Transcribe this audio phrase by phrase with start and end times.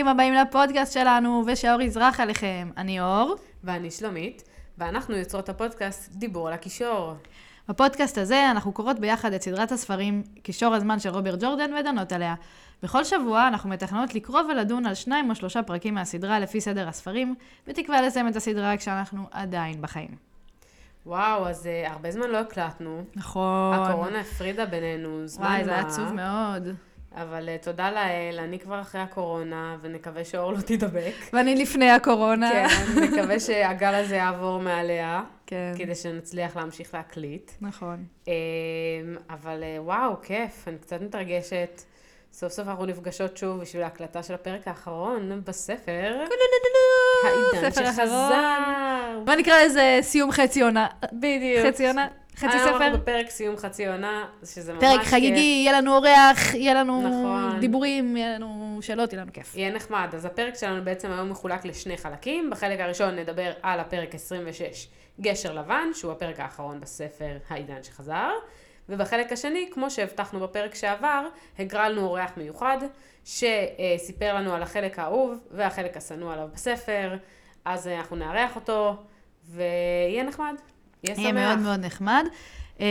[0.00, 2.70] ברוכים הבאים לפודקאסט שלנו, ושהאור יזרח עליכם.
[2.76, 3.34] אני אור.
[3.64, 4.42] ואני שלומית,
[4.78, 7.14] ואנחנו יוצרות הפודקאסט דיבור על הקישור.
[7.68, 12.34] בפודקאסט הזה אנחנו קוראות ביחד את סדרת הספרים קישור הזמן של רוברט ג'ורדן ודנות עליה.
[12.82, 17.34] בכל שבוע אנחנו מתכננות לקרוא ולדון על שניים או שלושה פרקים מהסדרה לפי סדר הספרים,
[17.66, 20.16] בתקווה לסיים את הסדרה כשאנחנו עדיין בחיים.
[21.06, 23.04] וואו, אז uh, הרבה זמן לא הקלטנו.
[23.16, 23.74] נכון.
[23.74, 25.88] הקורונה הפרידה בינינו, זמן וואי, זה היה מה.
[25.88, 26.76] עצוב מאוד.
[27.14, 31.14] אבל uh, תודה לאל, אני כבר אחרי הקורונה, ונקווה שאור לא תידבק.
[31.32, 32.50] ואני לפני הקורונה.
[32.50, 35.72] כן, נקווה שהגל הזה יעבור מעליה, כן.
[35.78, 37.50] כדי שנצליח להמשיך להקליט.
[37.60, 38.04] נכון.
[38.24, 38.28] Um,
[39.30, 41.82] אבל uh, וואו, כיף, אני קצת מתרגשת.
[42.32, 46.24] סוף סוף אנחנו נפגשות שוב בשביל ההקלטה של הפרק האחרון בספר.
[47.24, 47.70] העידן.
[47.70, 49.18] שחזר.
[49.24, 50.86] בוא נקרא לזה סיום חצי עונה.
[51.12, 51.66] בדיוק.
[51.66, 52.08] חצי עונה,
[52.40, 52.86] חצי היום ספר.
[52.86, 55.06] אנחנו בפרק סיום חצי עונה, שזה ממש פרק.
[55.06, 57.60] חגיגי, יהיה לנו אורח, יהיה לנו נכון.
[57.60, 59.56] דיבורים, יהיה לנו שאלות, יהיה לנו כיף.
[59.56, 60.08] יהיה נחמד.
[60.12, 62.50] אז הפרק שלנו בעצם היום מחולק לשני חלקים.
[62.50, 64.88] בחלק הראשון נדבר על הפרק 26,
[65.20, 68.30] גשר לבן, שהוא הפרק האחרון בספר העידן שחזר.
[68.88, 71.26] ובחלק השני, כמו שהבטחנו בפרק שעבר,
[71.58, 72.78] הגרלנו אורח מיוחד,
[73.24, 77.16] שסיפר לנו על החלק האהוב והחלק השנוא עליו בספר.
[77.64, 78.96] אז אה, אנחנו נארח אותו,
[79.48, 80.54] ויהיה נחמד.
[81.04, 81.24] יהיה שמח.
[81.24, 82.24] יהיה מאוד מאוד נחמד.
[82.80, 82.86] אה,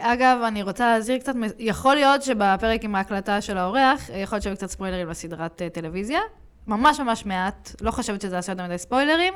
[0.00, 4.42] אגב, אני רוצה להזהיר קצת, יכול להיות שבפרק עם ההקלטה של האורח, אה, יכול להיות
[4.42, 6.20] שיהיו קצת ספוילרים לסדרת אה, טלוויזיה.
[6.68, 9.34] ממש ממש מעט, לא חושבת שזה יעשה יותר מדי ספוילרים,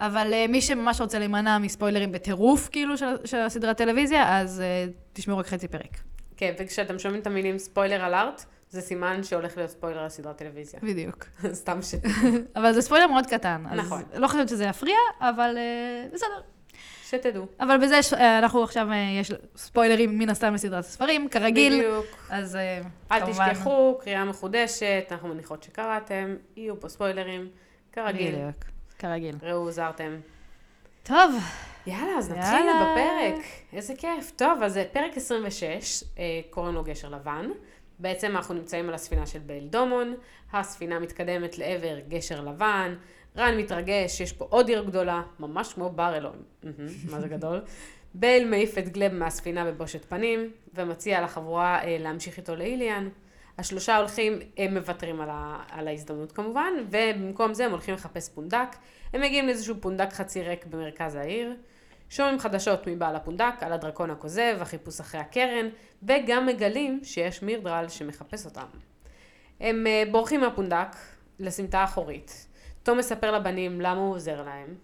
[0.00, 4.86] אבל אה, מי שממש רוצה להימנע מספוילרים בטירוף, כאילו, של, של הסדרת טלוויזיה, אז אה,
[5.12, 5.98] תשמעו רק חצי פרק.
[6.36, 10.80] כן, וכשאתם שומעים את המילים ספוילר אלארט, זה סימן שהולך להיות ספוילר על סדרת טלוויזיה.
[10.82, 11.24] בדיוק.
[11.62, 11.94] סתם ש...
[12.56, 13.64] אבל זה ספוילר מאוד קטן.
[13.76, 14.02] נכון.
[14.14, 16.40] לא חושבת שזה יפריע, אבל אה, בסדר.
[17.18, 17.46] שתדעו.
[17.60, 21.78] אבל בזה, יש- אה, אנחנו עכשיו, אה, יש ספוילרים מן הסתם לסדרת הספרים, כרגיל.
[21.78, 22.06] בדיוק.
[22.30, 22.80] אז אה,
[23.12, 23.52] אל כמובן...
[23.52, 27.48] תשכחו, קריאה מחודשת, אנחנו מניחות שקראתם, יהיו פה ספוילרים,
[27.92, 28.34] כרגיל.
[28.34, 28.64] בדיוק,
[28.98, 29.34] כרגיל.
[29.42, 30.16] ראו, הוזהרתם.
[31.02, 31.34] טוב,
[31.86, 32.94] יאללה, אז נתחיל יאללה.
[32.94, 33.44] בפרק.
[33.72, 34.30] איזה כיף.
[34.36, 37.46] טוב, אז פרק 26, אה, קוראים לו גשר לבן.
[37.98, 40.14] בעצם אנחנו נמצאים על הספינה של בייל דומון,
[40.52, 42.94] הספינה מתקדמת לעבר גשר לבן,
[43.36, 46.42] רן מתרגש, יש פה עוד עיר גדולה, ממש כמו בר אלון.
[47.10, 47.60] מה זה גדול?
[48.14, 53.08] בייל מעיף את גלב מהספינה בבושת פנים, ומציע לחבורה אה, להמשיך איתו לאיליאן.
[53.58, 58.68] השלושה הולכים, הם מוותרים על, ה, על ההזדמנות כמובן, ובמקום זה הם הולכים לחפש פונדק.
[59.12, 61.56] הם מגיעים לאיזשהו פונדק חצי ריק במרכז העיר.
[62.10, 65.68] שומעים חדשות מבעל הפונדק על הדרקון הכוזב, החיפוש אחרי הקרן,
[66.02, 68.66] וגם מגלים שיש מירדרל שמחפש אותם.
[69.60, 70.96] הם אה, בורחים מהפונדק
[71.38, 72.46] לסמטה האחורית.
[72.84, 74.74] תום מספר לבנים למה הוא עוזר להם.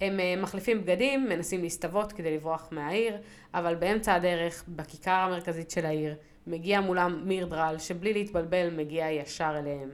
[0.00, 3.16] הם אה, מחליפים בגדים, מנסים להסתוות כדי לברוח מהעיר,
[3.54, 6.14] אבל באמצע הדרך, בכיכר המרכזית של העיר,
[6.46, 9.90] מגיע מולם מירדרל, שבלי להתבלבל מגיע ישר אליהם.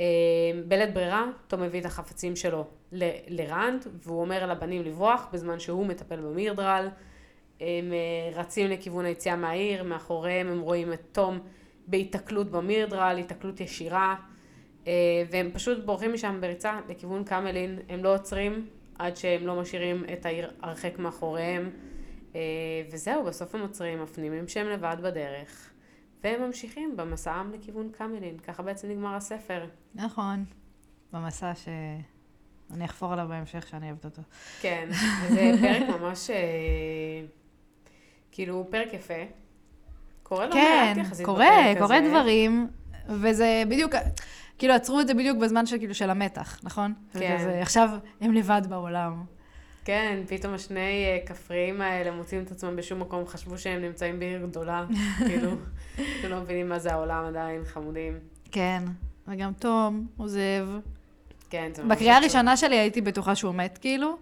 [0.00, 0.04] אה,
[0.68, 5.86] בלית ברירה, תום מביא את החפצים שלו ל- לרנד, והוא אומר לבנים לברוח בזמן שהוא
[5.86, 6.88] מטפל במירדרל.
[7.60, 11.38] הם אה, רצים לכיוון היציאה מהעיר, מאחוריהם הם רואים את תום
[11.86, 14.14] בהיתקלות במירדרל, היתקלות ישירה,
[15.30, 18.66] והם פשוט בורחים משם בריצה לכיוון קמלין, הם לא עוצרים
[18.98, 21.70] עד שהם לא משאירים את העיר הרחק מאחוריהם,
[22.34, 22.40] אה,
[22.92, 25.70] וזהו, בסוף הם עוצרים, מפנימים שהם לבד בדרך,
[26.24, 29.66] והם ממשיכים במסעם לכיוון קמלין, ככה בעצם נגמר הספר.
[29.94, 30.44] נכון.
[31.12, 34.22] במסע שאני אחפור עליו בהמשך, שאני אוהבת אותו.
[34.60, 34.88] כן,
[35.28, 36.36] זה פרק ממש, אה,
[38.32, 39.14] כאילו, פרק יפה.
[40.22, 42.08] קורה לא כן, מעט יחסית קורה, בפרק קורה הזה.
[42.08, 42.68] דברים,
[43.08, 43.94] וזה בדיוק,
[44.58, 46.94] כאילו עצרו את זה בדיוק בזמן של, כאילו, של המתח, נכון?
[47.12, 47.36] כן.
[47.40, 49.24] וכזה, עכשיו הם לבד בעולם.
[49.84, 54.46] כן, פתאום השני אה, כפריים האלה מוצאים את עצמם בשום מקום, חשבו שהם נמצאים בעיר
[54.46, 54.84] גדולה,
[55.26, 55.50] כאילו,
[55.96, 58.18] הם לא מבינים מה זה העולם עדיין, חמודים.
[58.52, 58.82] כן,
[59.28, 60.68] וגם תום עוזב.
[61.50, 62.16] כן, זה ממש בקריאה.
[62.16, 64.16] הראשונה שלי הייתי בטוחה שהוא מת, כאילו.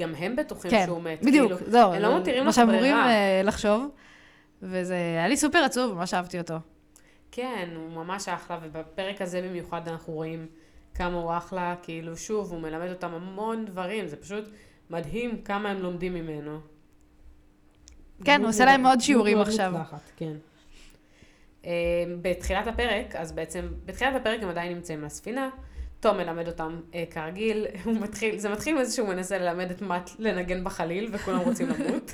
[0.00, 1.22] גם הם בטוחים כן, שהוא מת.
[1.22, 1.92] בדיוק, כאילו, זהו.
[1.92, 3.08] הם לא מותירים מה לך שאמורים ברירה.
[3.08, 3.88] אה, לחשוב.
[4.62, 6.54] וזה היה לי סופר עצוב, ממש אהבתי אותו.
[7.32, 10.46] כן, הוא ממש אחלה, ובפרק הזה במיוחד אנחנו רואים
[10.94, 14.44] כמה הוא אחלה, כאילו, שוב, הוא מלמד אותם המון דברים, זה פשוט
[14.90, 16.60] מדהים כמה הם לומדים ממנו.
[18.24, 19.72] כן, הוא עושה להם מאוד- עוד שיעורים עכשיו.
[20.16, 20.32] כן.
[21.64, 21.70] אה,
[22.22, 25.50] בתחילת הפרק, אז בעצם, בתחילת הפרק הם עדיין נמצאים על הספינה,
[26.02, 30.10] תום מלמד אותם אה, כרגיל, הוא מתחיל, זה מתחיל מזה שהוא מנסה ללמד את מאט
[30.18, 32.12] לנגן בחליל, וכולם רוצים למות.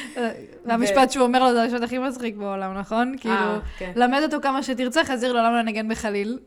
[0.66, 3.14] והמשפט שהוא אומר לו זה המשפט הכי מצחיק בעולם, נכון?
[3.20, 6.38] כאילו, אה, כן, למד אותו כמה שתרצה, חזיר למה לנגן בחליל.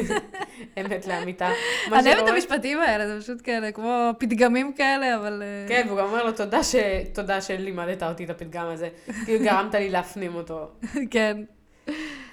[0.80, 1.48] אמת לאמיתה.
[1.92, 5.42] אני אוהבת את המשפטים האלה, זה פשוט כאלה, כמו פתגמים כאלה, אבל...
[5.42, 6.74] אה, כן, והוא גם אומר לו, תודה, ש...
[7.12, 8.88] תודה שלימדת אותי את הפתגם הזה,
[9.24, 10.70] כאילו גרמת לי להפנים אותו.
[11.10, 11.42] כן.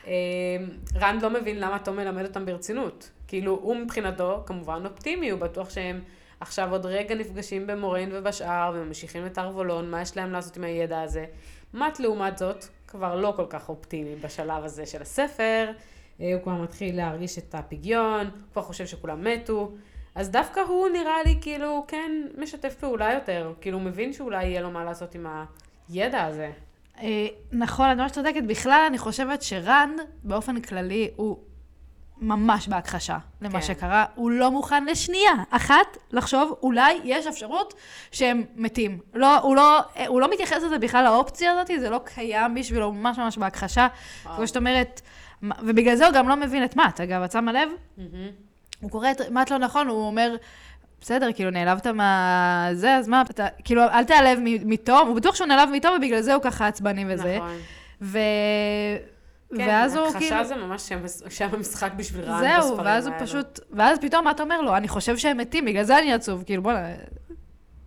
[0.08, 0.12] אה,
[0.96, 3.10] רנד לא מבין למה תום מלמד אותם ברצינות.
[3.28, 6.02] כאילו, הוא מבחינתו, כמובן אופטימי, הוא בטוח שהם
[6.40, 11.02] עכשיו עוד רגע נפגשים במוריין ובשאר, וממשיכים את ארבולון, מה יש להם לעשות עם הידע
[11.02, 11.26] הזה.
[11.74, 15.72] מאט לעומת זאת, כבר לא כל כך אופטימי בשלב הזה של הספר,
[16.22, 19.72] אה, הוא כבר מתחיל להרגיש את הפגיון, הוא כבר חושב שכולם מתו.
[20.16, 24.62] אז דווקא הוא נראה לי כאילו כן משתף פעולה יותר, כאילו הוא מבין שאולי יהיה
[24.62, 25.26] לו מה לעשות עם
[25.90, 26.52] הידע הזה.
[27.02, 28.44] אה, נכון, את ממש צודקת.
[28.48, 31.38] בכלל, אני חושבת שרנד, באופן כללי, הוא
[32.22, 33.62] ממש בהכחשה למה כן.
[33.62, 34.06] שקרה.
[34.16, 37.74] הוא לא מוכן לשנייה אחת לחשוב, אולי יש אפשרות
[38.12, 39.00] שהם מתים.
[39.14, 43.18] לא, הוא, לא, הוא לא מתייחס לזה בכלל לאופציה הזאת, זה לא קיים בשבילו, ממש
[43.18, 43.88] ממש בהכחשה.
[44.36, 45.02] כמו שאת אומרת,
[45.44, 47.02] ובגלל זה הוא גם לא מבין את מאט.
[47.02, 47.70] אגב, את שמה לב?
[47.98, 48.30] מהמם.
[48.82, 50.36] הוא קורא את מאט לא נכון, הוא אומר,
[51.02, 52.70] בסדר, כאילו, נעלבת מה...
[52.74, 56.34] זה, אז מה, אתה, כאילו, אל תיעלב מתום, הוא בטוח שהוא נעלב מתום, ובגלל זה
[56.34, 57.38] הוא ככה עצבני וזה.
[57.38, 57.58] נכון.
[58.02, 58.20] ו...
[59.56, 60.44] כן, ואז הוא הכחשה כאילו...
[60.44, 60.94] זה ממש
[61.30, 63.26] שם, המשחק בשביל זהו, בספרים ואז הוא האלו.
[63.26, 63.60] פשוט...
[63.72, 64.78] ואז פתאום מה אתה אומר לו?
[64.78, 66.44] אני חושב שהם מתים, בגלל זה אני עצוב.
[66.44, 66.94] כאילו, בוא'נה,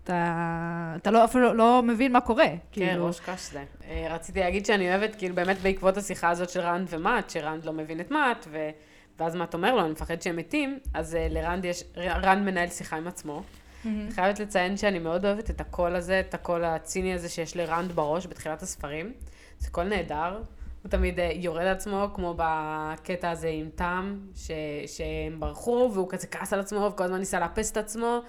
[0.05, 2.45] אתה, אתה לא, אפילו לא מבין מה קורה.
[2.45, 3.07] כן, כאילו.
[3.07, 3.65] ראש קש זה.
[3.89, 7.73] אה, רציתי להגיד שאני אוהבת, כאילו, באמת בעקבות השיחה הזאת של רנד ומט, שרנד לא
[7.73, 8.71] מבין את מט, ו...
[9.19, 12.97] ואז מט אומר לו, אני מפחד שהם מתים, אז אה, לרנד יש, רנד מנהל שיחה
[12.97, 13.43] עם עצמו.
[13.85, 17.93] אני חייבת לציין שאני מאוד אוהבת את הקול הזה, את הקול הציני הזה שיש לרנד
[17.93, 19.13] בראש בתחילת הספרים.
[19.59, 20.43] זה קול נהדר.
[20.83, 24.51] הוא תמיד אה, יורד על עצמו, כמו בקטע הזה עם תם, ש...
[24.87, 28.21] שהם ברחו, והוא כזה כעס על עצמו, וכל הזמן ניסה לאפס את עצמו.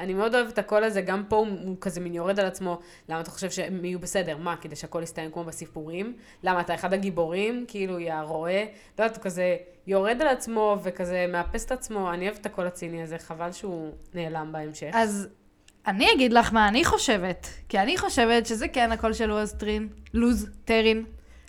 [0.00, 2.78] אני מאוד אוהבת את הקול הזה, גם פה הוא, הוא כזה מין יורד על עצמו.
[3.08, 4.36] למה אתה חושב שהם יהיו בסדר?
[4.36, 6.16] מה, כדי שהכל יסתיים כמו בסיפורים?
[6.42, 7.64] למה, אתה אחד הגיבורים?
[7.68, 8.62] כאילו, יא רועה?
[8.98, 9.56] לא יודעת, הוא כזה
[9.86, 12.12] יורד על עצמו וכזה מאפס את עצמו.
[12.12, 14.90] אני אוהבת את הקול הציני הזה, חבל שהוא נעלם בהמשך.
[14.92, 15.28] אז
[15.86, 19.88] אני אגיד לך מה אני חושבת, כי אני חושבת שזה כן הקול של לוז טרין,
[20.14, 21.04] לוז טרין.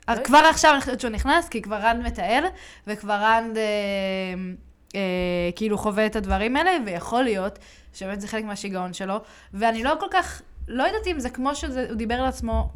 [0.09, 2.44] אז לא כבר עכשיו אני חושבת שהוא נכנס, כי כבר רנד מתעל,
[2.88, 3.63] וכבר רנד אה,
[4.95, 5.01] אה,
[5.56, 7.59] כאילו חווה את הדברים האלה, ויכול להיות
[7.94, 9.21] שבאמת זה חלק מהשיגעון שלו,
[9.53, 12.69] ואני לא כל כך, לא יודעת אם זה כמו שהוא דיבר לעצמו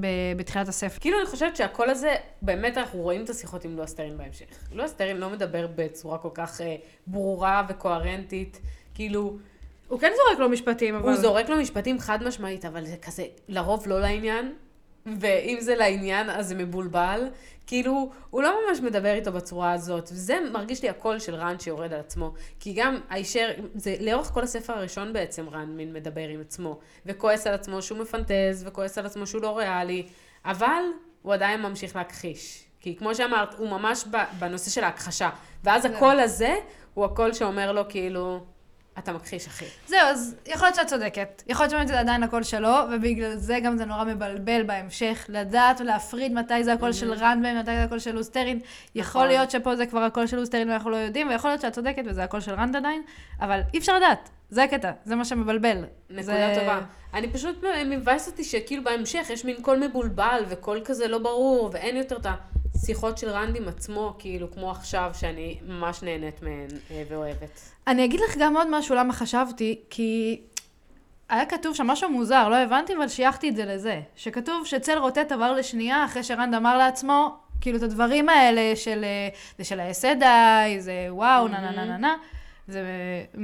[0.00, 1.00] ב- בתחילת הספר.
[1.00, 4.46] כאילו, אני חושבת שהקול הזה, באמת אנחנו רואים את השיחות עם לואס טרין בהמשך.
[4.72, 8.60] לואס טרין לא מדבר בצורה כל כך אה, ברורה וקוהרנטית.
[8.94, 9.36] כאילו,
[9.88, 11.08] הוא כן זורק לו משפטים, אבל...
[11.08, 14.52] הוא זורק לו משפטים חד משמעית, אבל זה כזה לרוב לא לעניין,
[15.06, 17.28] ואם זה לעניין אז זה מבולבל.
[17.66, 21.92] כאילו, הוא לא ממש מדבר איתו בצורה הזאת, וזה מרגיש לי הקול של רנד שיורד
[21.92, 22.32] על עצמו.
[22.60, 27.46] כי גם הישר, זה לאורך כל הספר הראשון בעצם רנד מין מדבר עם עצמו, וכועס
[27.46, 30.06] על עצמו שהוא מפנטז, וכועס על עצמו שהוא לא ריאלי,
[30.44, 30.82] אבל
[31.22, 32.64] הוא עדיין ממשיך להכחיש.
[32.80, 34.04] כי כמו שאמרת, הוא ממש
[34.38, 35.30] בנושא של ההכחשה.
[35.64, 36.54] ואז הקול הזה
[36.94, 38.40] הוא הקול שאומר לו כאילו,
[38.98, 39.64] אתה מכחיש אחי.
[39.86, 41.42] זהו, אז יכול להיות שאת צודקת.
[41.46, 45.80] יכול להיות שבאמת זה עדיין הקול שלו, ובגלל זה גם זה נורא מבלבל בהמשך, לדעת
[45.80, 48.60] ולהפריד מתי זה הקול של רנד, מתי זה הקול של לוס טרין.
[48.94, 49.28] יכול נכון.
[49.28, 52.02] להיות שפה זה כבר הקול של לוס טרין ואנחנו לא יודעים, ויכול להיות שאת צודקת
[52.06, 53.02] וזה הקול של רנד עדיין,
[53.40, 54.30] אבל אי אפשר לדעת.
[54.50, 55.84] זה הקטע, זה מה שמבלבל.
[56.10, 56.56] נקודה זה...
[56.60, 56.80] טובה.
[57.14, 61.96] אני פשוט מבאס אותי שכאילו בהמשך יש מין קול מבולבל וקול כזה לא ברור, ואין
[61.96, 62.26] יותר את
[62.84, 67.60] השיחות של רנד עם עצמו, כאילו כמו עכשיו, שאני ממש נהנית מהן אה, ואוהבת.
[67.86, 70.40] אני אגיד לך גם עוד משהו למה חשבתי, כי
[71.28, 74.00] היה כתוב שם משהו מוזר, לא הבנתי, אבל שייכתי את זה לזה.
[74.16, 79.28] שכתוב שצל רוטט עבר לשנייה אחרי שרנד אמר לעצמו, כאילו את הדברים האלה של, אה,
[79.58, 82.16] זה של האסדאי, זה וואו, נה נה נה נה נה,
[82.68, 82.82] זה,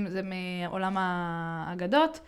[0.07, 2.21] זה מעולם האגדות.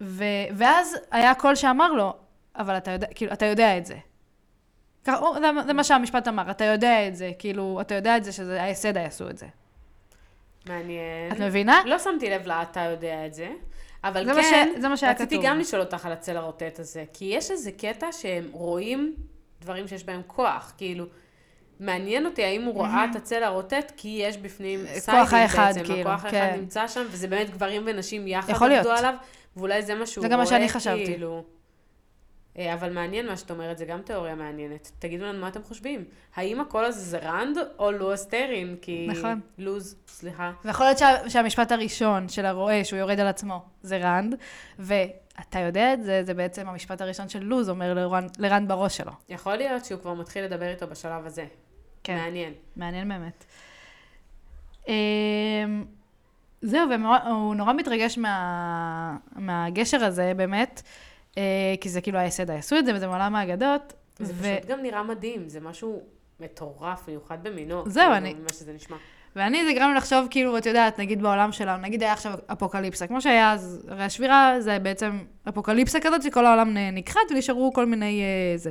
[0.00, 0.24] ו,
[0.56, 2.12] ואז היה קול שאמר לו,
[2.56, 3.94] אבל אתה יודע, כאילו, אתה יודע את זה.
[5.16, 8.62] זה, זה מה שהמשפט אמר, אתה יודע את זה, כאילו, אתה יודע את זה שזה
[8.62, 9.46] האסדאי עשו את זה.
[10.66, 11.32] מעניין.
[11.32, 11.80] את מבינה?
[11.86, 13.48] לא שמתי לב לה, אתה יודע את זה.
[14.04, 15.46] אבל זה כן, ש- זה מה שהיה רציתי כתוב.
[15.46, 19.14] גם לשאול אותך על הצל הרוטט הזה, כי יש איזה קטע שהם רואים
[19.60, 21.04] דברים שיש בהם כוח, כאילו,
[21.80, 26.00] מעניין אותי האם הוא ראה את הצל הרוטט, כי יש בפנים כוח סיידין בעצם, כאילו,
[26.00, 26.56] הכוח האחד כן.
[26.60, 28.52] נמצא שם, וזה באמת גברים ונשים יחד.
[28.72, 29.14] עבדו עליו,
[29.56, 31.16] ואולי זה מה שהוא זה גם מה רואה, שאני חשבתי.
[32.58, 34.92] אה, אבל מעניין מה שאת אומרת, זה גם תיאוריה מעניינת.
[34.98, 36.04] תגידו לנו מה אתם חושבים.
[36.36, 38.76] האם הקול הזה זה רנד או לואס טרין?
[38.82, 39.06] כי...
[39.10, 39.40] נכון.
[39.58, 40.52] לוז, סליחה.
[40.64, 44.34] ויכול להיות שה, שהמשפט הראשון של הרועה, שהוא יורד על עצמו, זה רנד,
[44.78, 49.12] ואתה יודע את זה, זה בעצם המשפט הראשון של לוז אומר לרנד, לרנד בראש שלו.
[49.28, 51.46] יכול להיות שהוא כבר מתחיל לדבר איתו בשלב הזה.
[52.04, 52.16] כן.
[52.16, 52.52] מעניין.
[52.76, 53.44] מעניין באמת.
[54.88, 55.84] אמ,
[56.62, 60.82] זהו, והוא נורא מתרגש מה, מהגשר הזה, באמת,
[61.80, 63.92] כי זה כאילו היסד, עשו את זה, וזה מעולם האגדות.
[64.18, 66.02] זה ו- פשוט גם נראה מדהים, זה משהו
[66.40, 67.82] מטורף, מיוחד במינו.
[67.86, 68.96] זהו, כאילו, אני- ממה שזה נשמע.
[69.36, 73.06] ואני, זה גרם לי לחשוב, כאילו, את יודעת, נגיד בעולם שלנו, נגיד היה עכשיו אפוקליפסה,
[73.06, 75.18] כמו שהיה אז, הרי השבירה זה בעצם
[75.48, 78.70] אפוקליפסה כזאת, שכל העולם נכחד ונשארו כל מיני אה, זה.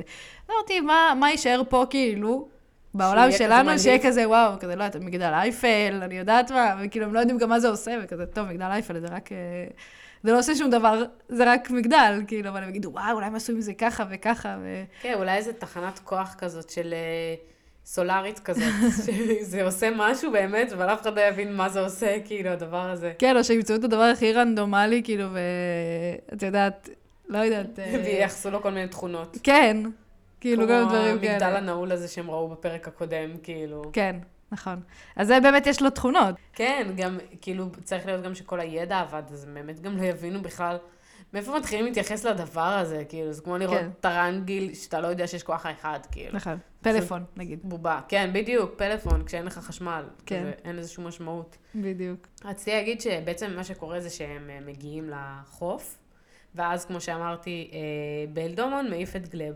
[0.50, 2.48] אמרתי, מה, מה יישאר פה, כאילו,
[2.94, 3.78] בעולם שלנו.
[3.78, 7.38] שיהיה כזה, וואו, כזה, לא יודעת, מגדל אייפל, אני יודעת מה, וכאילו, הם לא יודעים
[7.38, 9.32] גם מה זה עושה, וכזה, טוב, מגדל אייפל, זה רק...
[9.32, 9.36] אה,
[10.22, 13.34] זה לא עושה שום דבר, זה רק מגדל, כאילו, אבל הם יגידו, וואו, אולי הם
[13.34, 14.84] עשו עם זה ככה וככה, ו...
[15.02, 17.34] כן, אולי איזה תחנת כוח כזאת של אה,
[17.84, 18.72] סולארית כזאת,
[19.06, 23.12] שזה עושה משהו באמת, אבל אף אחד לא יבין מה זה עושה, כאילו, הדבר הזה.
[23.18, 25.24] כן, או שימצאו את הדבר הכי רנדומלי, כאילו,
[26.30, 26.88] ואת יודעת,
[27.28, 27.78] לא יודעת...
[27.78, 29.38] אה, וייחסו לו כל מיני תכונות.
[29.42, 29.76] כן,
[30.40, 31.58] כאילו, גם דברים כמו המגדל כאלה.
[31.58, 33.82] הנעול הזה שהם ראו בפרק הקודם, כאילו.
[33.92, 34.16] כן,
[34.52, 34.80] נכון.
[35.16, 36.34] אז זה באמת יש לו תכונות.
[36.52, 40.76] כן, גם, כאילו, צריך להיות גם שכל הידע עבד, אז באמת גם לא יבינו בכלל
[41.32, 43.90] מאיפה מתחילים להתייחס לדבר הזה, כאילו, זה כמו לראות כן.
[44.00, 46.36] טרנגיל שאתה לא יודע שיש כוח האחד, כאילו.
[46.36, 46.58] נכון.
[46.80, 47.60] פלאפון, נגיד.
[47.62, 48.00] בובה.
[48.08, 50.04] כן, בדיוק, פלאפון, כשאין לך חשמל.
[50.26, 50.50] כן.
[50.64, 51.56] אין לזה שום משמעות.
[51.74, 52.26] בדיוק.
[52.44, 55.98] רציתי להגיד שבעצם מה שקורה זה שהם אה, מגיעים לחוף,
[56.54, 57.78] ואז, כמו שאמרתי, אה,
[58.32, 59.54] באלדומון מעיף את גלב.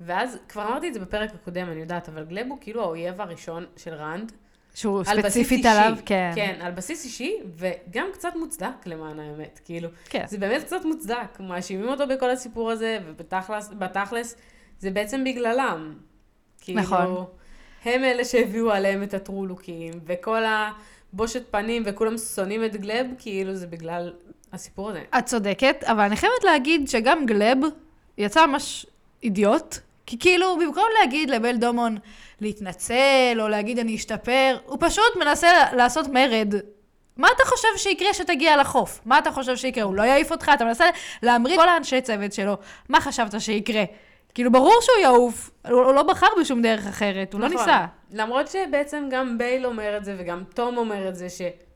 [0.00, 3.66] ואז, כבר אמרתי את זה בפרק הקודם, אני יודעת, אבל גלב הוא כאילו האויב הראשון
[3.76, 4.32] של רנד.
[4.74, 5.68] שהוא על בסיס ספציפית אישי.
[5.68, 6.32] עליו, כן.
[6.34, 9.88] כן, על בסיס אישי, וגם קצת מוצדק למען האמת, כאילו.
[10.08, 10.24] כן.
[10.28, 14.36] זה באמת קצת מוצדק, מאשימים אותו בכל הסיפור הזה, ובתכלס, בתכלס,
[14.78, 15.94] זה בעצם בגללם.
[16.60, 17.24] כאילו, נכון.
[17.84, 20.42] הם אלה שהביאו עליהם את הטרולוקים, וכל
[21.12, 24.12] הבושת פנים, וכולם שונאים את גלב, כאילו זה בגלל
[24.52, 25.02] הסיפור הזה.
[25.18, 27.58] את צודקת, אבל אני חייבת להגיד שגם גלב
[28.18, 28.86] יצא ממש
[29.22, 29.78] אידיוט,
[30.10, 31.96] כי כאילו, במקום להגיד לבל דומון
[32.40, 36.54] להתנצל, או להגיד אני אשתפר, הוא פשוט מנסה לעשות מרד.
[37.16, 39.00] מה אתה חושב שיקרה כשתגיע לחוף?
[39.04, 39.84] מה אתה חושב שיקרה?
[39.84, 40.50] הוא לא יעיף אותך?
[40.54, 40.84] אתה מנסה
[41.22, 42.56] להמריד כל האנשי צוות שלו.
[42.88, 43.84] מה חשבת שיקרה?
[44.34, 47.58] כאילו, ברור שהוא יעוף, הוא, הוא לא בחר בשום דרך אחרת, הוא לא נכון.
[47.58, 47.86] ניסה.
[48.12, 51.26] למרות שבעצם גם בייל אומר את זה, וגם תום אומר את זה,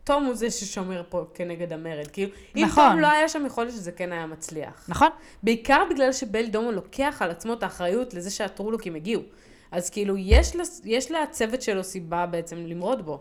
[0.05, 2.07] שתום הוא זה ששומר פה כנגד המרד.
[2.13, 2.91] כאילו, אם נכון.
[2.91, 4.85] תום לא היה שם, יכול להיות שזה כן היה מצליח.
[4.89, 5.09] נכון?
[5.43, 9.23] בעיקר בגלל שבל דומו לוקח על עצמו את האחריות לזה שהטרולוקים הגיעו.
[9.73, 10.53] אז כאילו, יש,
[10.85, 13.21] יש לצוות שלו סיבה בעצם למרוד בו.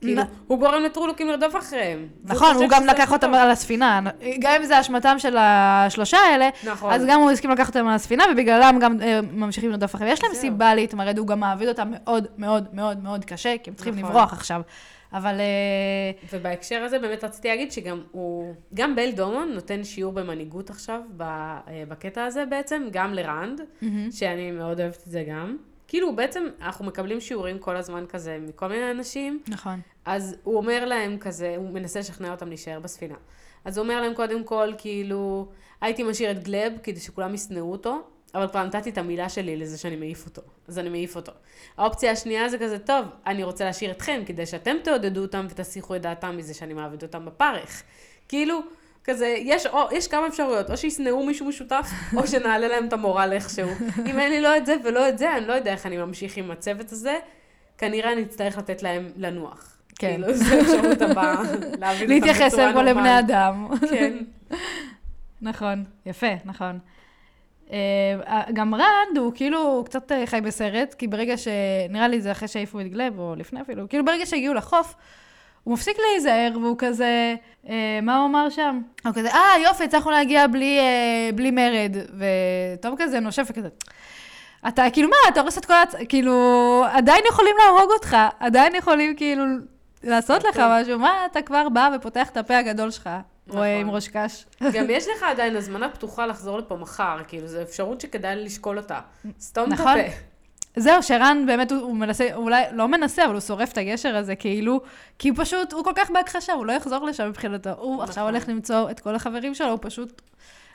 [0.00, 2.08] כאילו, נ- הוא גורם לטרולוקים לרדוף אחריהם.
[2.24, 3.34] נכון, הוא גם לקח אותם.
[3.34, 4.00] על הספינה.
[4.40, 6.92] גם אם זה אשמתם של השלושה האלה, נכון.
[6.92, 10.12] אז גם הוא הסכים לקחת אותם על הספינה, ובגללם גם אה, ממשיכים לרדוף אחריהם.
[10.12, 10.34] יש להם.
[10.34, 14.10] סיבה להתמרד, הוא גם מעביד אותם מאוד מאוד מאוד מאוד קשה, כי הם צריכים נכון.
[14.10, 14.62] לברוח עכשיו.
[15.12, 15.40] אבל...
[15.40, 21.00] אה, ובהקשר הזה באמת רציתי להגיד שגם הוא, גם בל דומון נותן שיעור במנהיגות עכשיו,
[21.20, 23.60] אה, בקטע הזה בעצם, גם לרנד,
[24.10, 25.56] שאני מאוד אוהבת את זה גם.
[25.88, 29.80] כאילו, בעצם אנחנו מקבלים שיעורים כל הזמן כזה מכל מיני אנשים, נכון.
[30.04, 33.14] אז הוא אומר להם כזה, הוא מנסה לשכנע אותם להישאר בספינה.
[33.64, 35.48] אז הוא אומר להם קודם כל, כאילו,
[35.80, 38.02] הייתי משאיר את גלב כדי שכולם ישנאו אותו,
[38.34, 41.32] אבל כבר נתתי את המילה שלי לזה שאני מעיף אותו, אז אני מעיף אותו.
[41.78, 46.02] האופציה השנייה זה כזה, טוב, אני רוצה להשאיר אתכם כדי שאתם תעודדו אותם ותסיחו את
[46.02, 47.82] דעתם מזה שאני מעביד אותם בפרך.
[48.28, 48.60] כאילו,
[49.04, 53.30] כזה, יש, או, יש כמה אפשרויות, או שישנאו מישהו משותף, או שנעלה להם את המורל
[53.32, 53.70] איכשהו.
[54.06, 56.36] אם אין לי לא את זה ולא את זה, אני לא יודע איך אני ממשיך
[56.36, 57.18] עם הצוות הזה,
[57.78, 59.76] כנראה אני אצטרך לתת להם לנוח.
[59.98, 60.22] כן.
[60.22, 61.42] כאילו, זו האפשרות הבאה,
[61.80, 63.18] להבין אותם להתייחס אליהם לבני.
[63.18, 63.68] אדם.
[63.90, 64.16] כן.
[65.42, 66.78] נכון, יפה, נכון.
[67.72, 71.48] אה, גם רנד הוא כאילו קצת אה, חי בסרט, כי ברגע ש...
[71.90, 74.94] נראה לי זה אחרי שהעיפו את גלב, או לפני אפילו, כאילו ברגע שהגיעו לחוף,
[75.64, 77.34] הוא מפסיק להיזהר, והוא כזה,
[77.68, 78.80] אה, מה הוא אמר שם?
[79.04, 81.96] הוא כזה, אה, יופי, הצלחנו להגיע בלי, אה, בלי מרד.
[82.76, 83.68] וטוב כזה נושף וכזה,
[84.68, 85.94] אתה כאילו, מה, אתה הורס את כל הצ...
[86.08, 89.44] כאילו, עדיין יכולים להרוג אותך, עדיין יכולים כאילו
[90.02, 90.80] לעשות לך נכון.
[90.80, 93.10] משהו, מה, אתה כבר בא ופותח את הפה הגדול שלך,
[93.50, 93.88] רואה נכון.
[93.88, 94.46] עם ראש קש.
[94.72, 99.00] גם יש לך עדיין הזמנה פתוחה לחזור לפה מחר, כאילו, זו אפשרות שכדאי לשקול אותה.
[99.40, 99.98] סתום את נכון.
[99.98, 100.10] הפה.
[100.76, 104.36] זהו, שרן באמת, הוא, הוא מנסה, אולי לא מנסה, אבל הוא שורף את הגשר הזה,
[104.36, 104.80] כאילו,
[105.18, 107.70] כי פשוט, הוא כל כך בהכחשה, הוא לא יחזור לשם מבחינתו.
[107.70, 108.34] הוא עכשיו נכון.
[108.34, 110.22] הולך למצוא את כל החברים שלו, הוא פשוט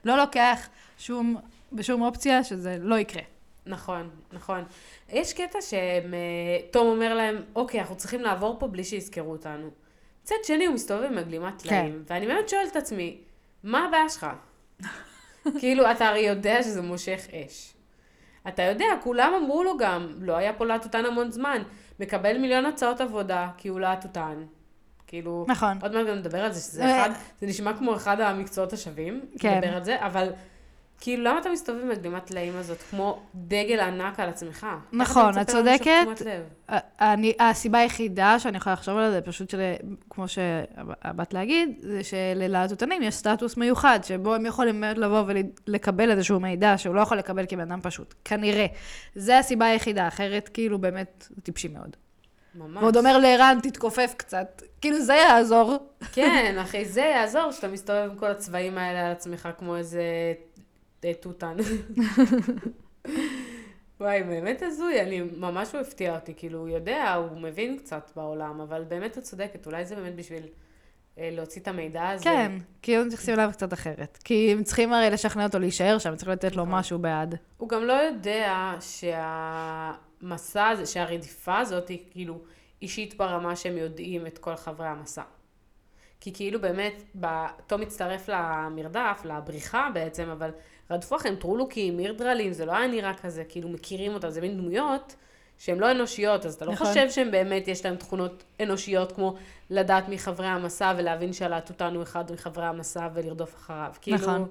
[0.06, 0.68] לא לוקח
[0.98, 1.38] שום,
[1.74, 3.22] בשום אופציה שזה לא יקרה.
[3.66, 4.64] נכון, נכון.
[5.10, 9.70] יש קטע שתום אומר להם, אוקיי, אנחנו צריכים לעבור פה בלי שיזכרו אותנו.
[10.26, 11.70] מצד שני, הוא מסתובב עם הגלימת כן.
[11.70, 13.18] טלאים, ואני באמת שואלת את עצמי,
[13.64, 14.28] מה הבעיה שלך?
[15.60, 17.74] כאילו, אתה הרי יודע שזה מושך אש.
[18.48, 21.62] אתה יודע, כולם אמרו לו גם, לא היה פה להטוטן המון זמן,
[22.00, 24.44] מקבל מיליון הצעות עבודה, כי הוא להטוטן.
[25.08, 25.78] כאילו, נכון.
[25.82, 27.10] עוד מעט גם נדבר על זה, שזה אה, אחד,
[27.42, 29.58] זה נשמע כמו אחד המקצועות השווים, כן.
[29.58, 30.30] נדבר על זה, אבל
[31.02, 34.68] כאילו, למה אתה מסתובב עם הגלימת טלאים הזאת כמו דגל ענק על עצמך?
[34.94, 36.22] נכון, את צודקת.
[36.26, 36.44] לב?
[37.02, 39.74] אני, הסיבה היחידה שאני יכולה לחשוב עליה, זה פשוט של,
[40.10, 45.24] כמו שבאת להגיד, זה שללהטוטנים יש סטטוס מיוחד, שבו הם יכולים באמת לבוא
[45.68, 48.14] ולקבל איזשהו מידע שהוא לא יכול לקבל כבן אדם פשוט.
[48.26, 48.66] כנראה.
[49.16, 51.96] זה הסיבה היחידה, אחרת כאילו באמת טיפשי מאוד.
[52.56, 52.84] ממש.
[52.84, 54.62] ועוד אומר לערן, תתכופף קצת.
[54.82, 55.78] כאילו זה יעזור.
[56.14, 60.34] כן, אחי, זה יעזור שאתה מסתובב עם כל הצבעים האלה על עצמך כמו איזה אה,
[61.14, 61.56] תותן.
[64.00, 68.62] וואי, באמת הזוי, אני, ממש הוא הפתיע אותי, כאילו, הוא יודע, הוא מבין קצת בעולם,
[68.62, 70.44] אבל באמת את צודקת, אולי זה באמת בשביל
[71.18, 72.24] אה, להוציא את המידע הזה.
[72.24, 74.20] כן, כי הם מתייחסים אליו קצת אחרת.
[74.24, 76.80] כי הם צריכים הרי לשכנע אותו להישאר שם, צריכים לתת לו נכון.
[76.80, 77.36] משהו בעד.
[77.58, 82.42] הוא גם לא יודע שהמסע הזה, שהרדיפה הזאת היא כאילו
[82.82, 85.24] אישית ברמה שהם יודעים את כל חברי המסע.
[86.20, 87.04] כי כאילו באמת,
[87.68, 90.52] תום מצטרף למרדף, לבריחה בעצם, אבל
[90.92, 95.16] רדפו אחריהם טרולוקים, מירדרלים, זה לא היה נראה כזה, כאילו מכירים אותם, זה מין דמויות
[95.58, 96.88] שהן לא אנושיות, אז אתה לא נכון.
[96.88, 99.36] חושב שהם באמת, יש להם תכונות אנושיות כמו
[99.70, 103.94] לדעת מי חברי המסע ולהבין שהלהטוטן הוא אחד מחברי המסע ולרדוף אחריו.
[104.02, 104.48] כאילו, נכון.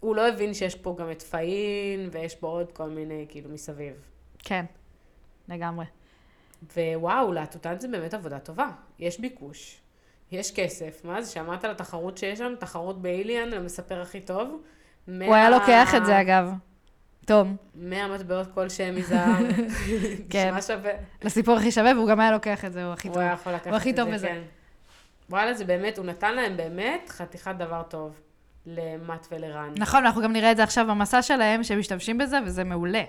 [0.00, 3.94] הוא לא הבין שיש פה גם את פאין, ויש פה עוד כל מיני, כאילו, מסביב.
[4.38, 4.64] כן,
[5.48, 5.84] לגמרי.
[6.76, 8.70] ווואו, להטוטן זה באמת עבודה טובה.
[8.98, 9.80] יש ביקוש,
[10.32, 11.04] יש כסף.
[11.04, 12.54] מה זה, שמעת על התחרות שיש שם?
[12.58, 14.62] תחרות באיליאן, המספר הכי טוב?
[15.26, 16.52] הוא היה לוקח את זה, אגב.
[17.26, 19.46] תום, 100 מטבעות כלשהם מזהב.
[20.30, 20.48] כן.
[20.48, 20.90] נשמע שווה.
[21.22, 23.22] לסיפור הכי שווה, והוא גם היה לוקח את זה, הוא הכי הוא טוב.
[23.22, 24.26] היה יכול לקחת הוא הכי את טוב זה, בזה.
[24.26, 24.40] כן.
[25.30, 28.20] וואלה, זה באמת, הוא נתן להם באמת חתיכת דבר טוב
[28.66, 29.72] למט ולרן.
[29.76, 33.02] נכון, אנחנו גם נראה את זה עכשיו במסע שלהם, שהם משתמשים בזה, וזה מעולה.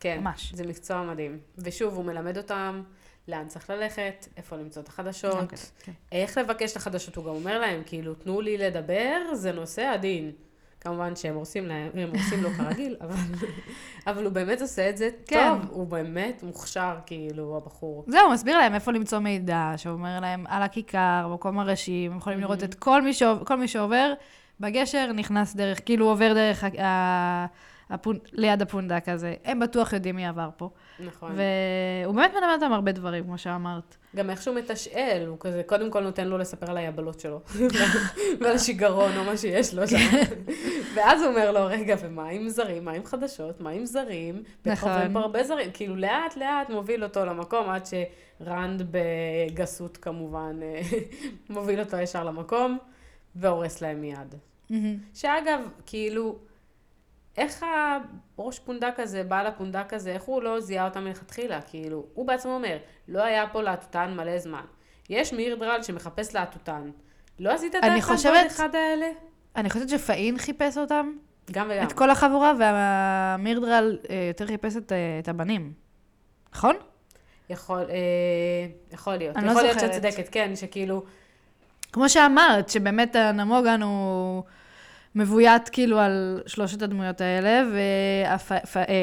[0.00, 0.52] כן, ממש.
[0.54, 1.38] זה מקצוע מדהים.
[1.58, 2.82] ושוב, הוא מלמד אותם
[3.28, 5.92] לאן צריך ללכת, איפה למצוא את החדשות, אוקיי, כן.
[6.12, 10.30] איך לבקש את החדשות, הוא גם אומר להם, כאילו, תנו לי לדבר, זה נושא עדין.
[10.82, 13.14] כמובן שהם הורסים להם, הם הורסים לו כרגיל, אבל,
[14.06, 15.48] אבל הוא באמת עושה את זה כן.
[15.48, 18.04] טוב, הוא באמת מוכשר, כאילו, הבחור.
[18.06, 22.18] זהו, הוא מסביר להם איפה למצוא מידע, שהוא אומר להם על הכיכר, במקום הראשים, הם
[22.18, 24.12] יכולים לראות את כל מי, שעובר, כל מי שעובר
[24.60, 27.46] בגשר, נכנס דרך, כאילו עובר דרך ה- ה-
[27.90, 28.18] הפונ...
[28.32, 29.34] ליד הפונדק הזה.
[29.44, 30.70] הם בטוח יודעים מי עבר פה.
[31.06, 31.32] נכון.
[32.04, 33.96] והוא באמת מלמד אותם הרבה דברים, כמו שאמרת.
[34.16, 37.40] גם איך שהוא מתשאל, הוא כזה, קודם כל נותן לו לספר על היבלות שלו,
[38.40, 39.96] ועל השיגרון או מה שיש לו שם.
[40.94, 42.84] ואז הוא אומר לו, רגע, ומה עם זרים?
[42.84, 43.60] מה עם חדשות?
[43.60, 44.42] מה עם זרים?
[44.66, 44.90] נכון.
[44.90, 45.70] עוברים פה הרבה זרים.
[45.72, 50.60] כאילו, לאט לאט מוביל אותו למקום, עד שרנד בגסות כמובן,
[51.50, 52.78] מוביל אותו ישר למקום,
[53.36, 54.34] והורס להם מיד.
[55.14, 56.38] שאגב, כאילו,
[57.36, 57.64] איך
[58.38, 61.60] הראש פונדק הזה, בעל הפונדק הזה, איך הוא לא זיהה אותם מלכתחילה?
[61.62, 62.76] כאילו, הוא בעצמו אומר,
[63.08, 64.64] לא היה פה להטוטן מלא זמן.
[65.10, 66.90] יש מירדרל שמחפש להטוטן.
[67.38, 69.06] לא עשית את האחד חושבת- ועוד אחד האלה?
[69.56, 71.12] אני חושבת שפאין חיפש אותם,
[71.50, 71.86] גם וגם.
[71.86, 75.72] את כל החבורה, והמירדרל אה, יותר חיפש את, אה, את הבנים.
[76.54, 76.76] נכון?
[77.50, 77.86] יכול, אה,
[78.92, 79.36] יכול להיות.
[79.36, 79.92] אני לא יכול להיות זוכרת.
[79.94, 81.02] שאת צודקת, כן, שכאילו,
[81.92, 84.42] כמו שאמרת, שבאמת הנמוגן הוא
[85.14, 87.62] מבוית כאילו על שלושת הדמויות האלה,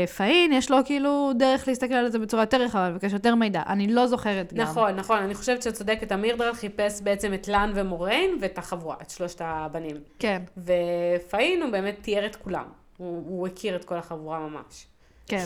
[0.03, 3.61] ופאין יש לו כאילו דרך להסתכל על זה בצורה יותר רחבה, לבקש יותר מידע.
[3.67, 4.61] אני לא זוכרת גם.
[4.61, 9.09] נכון, נכון, אני חושבת שאת צודקת, המירדרל חיפש בעצם את לן ומוריין ואת החבורה, את
[9.09, 9.95] שלושת הבנים.
[10.19, 12.65] כן, ופאין הוא באמת תיאר את כולם.
[12.97, 14.85] הוא, הוא הכיר את כל החבורה ממש.
[15.27, 15.45] כן.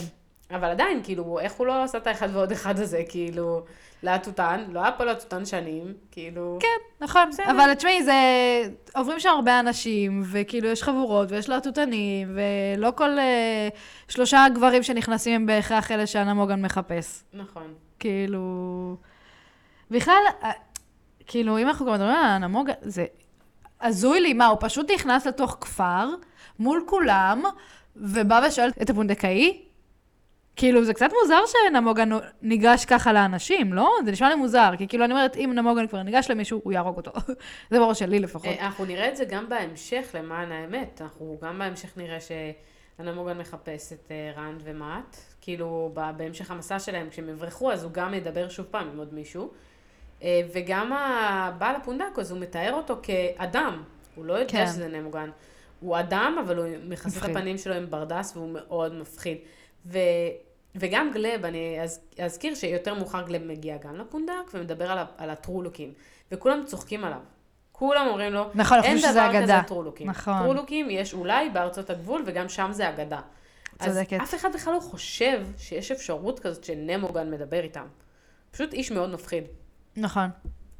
[0.50, 3.64] אבל עדיין, כאילו, איך הוא לא עשה את האחד ועוד אחד הזה, כאילו,
[4.02, 6.58] להטוטן, לא היה פה להטוטן שנים, כאילו...
[6.60, 7.28] כן, נכון.
[7.30, 7.50] בסדר.
[7.50, 8.12] אבל תשמעי, זה...
[8.94, 12.36] עוברים שם הרבה אנשים, וכאילו יש חבורות, ויש להטוטנים,
[12.76, 13.68] ולא כל אה,
[14.08, 17.22] שלושה גברים שנכנסים הם בהכרח אלה שהנמוגן מחפש.
[17.32, 17.74] נכון.
[17.98, 18.96] כאילו...
[19.90, 20.50] בכלל, אה,
[21.26, 23.04] כאילו, אם אנחנו כבר מדברים על הנמוגן, זה
[23.80, 26.08] הזוי לי, מה, הוא פשוט נכנס לתוך כפר,
[26.58, 27.42] מול כולם,
[27.96, 29.62] ובא ושואל את הפונדקאי?
[30.56, 32.08] כאילו, זה קצת מוזר שנמוגן
[32.42, 33.90] ניגש ככה לאנשים, לא?
[34.04, 36.96] זה נשמע לי מוזר, כי כאילו, אני אומרת, אם נמוגן כבר ניגש למישהו, הוא יהרוג
[36.96, 37.12] אותו.
[37.70, 38.46] זה בראש שלי לפחות.
[38.46, 41.00] אה, אנחנו נראה את זה גם בהמשך, למען האמת.
[41.02, 45.16] אנחנו גם בהמשך נראה שהנמוגן מחפש את אה, רנד ומט.
[45.40, 49.50] כאילו, בהמשך המסע שלהם, כשהם יברחו, אז הוא גם ידבר שוב פעם עם עוד מישהו.
[50.22, 53.82] אה, וגם הבעל הפונדק, אז הוא מתאר אותו כאדם.
[54.14, 54.66] הוא לא יודע כן.
[54.66, 55.30] שזה נמוגן.
[55.80, 57.30] הוא אדם, אבל הוא מכסה את.
[57.30, 59.38] הפנים שלו עם ברדס, והוא מאוד מפחיד.
[59.86, 59.98] ו...
[60.76, 65.92] וגם גלב, אני אז- אזכיר שיותר מאוחר גלב מגיע גם לפונדק ומדבר על, על הטרולוקים,
[66.32, 67.18] וכולם צוחקים עליו.
[67.72, 70.10] כולם אומרים לו, נכון, אין דבר אגדה." כזה טרולוקים.
[70.10, 70.42] נכון.
[70.42, 73.20] טרולוקים יש אולי בארצות הגבול, וגם שם זה אגדה.
[73.84, 74.18] צודקת.
[74.20, 77.86] אז אף אחד בכלל לא חושב שיש אפשרות כזאת שנמוגן מדבר איתם.
[78.50, 79.44] פשוט איש מאוד מפחיד.
[79.96, 80.28] נכון.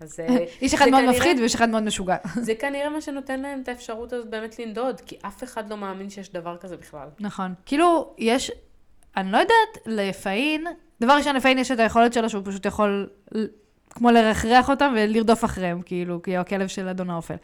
[0.00, 0.26] אז אה,
[0.62, 2.16] איש אחד מאוד כנראה- מפחיד ואיש אחד מאוד משוגע.
[2.46, 6.10] זה כנראה מה שנותן להם את האפשרות הזאת באמת לנדוד, כי אף אחד לא מאמין
[6.10, 7.08] שיש דבר כזה בכלל.
[7.20, 7.54] נכון.
[7.66, 8.50] כאילו, יש,
[9.16, 10.64] אני לא יודעת, לפאין,
[11.00, 13.08] דבר ראשון, לפאין יש את היכולת שלו שהוא פשוט יכול
[13.90, 17.36] כמו לרחרח אותם ולרדוף אחריהם, כאילו, כי הוא הכלב של אדון האופל.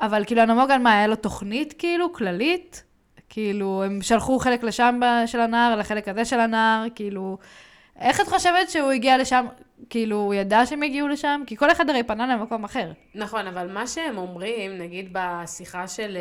[0.00, 2.84] אבל כאילו, הנמוגן, מה, היה לו תוכנית, כאילו, כללית?
[3.28, 7.38] כאילו, הם שלחו חלק לשם של הנהר, לחלק הזה של הנהר, כאילו...
[8.00, 9.46] איך את חושבת שהוא הגיע לשם?
[9.90, 11.42] כאילו, הוא ידע שהם הגיעו לשם?
[11.46, 12.92] כי כל אחד הרי פנה למקום אחר.
[13.14, 16.16] נכון, אבל מה שהם אומרים, נגיד בשיחה של...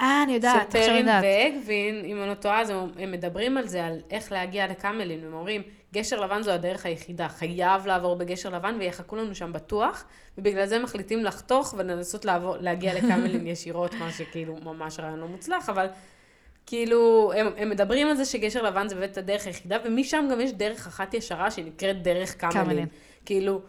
[0.00, 1.24] אה, אני יודעת, עכשיו יודעת.
[1.24, 2.62] ואגווין, אם אני לא טועה,
[2.98, 5.62] הם מדברים על זה, על איך להגיע לקאמלין, הם אומרים,
[5.94, 10.04] גשר לבן זו הדרך היחידה, חייב לעבור בגשר לבן ויחכו לנו שם בטוח,
[10.38, 15.68] ובגלל זה מחליטים לחתוך ולנסות לעבור, להגיע לקאמלין ישירות, מה שכאילו ממש רעיון לא מוצלח,
[15.68, 15.86] אבל
[16.66, 20.52] כאילו, הם, הם מדברים על זה שגשר לבן זה באמת הדרך היחידה, ומשם גם יש
[20.52, 22.64] דרך אחת ישרה שנקראת דרך קאמלין.
[22.64, 22.86] קאמלין.
[23.24, 23.60] כאילו,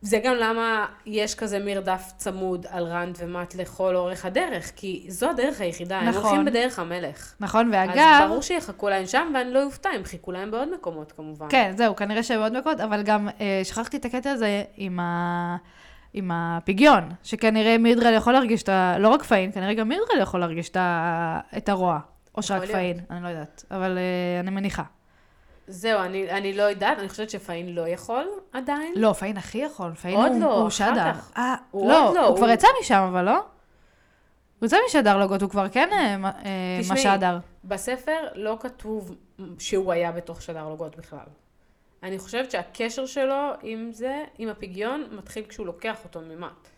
[0.00, 5.30] זה גם למה יש כזה מרדף צמוד על רנד ומט לכל אורך הדרך, כי זו
[5.30, 6.22] הדרך היחידה, הם נכון.
[6.22, 7.34] הולכים בדרך המלך.
[7.40, 11.12] נכון, אז ואגב, ברור שיחכו להם שם, ואני לא אופתע, הם חיכו להם בעוד מקומות
[11.12, 11.46] כמובן.
[11.50, 15.56] כן, זהו, כנראה שבעוד מקומות, אבל גם אה, שכחתי את הקטע הזה עם, ה...
[16.14, 18.94] עם הפגיון, שכנראה מידרל יכול להרגיש את ה...
[18.98, 21.40] לא רק פיין, כנראה גם מידרל יכול להרגיש את, ה...
[21.56, 21.98] את הרוע.
[22.36, 24.82] או שרק פיין, אני לא יודעת, אבל אה, אני מניחה.
[25.70, 28.92] זהו, אני, אני לא יודעת, אני חושבת שפיין לא יכול עדיין.
[28.96, 31.12] לא, פיין הכי יכול, פיין עוד הוא, לא, הוא שדר.
[31.12, 31.32] כך.
[31.36, 33.36] אה, הוא לא, עוד לא, הוא כבר הוא- יצא משם, אבל לא?
[34.60, 37.38] הוא יצא משדר לוגות, הוא כבר כן אה, מה- אה, תשמעי, משדר.
[37.64, 39.14] בספר לא כתוב
[39.58, 41.26] שהוא היה בתוך שדר לוגות בכלל.
[42.02, 46.68] אני חושבת שהקשר שלו עם זה, עם הפגיון, מתחיל כשהוא לוקח אותו ממט.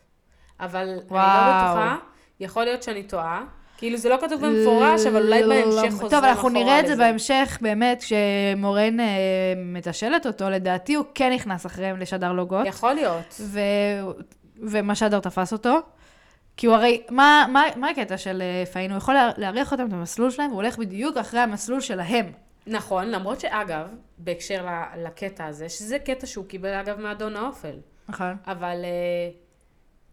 [0.60, 1.64] אבל אני לא וואו.
[1.74, 1.96] בטוחה,
[2.40, 3.44] יכול להיות שאני טועה.
[3.80, 6.96] כאילו זה לא כתוב במפורש, אבל אולי בהמשך חוזרים טוב, אנחנו נראה את זה.
[6.96, 9.06] בהמשך, באמת, כשמורן אה,
[9.56, 12.66] מתשאלת אותו, לדעתי הוא כן נכנס אחריהם לשדר לוגות.
[12.66, 13.40] יכול להיות.
[13.40, 13.60] ו...
[14.62, 15.78] ומשדר תפס אותו.
[16.56, 18.90] כי הוא הרי, מה, מה, מה הקטע של אה, פיין?
[18.90, 22.32] הוא יכול לה- להריח אותם את המסלול שלהם, והוא הולך בדיוק אחרי המסלול שלהם.
[22.66, 23.88] נכון, למרות שאגב,
[24.18, 24.66] בהקשר
[24.98, 27.74] לקטע הזה, שזה קטע שהוא קיבל אגב מאדון האופל,
[28.08, 28.36] נכון.
[28.46, 29.30] אבל אה,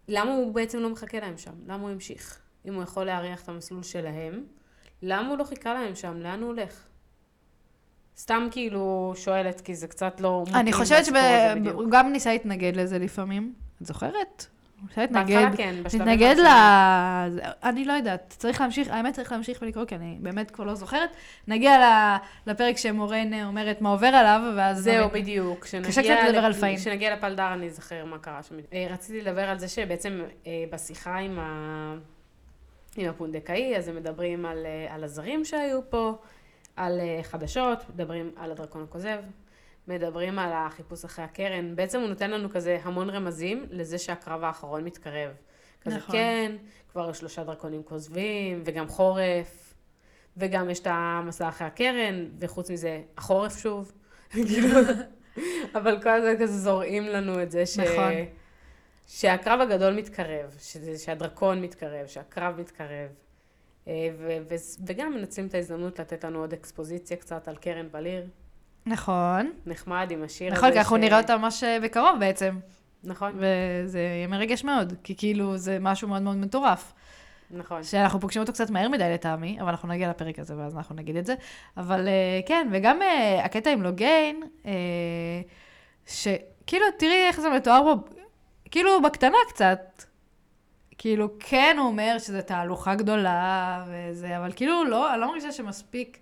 [0.07, 1.51] למה הוא בעצם לא מחכה להם שם?
[1.67, 2.39] למה הוא המשיך?
[2.67, 4.43] אם הוא יכול להריח את המסלול שלהם,
[5.01, 6.17] למה הוא לא חיכה להם שם?
[6.17, 6.87] לאן הוא הולך?
[8.17, 10.43] סתם כאילו שואלת, כי זה קצת לא...
[10.53, 11.05] אני חושבת.
[11.05, 13.53] שהוא גם ניסה להתנגד לזה לפעמים.
[13.81, 14.47] את זוכרת?
[14.81, 15.35] הוא ניסה להתנגד.
[15.35, 16.47] בהתחלה כן, בשלבים להתנגד ל...
[17.63, 21.09] אני לא יודעת, צריך להמשיך, האמת צריך להמשיך ולקרוא, כי אני באמת כבר לא זוכרת.
[21.47, 21.77] נגיע
[22.47, 24.83] לפרק שמורן אומרת מה עובר עליו, ואז...
[24.83, 25.21] זהו, נבין.
[25.21, 25.65] בדיוק.
[25.65, 26.77] קשה קצת לדבר על פיין.
[26.77, 28.55] כשנגיע לפלדר אני אזכר מה קרה שם.
[28.73, 31.95] אה, רציתי לדבר על זה שבעצם אה, בשיחה עם, ה...
[32.97, 36.17] עם הפונדקאי, אז הם מדברים על, אה, על הזרים שהיו פה,
[36.75, 39.17] על אה, חדשות, מדברים על הדרקון הכוזב,
[39.87, 41.75] מדברים על החיפוש אחרי הקרן.
[41.75, 45.31] בעצם הוא נותן לנו כזה המון רמזים לזה שהקרב האחרון מתקרב.
[45.81, 46.15] כזה, נכון.
[46.15, 46.55] כן,
[46.91, 49.73] כבר שלושה דרקונים כוזבים, וגם חורף,
[50.37, 53.91] וגם יש את המסע אחרי הקרן, וחוץ מזה, החורף שוב.
[54.31, 54.79] כאילו,
[55.75, 57.79] אבל כל הזמן כזה זורעים לנו את זה ש...
[57.79, 58.13] נכון.
[59.07, 63.09] שהקרב הגדול מתקרב, שזה, שהדרקון מתקרב, שהקרב מתקרב.
[63.87, 68.25] אה, ו- ו- וגם מנצלים את ההזדמנות לתת לנו עוד אקספוזיציה קצת על קרן וליר.
[68.85, 69.51] נכון.
[69.65, 70.57] נחמד עם השיר הזה.
[70.57, 72.59] נכון, כי אנחנו ש- נראה אותה ממש אה, בקרוב בעצם.
[73.03, 76.93] נכון, וזה יהיה מרגש מאוד, כי כאילו זה משהו מאוד מאוד מטורף.
[77.51, 77.83] נכון.
[77.83, 81.15] שאנחנו פוגשים אותו קצת מהר מדי לטעמי, אבל אנחנו נגיע לפרק הזה ואז אנחנו נגיד
[81.15, 81.35] את זה.
[81.77, 82.99] אבל אה, כן, וגם
[83.43, 84.43] הקטע עם לוגיין,
[86.05, 88.16] שכאילו, תראי איך זה מתואר בו,
[88.71, 90.03] כאילו בקטנה קצת.
[90.97, 96.17] כאילו, כן הוא אומר שזו תהלוכה גדולה וזה, אבל כאילו לא, אני לא מרגישה שמספיק.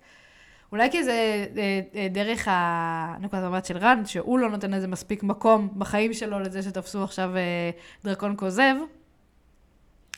[0.72, 5.22] אולי כי זה אה, אה, דרך הנקודת המבט של רנד, שהוא לא נותן לזה מספיק
[5.22, 7.70] מקום בחיים שלו לזה שתפסו עכשיו אה,
[8.04, 8.74] דרקון כוזב.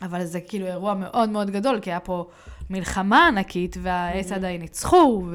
[0.02, 2.28] אבל זה כאילו אירוע מאוד מאוד גדול, כי היה פה
[2.70, 5.26] מלחמה ענקית, והאס עדיין ניצחו,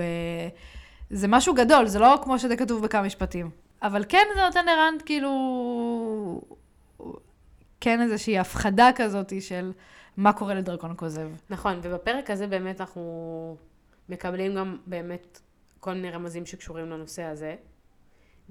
[1.11, 3.49] וזה משהו גדול, זה לא כמו שזה כתוב בכמה משפטים.
[3.81, 6.41] אבל כן זה נותן לרנד כאילו...
[7.83, 9.71] כן איזושהי הפחדה כזאת של
[10.17, 11.27] מה קורה לדרקון כוזב.
[11.49, 13.57] נכון, ובפרק הזה באמת אנחנו
[14.09, 15.41] מקבלים גם באמת
[15.79, 17.55] כל מיני רמזים שקשורים לנושא הזה.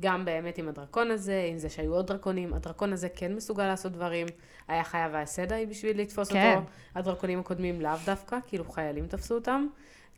[0.01, 2.55] גם באמת עם הדרקון הזה, עם זה שהיו עוד דרקונים.
[2.55, 4.27] הדרקון הזה כן מסוגל לעשות דברים.
[4.69, 6.55] היה חייב האסדאי בשביל לתפוס כן.
[6.57, 6.67] אותו.
[6.95, 9.67] הדרקונים הקודמים לאו דווקא, כאילו חיילים תפסו אותם.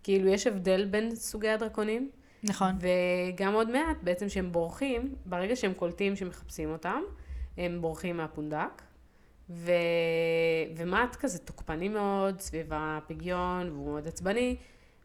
[0.03, 2.11] כאילו יש הבדל בין סוגי הדרקונים.
[2.43, 2.75] נכון.
[2.81, 7.01] וגם עוד מעט, בעצם שהם בורחים, ברגע שהם קולטים שמחפשים אותם,
[7.57, 8.83] הם בורחים מהפונדק.
[9.51, 9.73] ו...
[10.77, 14.57] ומט כזה תוקפני מאוד סביב הפגיון, והוא מאוד עצבני,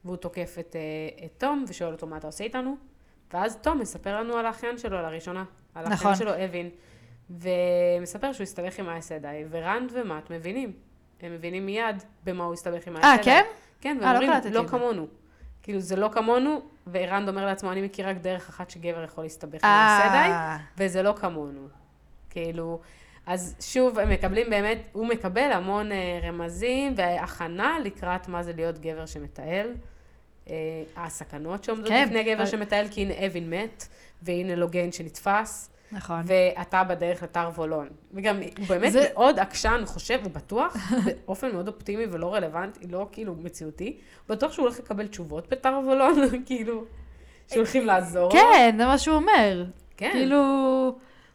[0.05, 2.77] והוא תוקף את, אה, את תום ושואל אותו מה אתה עושה איתנו,
[3.33, 5.43] ואז תום מספר לנו על האחיין שלו לראשונה,
[5.75, 6.15] על האחיין נכון.
[6.15, 6.69] שלו אבין,
[7.29, 10.73] ומספר שהוא הסתבך עם האסדאי, ורנד ומט מבינים,
[11.21, 13.17] הם מבינים מיד במה הוא הסתבך עם האסדאי.
[13.17, 13.43] אה, כן?
[13.81, 15.07] כן, אה, והם לא אומרים, קלטתי לא זה." כמונו.
[15.63, 19.63] כאילו, זה לא כמונו, ורנד אומר לעצמו, אני מכיר רק דרך אחת שגבר יכול להסתבך
[19.63, 21.67] עם האסדאי, אה, וזה לא כמונו.
[22.29, 22.79] כאילו,
[23.29, 28.79] אז שוב, הם מקבלים באמת, הוא מקבל המון אה, רמזים והכנה לקראת מה זה להיות
[28.79, 29.67] גבר שמטייל.
[30.49, 30.53] אה,
[30.97, 33.87] הסכנות שעומדות כן, בפני גבר אבל- שמטייל, כי הנה אבין מת,
[34.21, 35.69] והנה לוגיין שנתפס.
[35.91, 36.21] נכון.
[36.25, 37.87] ואתה בדרך לטרבולון.
[38.13, 40.75] וגם, הוא באמת זה- מאוד עקשן, חושב, הוא בטוח,
[41.25, 43.97] באופן מאוד אופטימי ולא רלוונטי, לא כאילו מציאותי,
[44.29, 46.15] בטוח שהוא הולך לקבל תשובות בטרבולון,
[46.45, 46.83] כאילו,
[47.53, 48.31] שהולכים לעזור.
[48.31, 49.65] כן, זה מה שהוא אומר.
[49.97, 50.09] כן.
[50.13, 50.37] כאילו,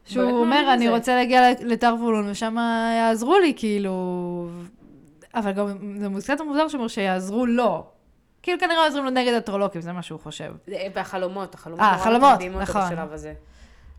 [0.05, 2.57] שהוא אומר, אני בזה." רוצה להגיע לטרבולון ושם
[2.99, 4.49] יעזרו לי, כאילו...
[5.35, 5.67] אבל גם
[6.17, 7.85] זה קצת מוזר שאומר שיעזרו לו.
[8.43, 10.53] כאילו כנראה עוזרים לו נגד הטרולוקים, זה מה שהוא חושב.
[10.67, 12.83] זה והחלומות, החלומות אה, החלומות, נכון.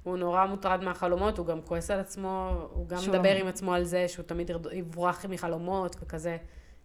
[0.03, 3.73] הוא נורא מוטרד מהחלומות, הוא גם כועס על עצמו, הוא גם מדבר לא- עם עצמו
[3.73, 6.37] על זה שהוא תמיד יברח מחלומות וכזה.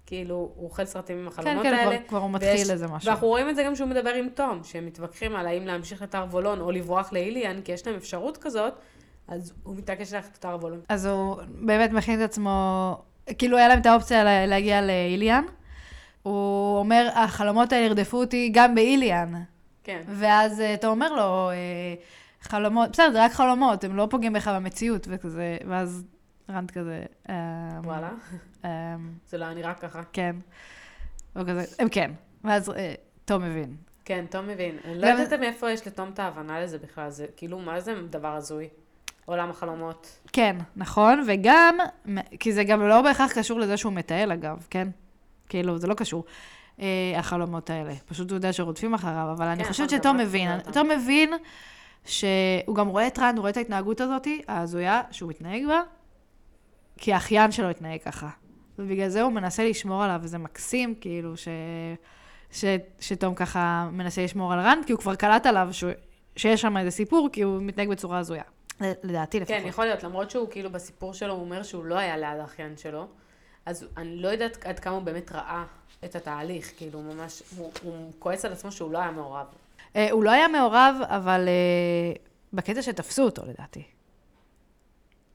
[0.06, 1.98] כאילו, הוא אוכל סרטים עם כן, החלומות כן, האלה.
[1.98, 3.08] כבר- כבר הוא ויש- מתחיל איזה משהו.
[3.08, 6.60] ואנחנו רואים את זה גם שהוא מדבר עם תום, שהם מתווכחים על האם להמשיך לטרבולון
[6.60, 8.72] או לברוח לאיליאן, כי יש להם אפשרות כזאת,
[9.30, 10.80] אז הוא מתעקש ללכת לטרבולון.
[10.88, 12.96] אז הוא באמת מכין את עצמו,
[13.38, 15.44] כאילו היה להם את האופציה לה- להגיע לאיליאן.
[16.22, 19.32] הוא אומר, החלומות האלה ירדפו אותי גם באיליאן.
[19.84, 20.02] כן.
[20.06, 21.54] ואז אה, אתה אומר לו, אה,
[22.42, 26.04] חלומות, בסדר, זה רק חלומות, הם לא פוגעים בך במציאות וכזה, ואז
[26.50, 27.34] רנד כזה, אה,
[27.84, 28.10] וואלה,
[28.64, 28.70] אה,
[29.28, 30.02] זה לא היה נראה ככה.
[30.12, 30.36] כן.
[31.36, 32.10] או כזה, הם כן.
[32.44, 33.76] ואז אה, תום מבין.
[34.04, 34.76] כן, תום מבין.
[34.84, 38.28] אני לא יודעת מאיפה יש לתום את ההבנה לזה בכלל, זה כאילו, מה זה דבר
[38.34, 38.68] הזוי?
[39.30, 40.18] עולם החלומות.
[40.32, 41.78] כן, נכון, וגם,
[42.40, 44.88] כי זה גם לא בהכרח קשור לזה שהוא מטייל אגב, כן?
[45.48, 46.24] כאילו, זה לא קשור,
[46.80, 47.92] אה, החלומות האלה.
[48.06, 50.50] פשוט הוא יודע שרודפים אחריו, אבל אני כן, חושבת נכון, שתום מבין.
[50.72, 51.32] תום מבין
[52.04, 55.80] שהוא גם רואה את רן, הוא רואה את ההתנהגות הזאת, ההזויה, שהוא מתנהג בה,
[56.96, 58.28] כי האחיין שלו התנהג ככה.
[58.78, 61.48] ובגלל זה הוא מנסה לשמור עליו, וזה מקסים, כאילו, ש...
[62.52, 62.64] ש...
[63.00, 65.84] שתום ככה מנסה לשמור על רן, כי הוא כבר קלט עליו ש...
[66.36, 68.42] שיש שם איזה סיפור, כי הוא מתנהג בצורה הזויה.
[68.80, 69.56] לדעתי לפחות.
[69.56, 72.76] כן, יכול להיות, למרות שהוא כאילו בסיפור שלו, הוא אומר שהוא לא היה ליד האחיין
[72.76, 73.06] שלו,
[73.66, 75.64] אז אני לא יודעת עד כמה הוא באמת ראה
[76.04, 79.46] את התהליך, כאילו, הוא ממש, הוא, הוא כועס על עצמו שהוא לא היה מעורב.
[79.96, 82.12] אה, הוא לא היה מעורב, אבל אה,
[82.52, 83.82] בקטע שתפסו אותו, לדעתי.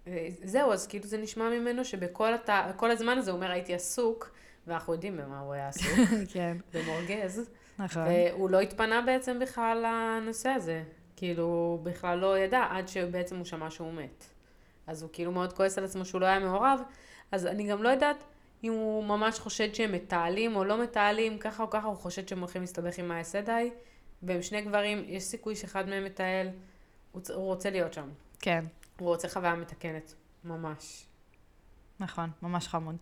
[0.07, 2.49] אה, זהו, אז כאילו זה נשמע ממנו שבכל הת...
[2.75, 4.31] כל הזמן הזה הוא אומר, הייתי עסוק,
[4.67, 5.99] ואנחנו יודעים במה הוא היה עסוק,
[6.33, 8.03] כן, במורגז, נכון.
[8.03, 10.83] והוא לא התפנה בעצם בכלל לנושא הזה.
[11.15, 14.25] כאילו, בכלל לא ידע עד שבעצם הוא שמע שהוא מת.
[14.87, 16.79] אז הוא כאילו מאוד כועס על עצמו שהוא לא היה מעורב,
[17.31, 18.23] אז אני גם לא יודעת
[18.63, 22.39] אם הוא ממש חושד שהם מתעלים או לא מתעלים, ככה או ככה הוא חושד שהם
[22.39, 23.71] הולכים להסתבך עם האסדאי,
[24.23, 26.49] והם שני גברים, יש סיכוי שאחד מהם מטייל,
[27.11, 28.09] הוא, הוא רוצה להיות שם.
[28.39, 28.65] כן,
[28.99, 31.05] הוא רוצה חוויה מתקנת, ממש.
[31.99, 32.95] נכון, ממש חמוד.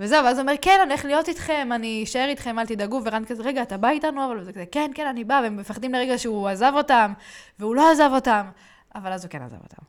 [0.00, 3.24] וזהו, ואז הוא אומר, כן, אני הולך להיות איתכם, אני אשאר איתכם, אל תדאגו, ורן
[3.24, 4.26] כזה, רגע, אתה בא איתנו?
[4.26, 7.12] אבל זה כזה, כן, כן, אני בא, והם מפחדים לרגע שהוא עזב אותם,
[7.58, 8.50] והוא לא עזב אותם,
[8.94, 9.82] אבל אז הוא כן עזב אותם.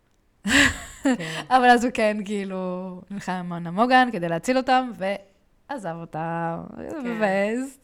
[1.03, 1.43] כן.
[1.55, 6.63] אבל אז הוא כן, כאילו, נלחם עם נמוגן כדי להציל אותם, ועזב אותם,
[7.03, 7.79] מבאס.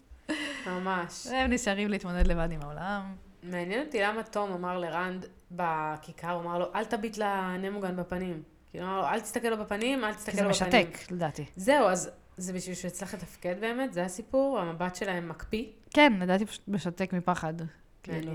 [0.68, 1.28] ממש.
[1.32, 3.02] והם נשארים להתמודד לבד עם העולם.
[3.44, 8.55] מעניין אותי למה תום אמר לרנד בכיכר, הוא אמר לו, אל תביט לנמוגן בפנים.
[8.76, 10.70] כאילו, לו, אל תסתכל לו בפנים, אל כי תסתכל זה לו בפנים.
[10.88, 11.46] משתק, לדעתי.
[11.56, 13.94] זהו, אז זה בשביל שהוא יצטרך לתפקד באמת?
[13.94, 14.60] זה הסיפור?
[14.60, 15.66] המבט שלהם מקפיא?
[15.94, 17.54] כן, לדעתי פשוט משתק מפחד.
[18.04, 18.32] כאילו,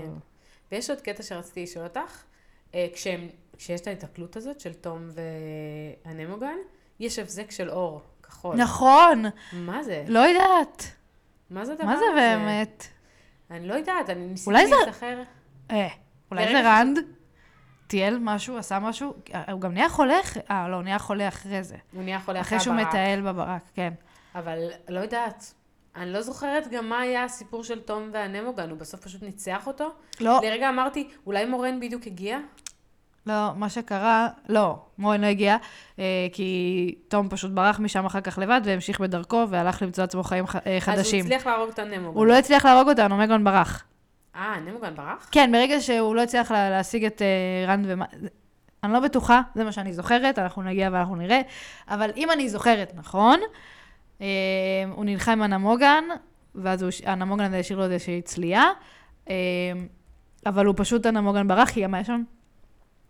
[0.71, 2.23] ויש עוד קטע שרציתי לשאול אותך.
[2.75, 3.27] אה, כשהם,
[3.57, 5.09] כשיש את ההתקלות הזאת של תום
[6.05, 6.55] והנמוגן,
[6.99, 8.55] יש הבזק של אור כחול.
[8.55, 9.23] נכון,
[9.53, 10.03] מה זה?
[10.07, 10.83] לא יודעת.
[11.49, 12.03] מה זה הדבר מה הזה?
[12.15, 12.83] זה באמת?
[13.51, 15.23] אני לא יודעת, אני ניסיתי אולי זה- להיזכר.
[15.71, 15.87] אה,
[16.31, 16.97] אולי זה רנד
[17.91, 19.13] טייל משהו, עשה משהו,
[19.51, 21.75] הוא גם נהיה חולה, אחרי- אה, לא, הוא נהיה חולה אחרי זה.
[21.93, 22.87] הוא נהיה חולה אחרי שהוא הברק.
[22.87, 23.93] מטייל בברק, כן.
[24.35, 24.57] אבל
[24.89, 25.53] לא יודעת.
[25.95, 29.89] אני לא זוכרת גם מה היה הסיפור של תום והנמוגן, הוא בסוף פשוט ניצח אותו.
[30.21, 32.37] לא, לרגע אמרתי, אולי מורן בדיוק הגיע?
[33.25, 35.57] לא, מה שקרה, לא, מורן לא הגיע,
[35.99, 40.47] אה, כי תום פשוט ברח משם אחר כך לבד והמשיך בדרכו והלך למצוא לעצמו חיים
[40.47, 41.25] ח- אה, אז הוא חדשים.
[41.25, 42.17] הצליח להרוג את הנמוגן.
[42.17, 43.83] הוא לא הצליח להרוג אותנו, מגון ברח.
[44.35, 45.29] אה, הנמוגן ברח?
[45.31, 48.05] כן, ברגע שהוא לא הצליח לה- להשיג את אה, רנד ומה...
[48.83, 51.41] אני לא בטוחה, זה מה שאני זוכרת, אנחנו נגיע ואנחנו נראה.
[51.87, 53.39] אבל אם אני זוכרת נכון,
[54.21, 54.27] אה,
[54.91, 56.03] הוא נלחם עם הנמוגן,
[56.55, 58.63] ואז הנמוגן הזה השאיר לו איזושהי צלייה,
[59.29, 59.35] אה,
[60.45, 62.23] אבל הוא פשוט, הנמוגן ברח, כי גם היה שם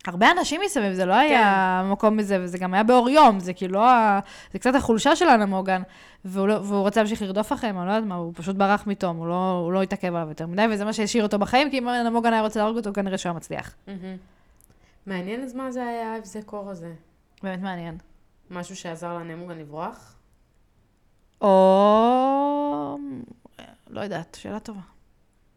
[0.08, 3.74] הרבה אנשים מסביב, זה לא היה מקום מזה, וזה גם היה באור יום, זה כאילו
[3.74, 4.20] לא ה...
[4.54, 5.82] זה קצת החולשה של הנמוגן,
[6.26, 9.18] והוא, לא, והוא רוצה להמשיך לרדוף אחריהם, אני לא יודעת מה, הוא פשוט ברח מתום,
[9.18, 11.88] הוא לא, הוא לא התעכב עליו יותר מדי, וזה מה שהשאיר אותו בחיים, כי אם
[11.88, 13.76] הנמוגן היה רוצה להרוג אותו, כנראה שהוא היה מצליח.
[13.88, 14.18] מהמם.
[15.06, 16.94] מעניין אז מה זה היה ההבזק קור הזה.
[17.44, 17.98] באמת מעניין.
[18.52, 20.16] משהו שעזר לנמוגן לברוח?
[21.42, 22.98] או...
[23.90, 24.82] לא יודעת, שאלה טובה.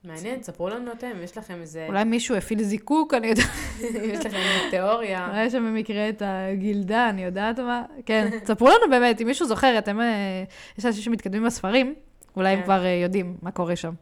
[0.04, 1.86] מעניין, ספרו לנו אתם, יש לכם איזה...
[1.88, 3.46] אולי מישהו הפעיל זיקוק, אני יודעת.
[4.12, 5.28] יש לכם איזה תיאוריה.
[5.28, 7.84] אולי יש שם במקרה את הגילדה, אני יודעת מה.
[8.06, 10.00] כן, ספרו לנו באמת, אם מישהו זוכר, אתם...
[10.00, 10.44] אה,
[10.78, 11.94] יש אנשים שמתקדמים בספרים,
[12.36, 12.64] אולי הם כן.
[12.64, 13.94] כבר אה, יודעים מה קורה שם.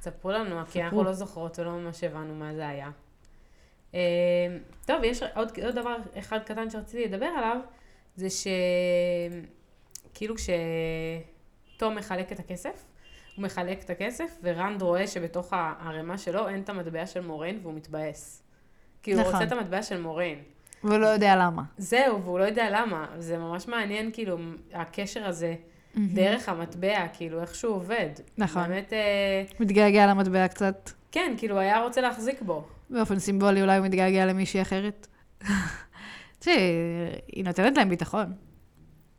[0.00, 1.04] ספרו לנו, כי אנחנו.
[1.04, 2.90] לא זוכרות ולא ממש הבנו מה זה היה.
[3.94, 4.00] אה,
[4.86, 7.56] טוב, יש עוד, עוד דבר אחד קטן שרציתי לדבר עליו,
[8.16, 8.26] זה
[10.10, 12.84] שכאילו כשתום מחלק את הכסף,
[13.36, 17.74] הוא מחלק את הכסף, ורנד רואה שבתוך הערימה שלו אין את המטבע של מורן והוא
[17.74, 18.42] מתבאס.
[19.02, 19.32] כי הוא נכון.
[19.32, 20.34] רוצה את המטבע של מורן.
[20.84, 21.62] והוא לא יודע למה.
[21.78, 23.06] זהו, והוא לא יודע למה.
[23.18, 24.38] זה ממש מעניין, כאילו,
[24.72, 25.54] הקשר הזה
[25.96, 28.08] דרך המטבע, כאילו, איך שהוא עובד.
[28.38, 28.68] נכון.
[28.68, 30.90] באמת, אה, מתגעגע למטבע קצת.
[31.12, 32.64] כן, כאילו, היה רוצה להחזיק בו.
[32.90, 35.06] באופן סימבולי אולי הוא מתגעגע למישהי אחרת.
[36.38, 36.56] תראי,
[37.32, 38.32] היא נותנת להם ביטחון.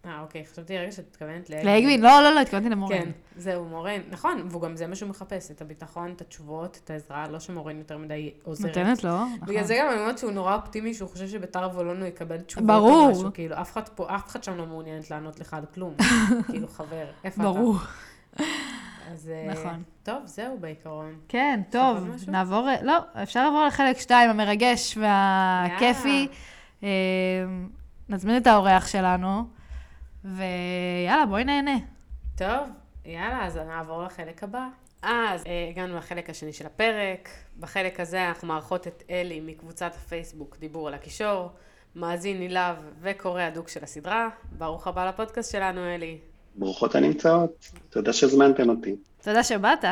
[0.05, 1.75] אה, אוקיי, חשבתי רגע שאת מתכוונת לאגווין.
[1.75, 2.99] לאגווין, לא, לא, לא, התכוונתי למורן.
[2.99, 4.01] כן, זהו, מורן.
[4.09, 7.77] נכון, והוא גם זה מה שהוא מחפש, את הביטחון, את התשובות, את העזרה, לא שמורן
[7.77, 8.77] יותר מדי עוזרת.
[8.77, 9.47] נותנת לו, נכון.
[9.47, 12.67] בגלל זה גם אני אומרת שהוא נורא אופטימי, שהוא חושב שבתר וולון הוא יקבל תשובות.
[12.67, 13.11] ברור.
[13.11, 15.93] משהו, כאילו, אף אחד פה, אף אחד שם לא מעוניינת לענות לך על כלום.
[16.51, 17.51] כאילו, חבר, איפה אתה?
[17.51, 17.75] ברור.
[19.11, 19.31] אז...
[19.33, 19.83] אה, נכון.
[20.03, 21.15] טוב, זהו בעיקרון.
[21.27, 22.09] כן, טוב?
[22.27, 26.27] נעבור, לא, אפשר לעבור לחלק 2, המרגש והכיפי.
[26.83, 26.89] אה,
[28.09, 29.43] נזמין את האורח שלנו,
[30.25, 31.77] ויאללה, בואי נהנה.
[32.38, 32.69] טוב,
[33.05, 34.67] יאללה, אז נעבור לחלק הבא.
[35.01, 37.29] אז אה, הגענו לחלק השני של הפרק.
[37.59, 41.49] בחלק הזה אנחנו מארחות את אלי מקבוצת הפייסבוק דיבור על הקישור,
[41.95, 44.29] מאזין נלהב וקורא הדוק של הסדרה.
[44.51, 46.17] ברוך הבא לפודקאסט שלנו, אלי.
[46.55, 48.95] ברוכות הנמצאות, תודה שהזמנתם אותי.
[49.23, 49.85] תודה שבאת.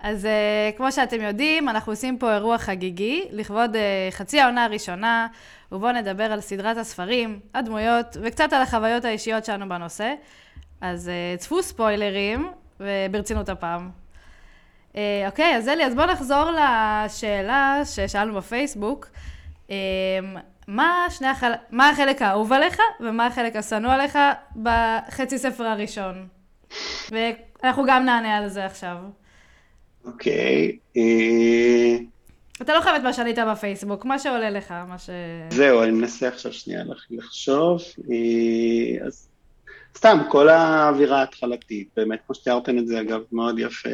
[0.00, 3.78] אז uh, כמו שאתם יודעים, אנחנו עושים פה אירוע חגיגי לכבוד uh,
[4.14, 5.26] חצי העונה הראשונה,
[5.72, 10.14] ובואו נדבר על סדרת הספרים, הדמויות, וקצת על החוויות האישיות שלנו בנושא.
[10.80, 12.50] אז uh, צפו ספוילרים,
[12.80, 13.90] וברצינות הפעם.
[14.92, 19.08] Uh, אוקיי, אז אלי, אז בואו נחזור לשאלה ששאלנו בפייסבוק.
[19.66, 19.70] Uh,
[20.68, 21.52] מה, שני החל...
[21.70, 24.18] מה החלק האהוב עליך, ומה החלק השנוא עליך
[24.62, 26.28] בחצי ספר הראשון?
[27.10, 28.96] ואנחנו גם נענה על זה עכשיו.
[30.04, 31.96] אוקיי, אה,
[32.62, 35.10] אתה לא חייב את מה שעלית בפייסבוק, מה שעולה לך, מה ש...
[35.50, 37.80] זהו, אני מנסה עכשיו שנייה לח- לחשוב.
[38.10, 39.28] אה, אז
[39.96, 43.88] סתם, כל האווירה ההתחלתית, באמת, כמו שתיארתם את זה, אגב, מאוד יפה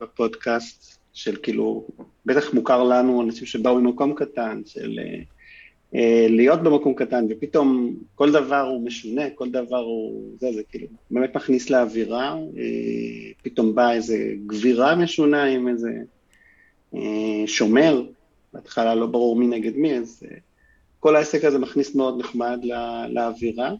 [0.00, 1.86] בפודקאסט, של כאילו,
[2.26, 5.20] בטח מוכר לנו, אנשים שבאו ממקום קטן, של אה,
[5.94, 10.86] אה, להיות במקום קטן, ופתאום כל דבר הוא משונה, כל דבר הוא, זה, זה כאילו,
[11.10, 12.36] באמת מכניס לאווירה,
[13.42, 15.90] פתאום באה איזה גבירה משונה עם איזה
[17.46, 18.02] שומר,
[18.52, 20.36] בהתחלה לא ברור מי נגד מי, אז אה,
[21.00, 23.72] כל העסק הזה מכניס מאוד נחמד לא, לאווירה,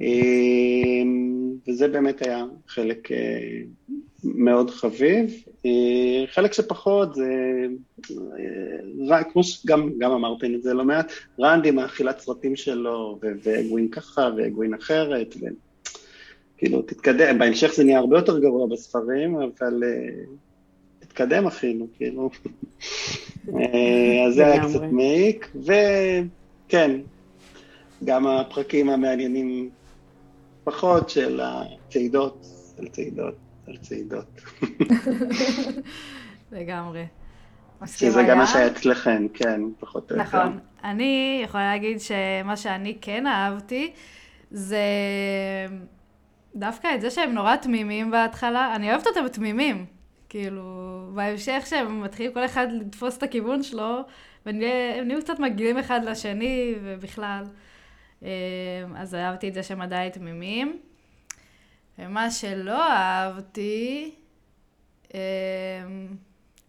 [0.00, 1.02] אה,
[1.68, 3.62] וזה באמת היה חלק אה,
[4.24, 5.44] מאוד חביב.
[5.66, 7.66] אה, חלק שפחות זה,
[9.10, 13.32] אה, כמו שגם גם אמרתם את זה לא מעט, רנדי עם האכילת סרטים שלו, ו-
[13.42, 15.34] ואגווין ככה ואגווין אחרת,
[16.56, 20.24] וכאילו תתקדם, בהמשך זה נהיה הרבה יותר גרוע בספרים, אבל אה,
[21.12, 22.30] תתקדם אפילו, כאילו.
[23.48, 24.62] אה, אז זה היה.
[24.62, 27.00] קצת מעיק, וכן,
[28.04, 29.70] גם הפרקים המעניינים
[30.64, 32.46] פחות של הצעידות,
[32.78, 33.34] על צעידות,
[33.68, 34.40] על צעידות.
[36.52, 37.04] לגמרי.
[37.86, 38.52] שזה גם מה היה.
[38.52, 40.28] שהיה אצלכם, כן, פחות או יותר.
[40.28, 40.58] נכון.
[40.84, 43.92] אני יכולה להגיד שמה שאני כן אהבתי,
[44.50, 44.78] זה
[46.56, 48.76] דווקא את זה שהם נורא תמימים בהתחלה.
[48.76, 49.86] אני אוהבת אותם תמימים.
[50.32, 54.00] כאילו, בהמשך שהם מתחילים כל אחד לתפוס את הכיוון שלו,
[54.46, 54.58] והם
[55.04, 57.44] נהיו קצת מגעילים אחד לשני, ובכלל.
[58.22, 58.28] אה,
[58.96, 60.80] אז אהבתי את זה שהם עדיין תמימים.
[61.98, 64.14] ומה שלא אהבתי,
[65.14, 65.20] אה,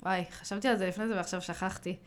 [0.01, 1.97] וואי, חשבתי על זה לפני זה ועכשיו שכחתי.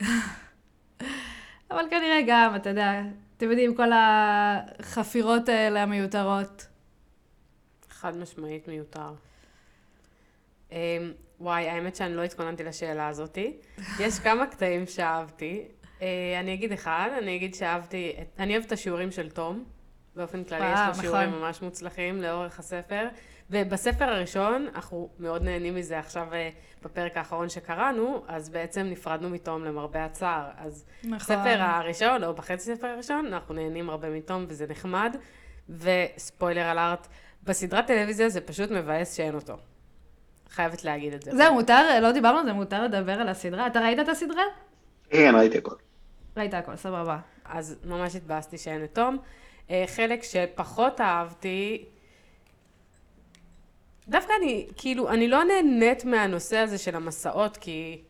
[1.70, 3.02] אבל כנראה גם, אתה יודע,
[3.36, 6.66] אתם יודעים, כל החפירות האלה המיותרות.
[7.90, 9.14] חד משמעית מיותר.
[10.72, 10.76] אמ,
[11.40, 13.56] וואי, האמת שאני לא התכוננתי לשאלה הזאתי.
[14.00, 15.64] יש כמה קטעים שאהבתי.
[16.02, 19.64] אה, אני אגיד אחד, אני אגיד שאהבתי, אני אוהבת את השיעורים של תום.
[20.16, 21.40] באופן כללי יש לו שיעורים נכון.
[21.40, 23.08] ממש מוצלחים לאורך הספר.
[23.50, 26.50] ובספר הראשון, אנחנו מאוד נהנים מזה עכשיו אה,
[26.82, 30.50] בפרק האחרון שקראנו, אז בעצם נפרדנו מתום למרבה הצער.
[30.56, 31.18] אז נכון.
[31.18, 35.16] בספר הראשון, או בחצי ספר הראשון, אנחנו נהנים הרבה מתום וזה נחמד.
[35.68, 37.06] וספוילר אלארט,
[37.42, 39.56] בסדרת טלוויזיה זה פשוט מבאס שאין אותו.
[40.50, 41.30] חייבת להגיד את זה.
[41.36, 43.66] זהו, מותר, לא דיברנו על זה, מותר לדבר על הסדרה.
[43.66, 44.42] אתה ראית את הסדרה?
[45.10, 45.74] כן, ראיתי הכל.
[46.36, 47.18] ראית הכל, סבבה.
[47.44, 49.18] אז ממש התבאסתי שאין את תום.
[49.70, 51.84] אה, חלק שפחות אהבתי,
[54.08, 58.00] דווקא אני, כאילו, אני לא נהנית מהנושא הזה של המסעות, כי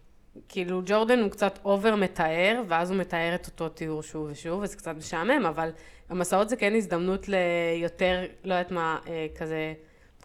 [0.48, 4.76] כאילו ג'ורדן הוא קצת אובר מתאר, ואז הוא מתאר את אותו תיאור שוב ושוב, וזה
[4.76, 5.70] קצת משעמם, אבל
[6.08, 9.74] המסעות זה כן הזדמנות ליותר, לא יודעת מה, אה, כזה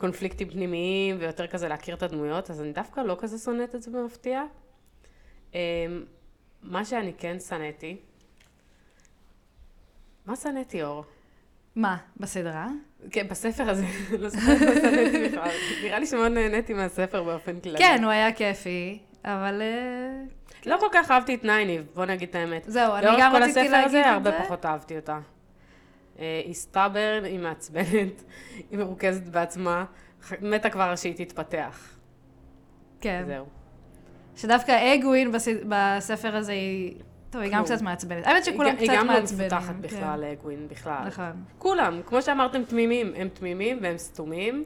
[0.02, 3.92] קונפליקטים פנימיים, ויותר כזה להכיר את הדמויות, אז אני דווקא לא כזה שונאת את זה
[3.92, 4.44] במפתיע.
[5.56, 5.60] אה,
[6.64, 7.98] מה שאני כן שנאתי,
[10.26, 11.04] מה שנאתי, אור?
[11.76, 12.68] מה, בסדרה?
[13.12, 13.86] כן, בספר הזה,
[14.20, 15.50] לא זוכרת מה שנאתי בכלל.
[15.84, 17.78] נראה לי שמאוד נהניתי מהספר באופן כללי.
[17.78, 19.62] כן, הוא היה כיפי, אבל...
[19.62, 20.24] אה,
[20.66, 22.64] לא כל כך אהבתי את נייניב, בוא נגיד את האמת.
[22.68, 24.44] זהו, אני גם רציתי לאורך כל הספר להגיד הזה, את הרבה זה.
[24.44, 25.20] פחות אהבתי אותה.
[26.20, 28.24] אה, היא stubborn, היא מעצבנת,
[28.72, 29.86] היא מרוכזת בעצמה,
[30.42, 31.98] מתה כבר שהיא תתפתח.
[33.02, 33.24] כן.
[33.28, 33.46] זהו.
[34.36, 35.32] שדווקא אגווין
[35.70, 36.96] בספר הזה היא...
[37.30, 37.64] טוב, היא גם.
[37.64, 38.28] קצת מעצבנת.
[38.28, 39.48] האמת שכולם קצת היא גם לא מעצבנים.
[39.48, 39.82] מפותחת כן.
[39.82, 41.04] בכלל, אגווין, בכלל.
[41.08, 41.44] נכון.
[41.58, 43.14] כולם, כמו שאמרתם, תמימים.
[43.16, 44.64] הם תמימים והם סתומים.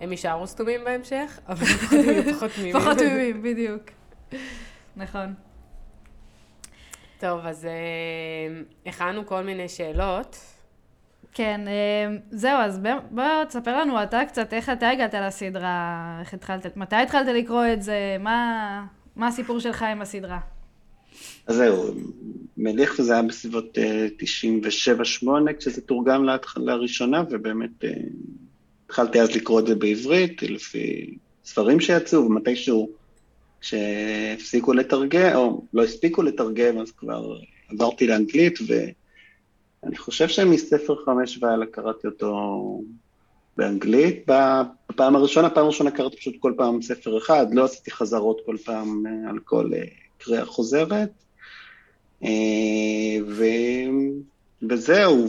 [0.00, 1.66] הם יישארו סתומים בהמשך, אבל
[2.32, 2.80] פחות תמימים.
[2.80, 3.82] פחות תמימים, בדיוק.
[4.96, 5.34] נכון.
[7.18, 10.55] טוב, אז אה, הכנו כל מיני שאלות.
[11.36, 12.78] כן, אה, זהו, אז
[13.10, 17.82] בוא- תספר לנו אתה קצת איך אתה הגעת לסדרה, איך התחלת, מתי התחלת לקרוא את
[17.82, 20.38] זה, מה, מה הסיפור שלך עם הסדרה?
[21.46, 21.94] אז זהו,
[22.56, 24.06] מליך זה היה בסביבות אה,
[25.22, 25.26] 97-8
[25.58, 27.90] כשזה תורגם להתחלה הראשונה, ובאמת אה,
[28.86, 31.14] התחלתי אז לקרוא את זה בעברית, לפי
[31.44, 32.90] ספרים שיצאו, ומתישהו
[33.60, 37.36] כשהפסיקו לתרגם, או לא הספיקו לתרגם, אז כבר
[37.68, 38.58] עברתי לאנגלית,
[39.86, 42.80] ואני חושב שמספר חמש והלאה קראתי אותו
[43.56, 44.26] באנגלית.
[44.26, 49.06] בפעם הראשונה, פעם ראשונה קראתי פשוט כל פעם ספר אחד, לא עשיתי חזרות כל פעם
[49.06, 49.84] אה, על כל אה,
[50.18, 51.10] קריאה חוזרת.
[52.24, 52.28] אה,
[53.28, 53.44] ו...
[54.70, 55.28] וזהו,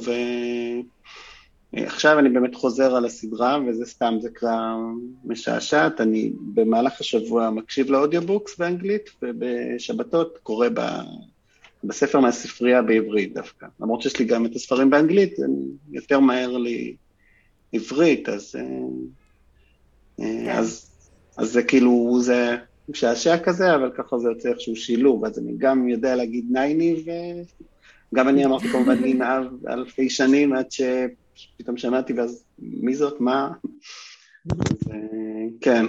[1.74, 4.76] ועכשיו אני באמת חוזר על הסדרה, וזה סתם, זה קריאה
[5.26, 6.02] משעשעת.
[6.02, 10.80] אני במהלך השבוע מקשיב ל audiobooks באנגלית, ובשבתות קורא ב...
[11.88, 13.68] בספר מהספרייה בעברית דווקא.
[13.80, 16.96] למרות שיש לי גם את הספרים באנגלית, אני יותר מהר לי
[17.74, 18.62] עברית, אז, אה,
[20.18, 20.24] כן.
[20.24, 20.92] אה, אז,
[21.38, 22.58] אז זה כאילו, זה
[22.90, 27.04] משעשע כזה, אבל ככה זה יוצא איכשהו שילוב, אז אני גם יודע להגיד נייניב,
[28.14, 33.52] וגם אני אמרתי כמובן נינה אלפי שנים, עד שפתאום שמעתי, ואז מי זאת, מה?
[34.52, 35.86] אז אה, כן.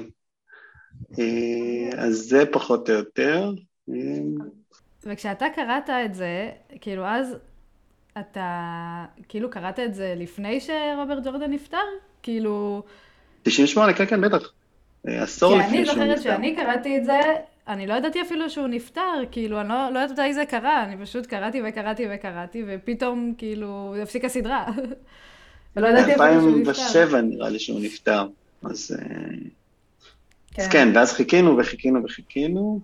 [1.99, 3.53] אז זה פחות או יותר.
[5.05, 7.37] וכשאתה קראת את זה, כאילו אז
[8.21, 11.77] אתה, כאילו קראת את זה לפני שרוברט ג'ורדן נפטר?
[12.23, 12.83] כאילו,
[13.43, 14.53] 98, כן, כן, בטח.
[15.09, 16.23] אה, עשור כי לפני אני שהוא זוכרת נפטר.
[16.23, 17.21] שאני קראתי את זה,
[17.69, 20.97] אני לא ידעתי אפילו שהוא נפטר, כאילו, אני לא, לא יודעת מתי זה קרה, אני
[21.05, 24.67] פשוט קראתי וקראתי וקראתי, ופתאום, כאילו, הפסיקה הסדרה.
[25.77, 26.71] ולא ידעתי אפילו שהוא נפטר.
[26.71, 28.27] 2007 נראה לי שהוא נפטר.
[28.63, 29.07] אז אה,
[30.55, 30.63] כן.
[30.63, 32.81] אז כן, ואז חיכינו וחיכינו וחיכינו.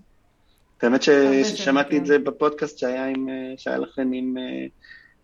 [0.83, 4.67] האמת ששמעתי את זה בפודקאסט שהיה עם, אה, שהיה לכם עם, אה,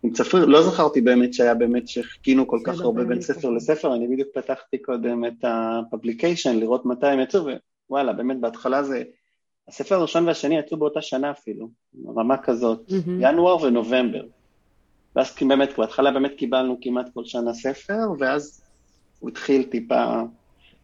[0.02, 3.50] עם צפריר, לא זכרתי באמת שהיה באמת שחיכינו כל כך בסדר, הרבה בין ספר.
[3.50, 7.46] לספר, אני בדיוק פתחתי קודם את ה publication, לראות מתי הם יצאו,
[7.90, 9.02] ווואלה, באמת בהתחלה זה,
[9.68, 11.68] הספר הראשון והשני יצאו באותה שנה אפילו,
[12.16, 12.92] רמה כזאת.
[13.20, 14.24] ינואר ונובמבר.
[15.16, 18.62] ואז באמת, בהתחלה באמת קיבלנו כמעט כל שנה ספר, ואז
[19.18, 20.22] הוא התחיל טיפה,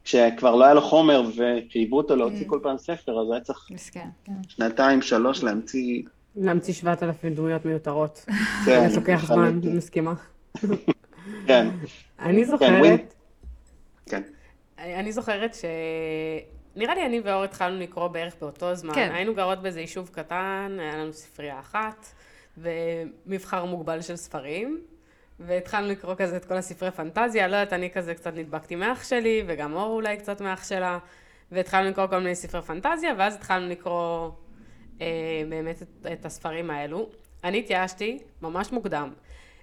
[0.07, 2.49] כשכבר לא היה לו חומר וחייבו אותו להוציא Mm.
[2.49, 3.69] כל פעם ספר, אז היה צריך.
[3.93, 4.09] כן.
[4.49, 6.03] שנתיים, שלוש להמציא...
[6.37, 8.25] להמציא 7,000 דמויות מיותרות.
[8.67, 9.61] כן, זה לוקח זמן.
[9.65, 10.15] מסכימה.
[11.47, 11.69] כן,
[12.21, 13.15] אני כן, זוכרת.
[14.07, 14.23] כן.
[14.79, 15.65] אני זוכרת ש...
[16.77, 18.95] נראה לי אני ואור התחלנו לקרוא בערך באותו זמן.
[18.95, 19.11] כן.
[19.15, 22.07] היינו גרות באיזה יישוב קטן, היה לנו ספרייה אחת,
[22.59, 24.81] ומבחר מוגבל של ספרים,
[25.41, 29.43] והתחלנו לקרוא כזה את כל הספרי פנטזיה, לא יודעת, אני כזה קצת נדבקתי מאח שלי,
[29.47, 30.99] וגם אור אולי קצת מאח שלה,
[31.53, 34.30] והתחלנו לקרוא כל מיני ספרי פנטזיה, ואז התחלנו לקרוא
[35.01, 35.07] אה,
[35.49, 37.09] באמת את, את הספרים האלו.
[37.45, 39.12] אני התייאשתי ממש מוקדם.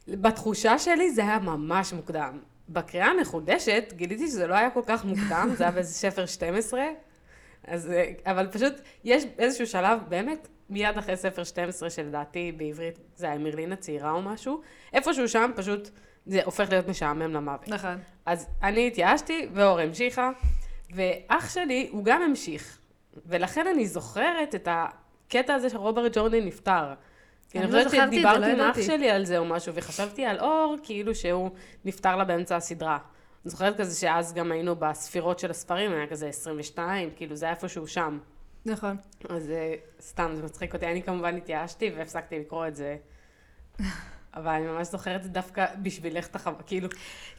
[0.07, 2.39] בתחושה שלי זה היה ממש מוקדם.
[2.69, 6.83] בקריאה המחודשת גיליתי שזה לא היה כל כך מוקדם, זה היה באיזה ספר 12,
[7.67, 13.25] אז, אה, אבל פשוט יש איזשהו שלב, באמת, מיד אחרי ספר 12, שלדעתי בעברית זה
[13.25, 14.61] היה מרלין הצעירה או משהו,
[14.93, 15.89] איפשהו שם פשוט
[16.25, 17.67] זה הופך להיות משעמם למוות.
[17.67, 17.97] נכון.
[18.25, 20.31] אז אני התייאשתי, ואור המשיכה,
[20.95, 22.79] ואח שלי, הוא גם המשיך.
[23.25, 26.93] ולכן אני זוכרת את הקטע הזה שרוברט ג'ורדן נפטר.
[27.49, 28.81] כי אני לא חושבת זה, לא שדיברתי עם אח.
[28.81, 31.49] שלי על זה או משהו, וחשבתי על אור, כאילו שהוא
[31.85, 32.97] נפטר לה באמצע הסדרה.
[33.45, 37.55] אני זוכרת כזה שאז גם היינו בספירות של הספרים, היה כזה 22, כאילו זה היה
[37.55, 38.19] איפשהו שם.
[38.65, 38.97] נכון.
[39.29, 40.85] אז אה, סתם, זה מצחיק אותי.
[40.85, 42.97] אני כמובן התייאשתי והפסקתי לקרוא את זה.
[44.35, 46.89] אבל אני ממש זוכרת את זה דווקא בשבילך את החווה, כאילו,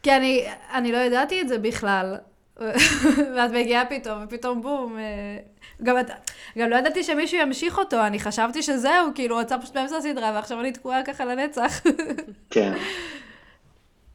[0.03, 2.16] כי אני, אני לא ידעתי את זה בכלל.
[3.37, 4.99] ואת מגיעה פתאום, ופתאום בום.
[4.99, 5.39] אה,
[5.83, 6.11] גם, את,
[6.59, 10.33] גם לא ידעתי שמישהו ימשיך אותו, אני חשבתי שזהו, כאילו, הוא יצא פשוט באמצע הסדרה,
[10.35, 11.83] ועכשיו אני תקועה ככה לנצח.
[12.51, 12.72] כן.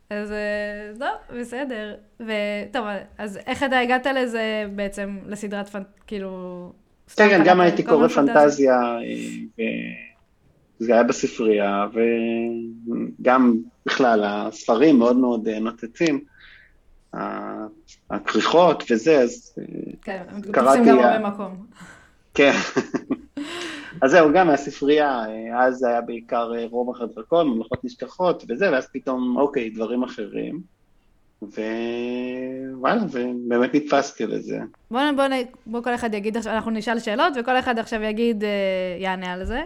[0.10, 1.95] אז אה, לא, בסדר.
[2.20, 2.86] וטוב,
[3.18, 5.88] אז איך אתה הגעת לזה בעצם, לסדרת פנט...
[6.07, 6.72] כאילו...
[7.16, 8.82] כן, כן, גם הייתי קורא פנטזיה,
[9.60, 9.66] אה,
[10.80, 11.88] זה היה בספרייה,
[13.20, 13.55] וגם
[13.86, 16.20] בכלל, הספרים מאוד מאוד נוצצים,
[18.10, 19.55] הכריכות וזה, אז
[20.01, 20.78] כן, הם קראתי...
[20.80, 21.66] תופסים גם הרבה מקום.
[22.34, 22.51] כן.
[24.01, 25.26] אז זהו, גם מהספרייה,
[25.60, 30.78] אז זה היה בעיקר רומח הדרקון, ממלכות נשכחות וזה, ואז פתאום, אוקיי, דברים אחרים.
[31.42, 34.60] ווואלה, ובאמת נתפסתי לזה.
[34.92, 35.26] בואו בוא,
[35.66, 38.44] בוא כל אחד יגיד, אנחנו נשאל שאלות, וכל אחד עכשיו יגיד,
[39.00, 39.62] יענה על זה.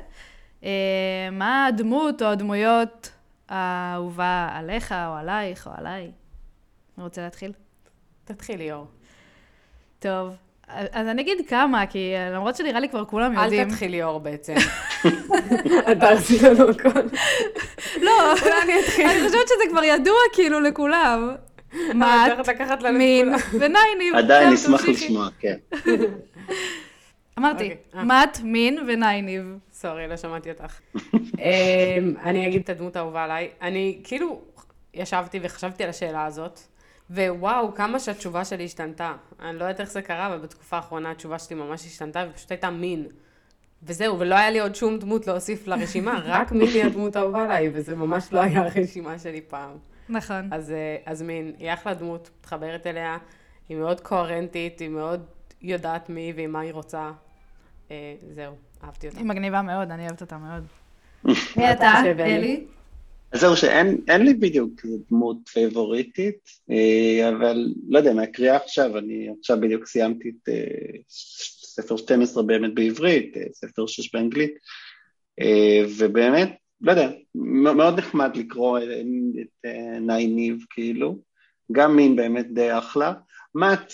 [1.32, 3.12] מה הדמות או הדמויות
[3.50, 6.12] האהובה עליך, או עלייך, או עליי?
[6.98, 7.52] מי רוצה להתחיל?
[8.26, 8.88] תתחיל, ליאור.
[10.00, 10.36] טוב,
[10.68, 13.62] אז אני אגיד כמה, כי למרות שנראה לי כבר כולם יודעים.
[13.62, 14.54] אל תתחיל ליאור בעצם.
[15.92, 17.00] אתה עשית לנו הכל.
[18.02, 18.34] לא,
[19.00, 21.36] אני חושבת שזה כבר ידוע כאילו לכולם.
[21.96, 24.16] מאט, מין ונייניב.
[24.24, 25.58] עדיין נשמח לשמוע, כן.
[27.40, 29.58] אמרתי, מאט, מין ונייניב.
[29.74, 30.80] סורי, לא שמעתי אותך.
[32.26, 33.50] אני אגיד את הדמות האהובה עליי.
[33.62, 34.42] אני כאילו
[34.94, 36.60] ישבתי וחשבתי על השאלה הזאת.
[37.10, 39.14] ווואו, כמה שהתשובה שלי השתנתה.
[39.42, 42.70] אני לא יודעת איך זה קרה, אבל בתקופה האחרונה התשובה שלי ממש השתנתה, ופשוט הייתה
[42.70, 43.06] מין.
[43.84, 47.70] וזהו, ולא היה לי עוד שום דמות להוסיף לרשימה, רק מין היא הדמות האהובה עליי,
[47.74, 49.78] וזה ממש לא היה הרשימה שלי פעם.
[50.10, 50.54] נכון.
[50.54, 50.74] אז,
[51.06, 53.18] אז מין, היא אחלה דמות, מתחברת אליה,
[53.70, 55.26] היא מאוד קוהרנטית, היא מאוד
[55.62, 57.12] יודעת מי ועם מה היא רוצה.
[57.91, 59.18] אה, זהו, אהבתי אותה.
[59.18, 60.64] היא מגניבה מאוד, אני אוהבת אותה מאוד.
[61.58, 62.64] מי אתה, אלי?
[63.32, 66.49] אז זהו, שאין לי בדיוק דמות פייבוריטית,
[67.30, 70.49] אבל לא יודע, מהקריאה עכשיו, אני עכשיו בדיוק סיימתי את
[71.74, 74.54] ספר 12 באמת בעברית, ספר 6 באנגלית,
[75.97, 76.49] ובאמת,
[76.84, 79.66] לא יודע, מאוד נחמד לקרוא את
[80.02, 81.18] נייניב, כאילו,
[81.72, 83.14] גם מין באמת די אחלה.
[83.56, 83.94] מאט,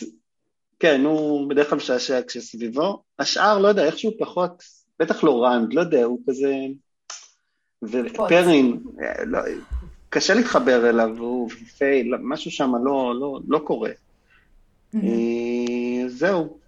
[0.80, 4.64] כן, הוא בדרך כלל משעשע כשסביבו, השאר, לא יודע, איכשהו פחות,
[5.00, 6.56] בטח לא רנד, לא יודע, הוא כזה...
[7.84, 8.80] ופרין,
[9.26, 9.40] לא,
[10.10, 13.92] קשה להתחבר אליו, הוא ופייל, משהו שם לא, לא, לא קורה.
[16.08, 16.60] זהו,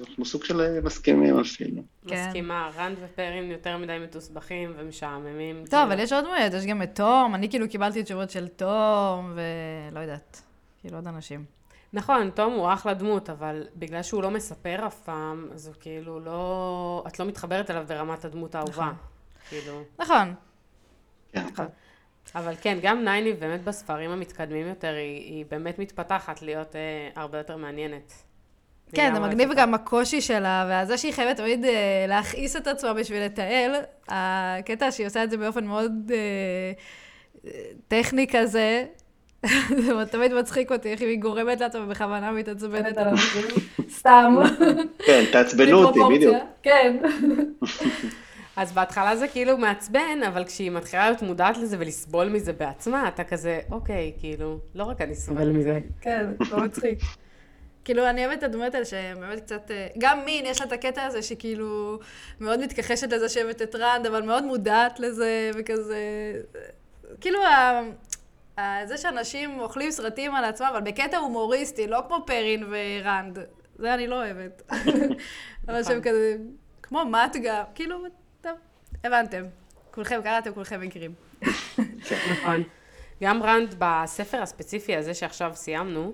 [0.00, 1.82] אנחנו סוג של מסכימים אפילו.
[2.04, 5.64] מסכימה, רנד ופרין יותר מדי מתוסבכים ומשעממים.
[5.70, 9.34] טוב, אבל יש עוד דמויות, יש גם את תום, אני כאילו קיבלתי תשובות של תום,
[9.34, 10.42] ולא יודעת,
[10.80, 11.44] כאילו עוד אנשים.
[11.92, 16.20] נכון, תום הוא אחלה דמות, אבל בגלל שהוא לא מספר אף פעם, אז הוא כאילו
[16.20, 17.04] לא...
[17.06, 18.92] את לא מתחברת אליו ברמת הדמות האהובה.
[19.48, 19.82] כאילו...
[19.98, 20.34] נכון.
[21.34, 21.66] נכון.
[22.34, 27.38] אבל כן, גם נייני באמת בספרים המתקדמים יותר, היא, היא באמת מתפתחת להיות אה, הרבה
[27.38, 28.12] יותר מעניינת.
[28.94, 33.24] כן, זה מגניב גם הקושי שלה, וזה שהיא חייבת תמיד אה, להכעיס את עצמה בשביל
[33.24, 33.70] לתעל,
[34.08, 36.72] הקטע שהיא עושה את זה באופן מאוד אה,
[37.88, 38.84] טכני כזה,
[39.86, 43.44] זה תמיד מצחיק אותי, איך היא גורמת לעצמה ובכוונה מתעצבנת על אנשים,
[43.90, 44.36] סתם.
[45.06, 46.36] כן, תעצבנו אותי, בדיוק.
[46.62, 46.96] כן.
[48.56, 53.24] אז בהתחלה זה כאילו מעצבן, אבל כשהיא מתחילה להיות מודעת לזה ולסבול מזה בעצמה, אתה
[53.24, 55.78] כזה, אוקיי, כאילו, לא רק אני סובל מזה.
[56.00, 56.98] כן, לא מצחיק.
[57.84, 59.70] כאילו, אני אוהבת את הדמויות האלה שהן באמת קצת...
[59.98, 61.98] גם מין, יש לה את הקטע הזה שכאילו
[62.40, 65.98] מאוד מתכחשת לזה שהבאת את רנד, אבל מאוד מודעת לזה, וכזה...
[67.20, 67.38] כאילו,
[68.84, 73.38] זה שאנשים אוכלים סרטים על עצמם, אבל בקטע הומוריסטי, לא כמו פרין ורנד.
[73.78, 74.62] זה אני לא אוהבת.
[75.68, 76.36] אבל שהם כזה...
[76.82, 78.02] כמו מתגה, כאילו,
[78.40, 78.52] טוב,
[79.04, 79.44] הבנתם.
[79.90, 81.14] כולכם קראתם, כולכם מכירים.
[82.32, 82.62] נכון.
[83.22, 86.12] גם רנד בספר הספציפי הזה שעכשיו סיימנו,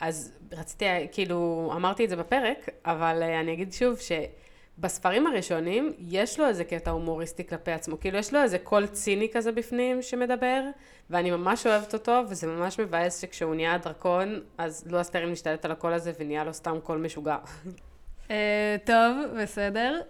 [0.00, 6.46] אז רציתי, כאילו, אמרתי את זה בפרק, אבל אני אגיד שוב שבספרים הראשונים יש לו
[6.46, 10.62] איזה קטע הומוריסטי כלפי עצמו, כאילו יש לו איזה קול ציני כזה בפנים שמדבר,
[11.10, 15.70] ואני ממש אוהבת אותו, וזה ממש מבאס שכשהוא נהיה דרקון, אז לואס טרין משתלט על
[15.70, 17.36] הקול הזה ונהיה לו סתם קול משוגע.
[18.84, 20.00] טוב, בסדר.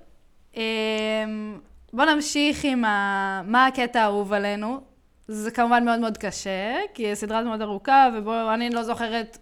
[1.92, 4.80] בואו נמשיך עם מה הקטע האהוב עלינו.
[5.28, 9.38] זה כמובן מאוד מאוד קשה, כי הסדרה מאוד ארוכה, ובואו, אני לא זוכרת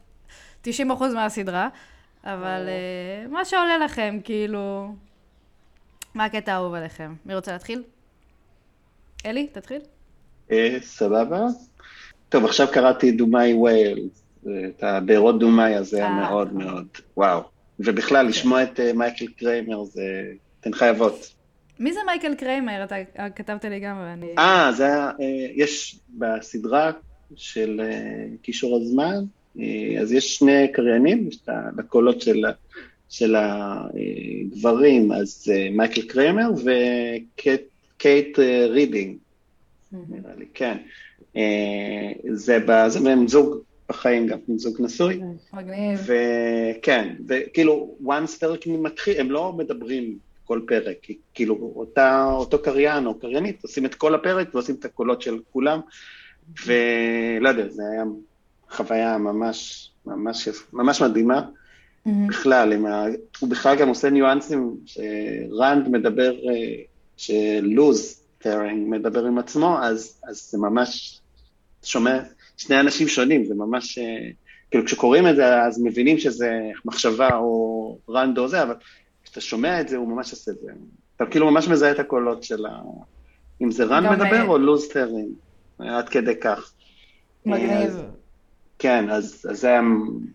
[0.65, 0.69] 90%
[1.15, 1.69] מהסדרה,
[2.25, 2.69] אבל
[3.31, 4.95] מה שעולה לכם, כאילו...
[6.15, 7.15] מה הקטע האהוב עליכם?
[7.27, 7.83] מי רוצה להתחיל?
[9.27, 9.81] אלי, תתחיל.
[10.81, 11.47] סבבה.
[12.29, 14.09] טוב, עכשיו קראתי דומאי ווייל,
[14.43, 16.87] את הבארות דומאי הזה היה מאוד מאוד,
[17.17, 17.43] וואו.
[17.81, 20.03] ובכלל, לשמוע את מייקל קריימר זה...
[20.61, 21.35] אתן חייבות.
[21.79, 22.85] מי זה מייקל קריימר?
[22.85, 22.97] אתה
[23.37, 24.35] כתבת לי גם, ואני...
[24.39, 25.11] אה, זה היה,
[25.55, 26.91] יש בסדרה
[27.37, 27.81] של
[28.43, 29.25] כישור הזמן,
[30.01, 32.45] אז יש שני קריינים, יש את הקולות של,
[33.09, 38.39] של הגברים, אז מייקל קריימר וקייט
[38.69, 39.17] רידינג,
[39.93, 40.77] נראה לי, כן.
[42.33, 45.21] זה, זה מהם זוג בחיים גם, זוג נשוי.
[45.53, 46.01] מגניב.
[46.07, 50.97] וכן, וכאילו, once פרק מתחיל, הם לא מדברים כל פרק,
[51.35, 55.81] כאילו אותה, אותו קריין או קריינית עושים את כל הפרק ועושים את הקולות של כולם,
[56.67, 58.05] ולא יודע, זה היה
[58.71, 61.43] חוויה ממש, ממש, ממש מדהימה.
[62.29, 63.05] בכלל, ה...
[63.39, 66.83] הוא בכלל גם עושה ניואנסים, שרנד מדבר, אה,
[67.17, 71.21] שלוז טרין מדבר עם עצמו, אז, אז זה ממש,
[71.83, 72.21] שומע,
[72.57, 74.31] שני אנשים שונים, זה ממש, אה,
[74.71, 76.51] כאילו כשקוראים את זה, אז מבינים שזה
[76.85, 78.75] מחשבה או רנד או זה, אבל
[79.25, 80.73] כשאתה שומע את זה, הוא ממש עושה את זה.
[81.17, 82.71] אתה כאילו ממש מזהה את הקולות של ה...
[83.63, 85.33] אם זה רנד מדבר או לוז טרין,
[85.79, 86.73] עד כדי כך.
[87.47, 87.97] מגניב.
[88.79, 89.81] כן, אז, אז זה היה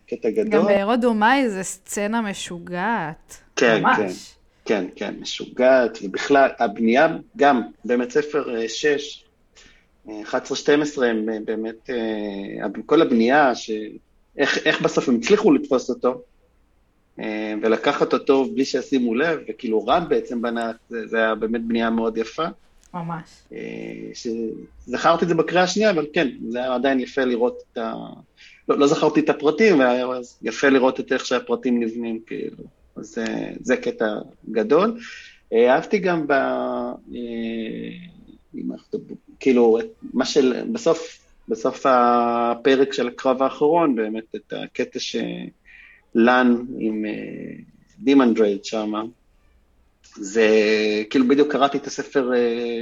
[0.08, 0.50] קטע גדול.
[0.50, 3.38] גם בארות דומאי זה סצנה משוגעת.
[3.56, 3.98] כן, ממש.
[3.98, 4.10] כן,
[4.66, 9.24] כן, כן, משוגעת, ובכלל, הבנייה, גם בספר 6,
[10.08, 10.12] 11-12,
[11.06, 11.90] הם באמת,
[12.86, 13.72] כל הבנייה, ש...
[14.38, 16.22] איך, איך בסוף הם הצליחו לתפוס אותו,
[17.62, 22.18] ולקחת אותו בלי שישימו לב, וכאילו רן בעצם בנה, זה, זה היה באמת בנייה מאוד
[22.18, 22.46] יפה.
[22.94, 23.44] ממש.
[24.86, 27.94] זכרתי את זה בקריאה השנייה, אבל כן, זה היה עדיין יפה לראות את ה...
[28.70, 30.08] לא, לא זכרתי את הפרטים, והיה
[30.42, 32.64] יפה לראות את איך שהפרטים נבנים, כאילו.
[32.96, 33.26] אז זה,
[33.62, 34.06] זה קטע
[34.52, 35.00] גדול.
[35.54, 36.34] אהבתי גם ב...
[39.40, 39.80] כאילו,
[40.14, 40.64] מה של...
[40.72, 41.20] בסוף,
[41.50, 47.06] בסוף הפרק של הקרב האחרון, באמת, את הקטע של לן עם
[48.00, 49.04] דמנדרד שמה,
[50.16, 50.48] זה
[51.10, 52.32] כאילו בדיוק קראתי את הספר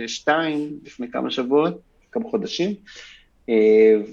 [0.07, 2.75] 2 לפני כמה שבועות, כמה חודשים,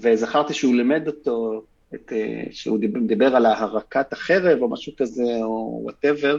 [0.01, 1.63] וזכרתי שהוא לימד אותו,
[1.95, 2.13] את,
[2.51, 6.37] שהוא דיבר, דיבר על ההרקת החרב או משהו כזה, או whatever,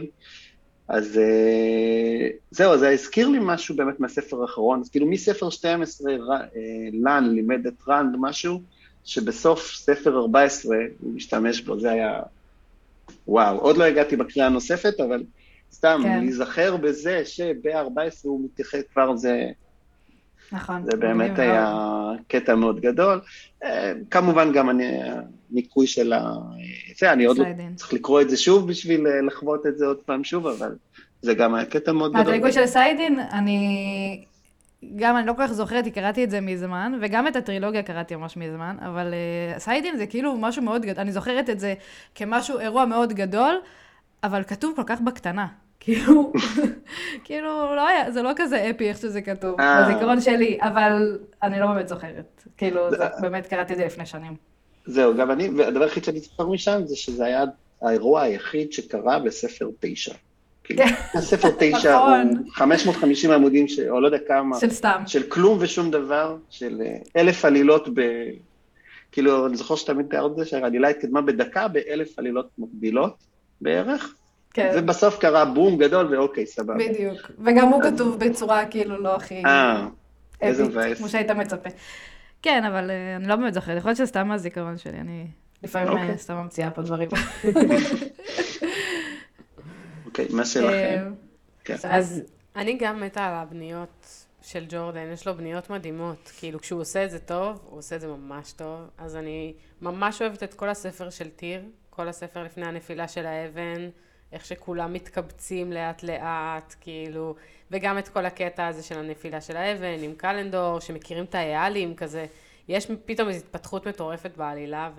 [0.87, 1.19] אז
[2.51, 6.11] זהו, זה הזכיר לי משהו באמת מהספר האחרון, אז כאילו מספר 12
[6.93, 8.61] לן לימד את רנד משהו,
[9.05, 12.19] שבסוף ספר 14 הוא משתמש בו, זה היה
[13.27, 15.23] וואו, עוד לא הגעתי בקריאה הנוספת, אבל
[15.71, 16.19] סתם, כן.
[16.19, 19.45] להיזכר בזה שב-14 הוא מתייחד כבר, זה...
[20.51, 20.85] נכון.
[20.85, 22.17] זה באמת היה מאוד.
[22.27, 23.21] קטע מאוד גדול.
[24.11, 24.99] כמובן גם אני,
[25.51, 26.33] הניקוי של ה...
[26.99, 27.37] זה, אני עוד
[27.75, 30.75] צריך לקרוא את זה שוב בשביל לחוות את זה עוד פעם שוב, אבל
[31.21, 32.33] זה גם היה קטע מאוד גדול.
[32.33, 34.25] הניקוי של סיידין, אני...
[34.95, 38.15] גם אני לא כל כך זוכרת, כי קראתי את זה מזמן, וגם את הטרילוגיה קראתי
[38.15, 39.13] ממש מזמן, אבל
[39.55, 41.73] uh, סיידין זה כאילו משהו מאוד גדול, אני זוכרת את זה
[42.15, 43.55] כמשהו, אירוע מאוד גדול,
[44.23, 45.47] אבל כתוב כל כך בקטנה.
[45.79, 46.33] כאילו,
[47.25, 51.67] כאילו, לא היה, זה לא כזה אפי איך שזה כתוב, בזיכרון שלי, אבל אני לא
[51.67, 52.43] באמת זוכרת.
[52.57, 52.81] כאילו,
[53.21, 54.35] באמת קראתי את זה לפני שנים.
[54.85, 57.43] זהו, גם אני, והדבר היחיד שאני זוכר משם זה שזה היה
[57.81, 60.13] האירוע היחיד שקרה בספר תשע.
[60.63, 62.15] כאילו, הספר תשע הוא
[62.51, 64.59] 550 עמודים, או לא יודע כמה.
[64.59, 65.03] של סתם.
[65.07, 66.81] של כלום ושום דבר, של
[67.15, 68.01] אלף עלילות ב...
[69.11, 73.30] כאילו, אני זוכר שתמיד תיארת את זה, שהעלילה התקדמה בדקה באלף עלילות מקבילות
[73.61, 74.13] בערך.
[74.53, 74.71] כן.
[74.75, 76.73] ובסוף קרה בום גדול, ואוקיי, סבבה.
[76.73, 77.31] בדיוק.
[77.45, 79.45] וגם הוא כתוב בצורה כאילו לא הכי...
[79.45, 79.87] אה,
[80.41, 80.97] איזה מבאס.
[80.97, 81.69] כמו שהיית מצפה.
[82.41, 85.27] כן, אבל אני לא באמת זוכרת, יכול להיות שזה סתם מהזיכרון שלי, אני
[85.63, 87.09] לפעמים סתם ממציאה פה דברים.
[90.05, 91.13] אוקיי, מה שלכם?
[91.83, 92.21] אז
[92.55, 96.31] אני גם מתה על הבניות של ג'ורדן, יש לו בניות מדהימות.
[96.37, 98.79] כאילו, כשהוא עושה את זה טוב, הוא עושה את זה ממש טוב.
[98.97, 101.61] אז אני ממש אוהבת את כל הספר של טיר,
[102.01, 103.89] כל הספר לפני הנפילה של האבן.
[104.31, 107.35] איך שכולם מתקבצים לאט לאט, כאילו,
[107.71, 112.25] וגם את כל הקטע הזה של הנפילה של האבן עם קלנדור, שמכירים את היאלים כזה.
[112.67, 114.91] יש פתאום איזו התפתחות מטורפת בעלילה,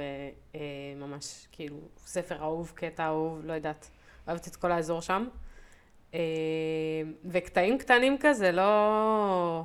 [0.97, 3.91] וממש, כאילו, ספר אהוב, קטע אהוב, לא יודעת,
[4.29, 5.27] אוהבת את כל האזור שם.
[7.25, 9.65] וקטעים קטנים כזה, לא,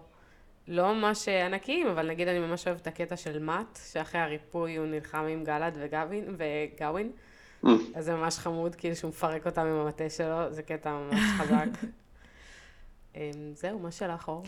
[0.68, 4.86] לא ממש ענקיים, אבל נגיד אני ממש אוהבת את הקטע של מאט, שאחרי הריפוי הוא
[4.86, 7.12] נלחם עם גלעד וגאווין, וגאווין.
[7.96, 11.68] אז זה ממש חמוד, כאילו שהוא מפרק אותם עם המטה שלו, זה קטע ממש חזק.
[13.62, 14.44] זהו, מה שלך, אור?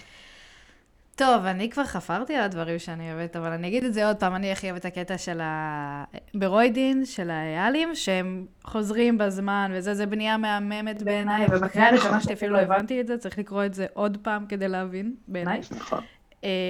[1.20, 4.36] טוב, אני כבר חפרתי על הדברים שאני אוהבת, אבל אני אגיד את זה עוד פעם,
[4.36, 6.04] אני הכי אוהבת את הקטע של ה...
[6.34, 12.54] ברוידין, של האיילים, שהם חוזרים בזמן, וזה, זה בנייה מהממת בעיניי, ובקריאה הראשונה שלי אפילו
[12.54, 15.62] לא הבנתי את זה, צריך לקרוא את זה עוד פעם כדי להבין, בעיניי.
[15.72, 16.04] נכון.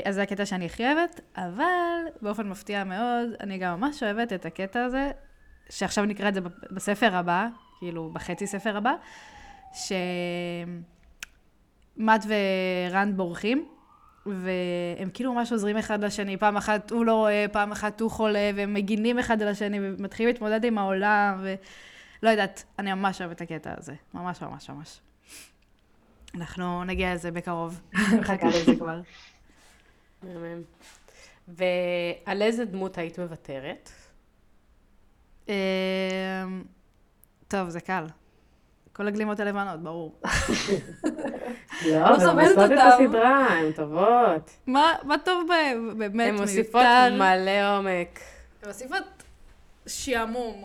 [0.05, 4.45] אז זה הקטע שאני הכי אוהבת, אבל באופן מפתיע מאוד, אני גם ממש אוהבת את
[4.45, 5.11] הקטע הזה,
[5.69, 6.41] שעכשיו נקרא את זה
[6.71, 7.47] בספר הבא,
[7.79, 8.93] כאילו בחצי ספר הבא,
[11.97, 13.65] שמט ורנד בורחים,
[14.35, 18.51] והם כאילו ממש עוזרים אחד לשני, פעם אחת הוא לא רואה, פעם אחת הוא חולה,
[18.55, 23.41] והם מגינים אחד על השני, ומתחילים להתמודד עם העולם, ולא יודעת, אני ממש אוהבת את
[23.41, 24.99] הקטע הזה, ממש ממש ממש.
[26.35, 29.01] אנחנו נגיע לזה בקרוב, מחכה לזה כבר.
[31.47, 33.89] ועל איזה דמות היית מוותרת?
[37.47, 38.05] טוב, זה קל.
[38.99, 40.15] כל הגלימות הלבנות, ברור.
[41.85, 42.77] לא, לא הן עושות את.
[42.81, 44.49] הסדרה, הן טובות.
[44.67, 45.97] מה מה טוב בהן?
[45.97, 46.41] באמת הן מיותר.
[46.41, 48.19] מוסיפות מלא עומק.
[48.61, 49.03] הן מוסיפות
[49.87, 50.63] שעמום.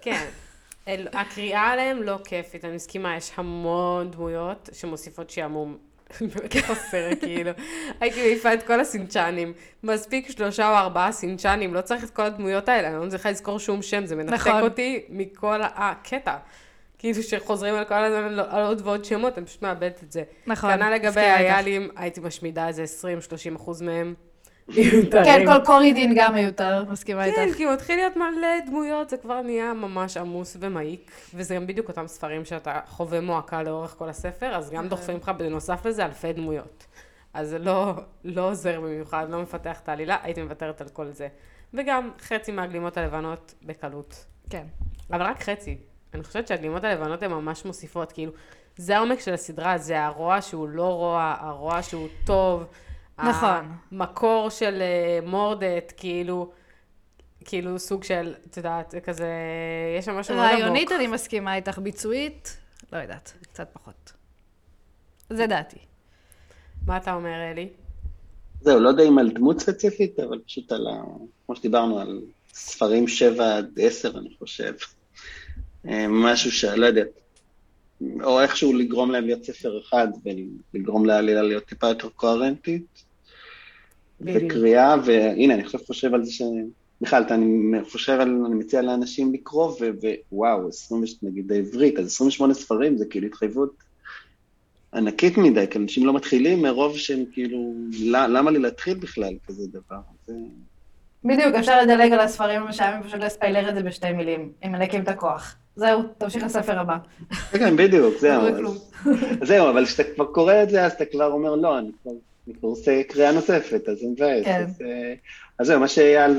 [0.00, 0.24] כן.
[1.12, 5.76] הקריאה עליהם לא כיפית, אני מסכימה, יש המון דמויות שמוסיפות שעמום.
[6.34, 7.50] באמת חסר, כאילו.
[8.00, 9.52] הייתי מעיפה את כל הסינצ'נים.
[9.82, 13.58] מספיק שלושה או ארבעה סינצ'נים, לא צריך את כל הדמויות האלה, אני לא מצליחה לזכור
[13.58, 14.62] שום שם, זה מנתק נכון.
[14.62, 16.36] אותי מכל הקטע.
[17.04, 20.22] כאילו שחוזרים על כל הזמן על על עוד ועוד שמות, אני פשוט מאבדת את זה.
[20.46, 21.20] נכון, כנ"ל לגבי.
[21.20, 22.84] היאלים, הייתי משמידה איזה
[23.52, 24.14] 20-30 אחוז מהם.
[25.10, 27.56] כן, כל קורידין גם מיותר, מסכימה כן, איתך.
[27.56, 32.06] כי מתחיל להיות מלא דמויות, זה כבר נהיה ממש עמוס ומעיק, וזה גם בדיוק אותם
[32.06, 36.86] ספרים שאתה חווה מועקה לאורך כל הספר, אז גם דוחפים לך בנוסף לזה אלפי דמויות.
[37.34, 37.94] אז זה לא,
[38.24, 41.28] לא עוזר במיוחד, לא מפתח את העלילה, הייתי מוותרת על כל זה.
[41.74, 44.24] וגם חצי מהגלימות הלבנות בקלות.
[44.50, 44.64] כן.
[45.10, 45.76] אבל רק חצי.
[46.14, 48.32] אני חושבת שהגלימות הלבנות הן ממש מוסיפות, כאילו,
[48.76, 52.64] זה העומק של הסדרה, זה הרוע שהוא לא רוע, הרוע שהוא טוב.
[53.18, 53.72] נכון.
[53.92, 56.52] המקור של אה, מורדט, כאילו,
[57.44, 59.28] כאילו סוג של, את יודעת, כזה,
[59.98, 60.60] יש שם משהו מאוד עמוק.
[60.60, 62.56] רעיונית אני מסכימה איתך, ביצועית,
[62.92, 64.12] לא יודעת, קצת פחות.
[65.30, 65.78] זה דעתי.
[66.86, 67.68] מה אתה אומר, אלי?
[68.60, 71.02] זהו, לא יודע אם על דמות ספציפית, אבל פשוט על ה...
[71.46, 72.20] כמו שדיברנו, על
[72.54, 74.74] ספרים 7 עד 10, אני חושב.
[75.88, 77.04] אה, משהו שלא יודע,
[78.22, 80.08] או איכשהו לגרום להם להיות ספר אחד,
[80.74, 83.04] ולגרום לעלילה להיות טיפה יותר קוהרנטית.
[84.20, 86.42] וקריאה, והנה, אני עכשיו חושב על זה ש...
[87.00, 92.54] בכלל, אני חושב על, אני מציע לאנשים לקרוא, ו- ווואו, 20, נגיד בעברית, אז 28
[92.54, 93.74] ספרים זה כאילו התחייבות
[94.94, 97.74] ענקית מדי, כי אנשים לא מתחילים מרוב שהם כאילו,
[98.10, 100.00] למה לי להתחיל בכלל כזה דבר?
[100.26, 100.32] זה...
[101.24, 105.08] בדיוק, אפשר לדלג על הספרים המשעממים, פשוט לספיילר את זה בשתי מילים, אם מנקים את
[105.08, 105.56] הכוח.
[105.76, 106.96] זהו, תמשיך לספר הבא.
[107.50, 108.42] כן, בדיוק, זהו.
[108.62, 108.72] לא.
[109.42, 112.12] זהו, אבל כשאתה כבר קורא את זה, אז אתה כבר אומר, לא, אני כבר,
[112.46, 114.44] אני כבר עושה קריאה נוספת, אז זה מבאס.
[114.44, 114.64] כן.
[114.68, 115.14] אז, אה,
[115.58, 116.32] אז זהו, מה שאייל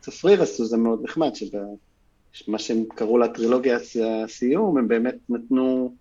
[0.00, 1.30] וצפריר עשו זה מאוד נחמד,
[2.32, 5.94] שמה שהם קראו לה טרילוגיה הס- הסיום, הם באמת נתנו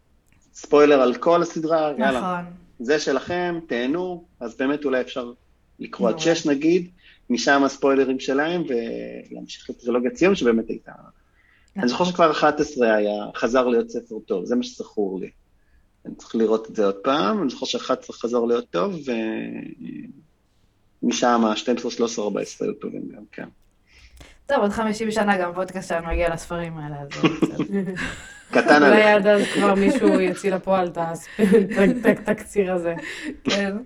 [0.53, 2.53] ספוילר על כל הסדרה, יאללה, נכון.
[2.79, 5.31] זה שלכם, תהנו, אז באמת אולי אפשר
[5.79, 6.19] לקרוא עד.
[6.19, 6.87] שש נגיד,
[7.29, 10.91] משם הספוילרים שלהם, ולהמשיך לטרילוגיית סיום, שבאמת הייתה...
[11.77, 15.29] אני זוכר שכבר 11 היה, חזר להיות ספר טוב, זה מה שזכור לי.
[16.05, 18.95] אני צריך לראות את זה עוד פעם, אני זוכר ש-11 חזר להיות טוב,
[21.03, 23.47] ומשם ה-12, 13, 14 היו טובים גם, כן.
[24.45, 27.93] טוב, עוד 50 שנה גם פודקאסט שלנו יגיע לספרים האלה, אז זה בסדר.
[28.51, 29.25] קטן אולי עליך.
[29.25, 32.95] עד אז כבר מישהו יוציא לפועל את התקציר הזה.
[33.43, 33.77] כן.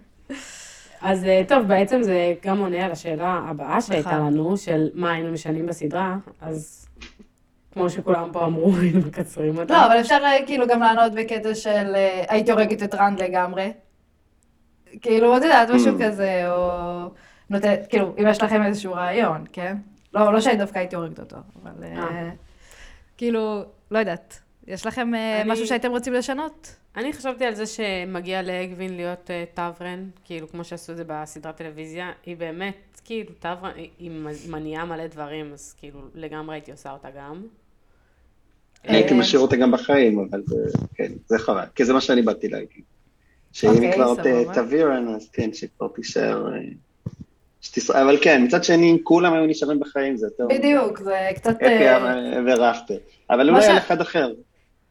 [1.02, 4.34] אז אה, טוב, בעצם זה גם עונה על השאלה הבאה שהייתה נכון.
[4.34, 6.81] לנו, של מה היינו משנים בסדרה, אז
[7.74, 9.74] כמו שכולם פה אמרו, היינו מקצרים אותה.
[9.74, 13.72] לא, אבל אפשר אה, כאילו גם לענות בקטע של אה, הייתי הורגת את רן לגמרי.
[15.02, 16.04] כאילו, את יודעת, משהו Mm.
[16.04, 16.70] כזה, או...
[17.50, 19.78] נותן, כאילו, אם יש לכם איזשהו רעיון, כן?
[20.14, 22.30] לא, לא שאני דווקא הייתי הורגת אותו, אבל אה.
[23.18, 24.40] כאילו, לא יודעת.
[24.68, 25.12] יש לכם
[25.46, 26.76] משהו שהייתם רוצים לשנות?
[26.96, 32.12] אני חשבתי על זה שמגיע לאגווין להיות טברן, כאילו כמו שעשו את זה בסדרת טלוויזיה,
[32.26, 34.12] היא באמת, כאילו, טברן, היא
[34.50, 37.44] מניעה מלא דברים, אז כאילו, לגמרי הייתי עושה אותה גם.
[38.84, 40.42] הייתי אה, משאיר אותה גם בחיים, אבל
[40.96, 42.84] כן, זה חבל, כי זה מה שאני באתי להגיד.
[43.54, 44.46] שאם היא אוקיי, כבר סבבה.
[44.46, 46.48] ת- תעבירן, אז כן, שכבר תישאר...
[46.54, 50.48] אה, אבל כן, מצד שני, אם כולם היו נשארים בחיים, זה יותר...
[50.58, 51.56] בדיוק, זה קצת...
[51.56, 52.16] אפי אה,
[52.46, 52.98] ורפטר.
[53.30, 54.34] אבל אולי על אחד אחר.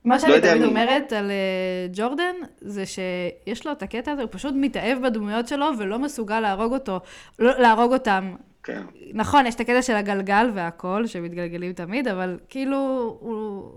[0.04, 0.64] מה לא שאני תמיד מי.
[0.64, 5.66] אומרת על אה, ג'ורדן, זה שיש לו את הקטע הזה, הוא פשוט מתאהב בדמויות שלו
[5.78, 7.00] ולא מסוגל להרוג אותו,
[7.38, 8.34] לא, להרוג אותם.
[8.62, 8.82] כן.
[9.14, 12.76] נכון, יש את הקטע של הגלגל והכל, שמתגלגלים תמיד, אבל כאילו,
[13.20, 13.70] הוא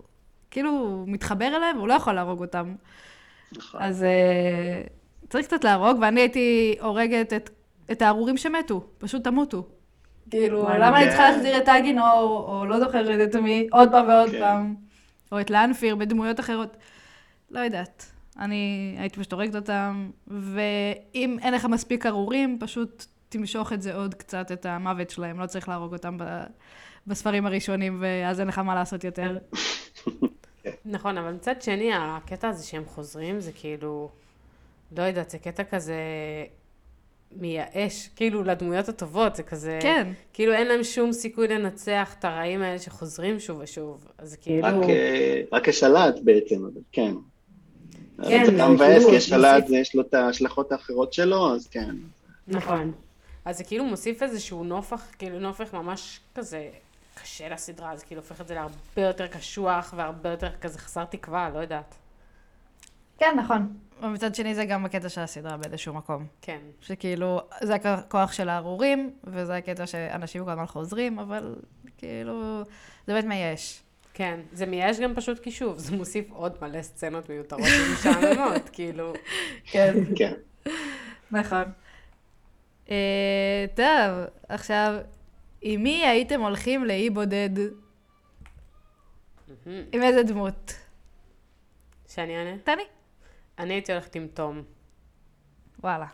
[0.52, 2.76] כאילו הוא מתחבר אליהם, והוא לא יכול להרוג אותם.
[3.58, 3.82] נכון.
[3.82, 4.82] אז אה,
[5.30, 7.50] צריך קצת להרוג, ואני הייתי הורגת את,
[7.92, 9.68] את הארורים שמתו, פשוט תמותו.
[10.30, 11.10] כאילו, למה אני כן.
[11.10, 14.40] צריכה להחזיר את טאגינור, או לא זוכרת את מי, עוד פעם ועוד כן.
[14.40, 14.76] פעם,
[15.32, 16.78] או את לאנפיר בדמויות אחרות.
[17.52, 18.12] לא יודעת.
[18.40, 24.14] אני הייתי פשוט הורגת אותם, ואם אין לך מספיק ארורים, פשוט תמשוך את זה עוד
[24.16, 25.40] קצת, את המוות שלהם.
[25.40, 26.44] לא צריך להרוג אותם ב-
[27.08, 29.38] בספרים הראשונים, ואז אין לך מה לעשות יותר.
[30.86, 34.10] נכון, אבל מצד שני, הקטע הזה שהם חוזרים, זה כאילו,
[34.98, 35.96] לא יודעת, זה קטע כזה
[37.32, 39.80] מייאש, כאילו, לדמויות הטובות, זה כזה...
[39.82, 40.12] כן.
[40.34, 44.08] כאילו, אין להם שום סיכוי לנצח את הרעים האלה שחוזרים שוב ושוב.
[44.18, 44.68] אז כאילו...
[44.68, 47.14] רק, אה, רק השלט בעצם, אבל כן.
[48.28, 51.96] כן, זה גם מבאס, כאילו כי השלט, יש לו את ההשלכות האחרות שלו, אז כן.
[52.48, 52.92] נכון.
[53.46, 56.70] אז זה כאילו מוסיף איזשהו נופח, כאילו נופח ממש כזה
[57.22, 61.50] קשה לסדרה, זה כאילו הופך את זה להרבה יותר קשוח והרבה יותר כזה חסר תקווה,
[61.50, 61.96] לא יודעת.
[63.18, 63.74] כן, נכון.
[64.02, 66.28] ומצד שני זה גם הקטע של הסדרה באיזשהו מקום.
[66.42, 66.60] כן.
[66.82, 71.56] שכאילו, זה הכוח של הארורים, וזה הקטע שאנשים כל הזמן חוזרים, אבל
[71.98, 72.64] כאילו,
[73.08, 73.82] זה באמת מייאש.
[74.14, 79.14] כן, זה מייאש גם פשוט כי שוב, זה מוסיף עוד מלא סצנות מיותרות ומשעממות, כאילו.
[79.66, 79.94] כן.
[80.16, 80.34] כן.
[81.32, 81.64] נכון.
[82.90, 84.96] אה, טוב, עכשיו,
[85.62, 87.50] עם מי הייתם הולכים לאי בודד?
[89.66, 90.74] עם איזה דמות?
[92.08, 92.58] שאני אענה?
[92.64, 92.84] תני.
[93.60, 94.64] אני הייתי הולכת עם תום.
[95.80, 96.06] וואלה.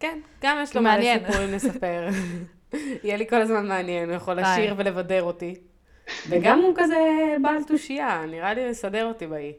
[0.00, 1.18] כן, גם יש לו מלא.
[1.18, 2.08] סיפורים לספר.
[3.04, 4.40] יהיה לי כל הזמן מעניין, הוא יכול.
[4.40, 5.54] לשיר ולבדר אותי.
[6.28, 6.96] וגם הוא כזה
[7.42, 9.52] בעל תושייה, נראה לי לסדר אותי באי.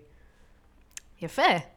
[1.22, 1.75] יפה.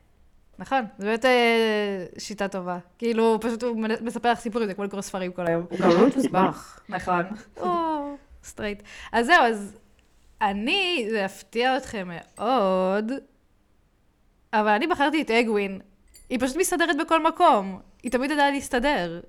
[0.58, 2.78] נכון, זו באמת אה, שיטה טובה.
[2.98, 5.66] כאילו, פשוט הוא מספר לך סיפורים, זה כמו לקרוא ספרים כל היום.
[5.70, 6.80] הוא גם לא מתוסבך.
[6.88, 7.22] נכון.
[7.60, 7.68] או,
[8.44, 8.82] straight.
[9.12, 9.76] אז זהו, אז
[10.42, 13.12] אני, זה יפתיע אתכם מאוד,
[14.52, 15.80] אבל אני בחרתי את אגווין.
[16.30, 17.80] היא פשוט מסתדרת בכל מקום.
[18.02, 19.20] היא תמיד ידעה להסתדר.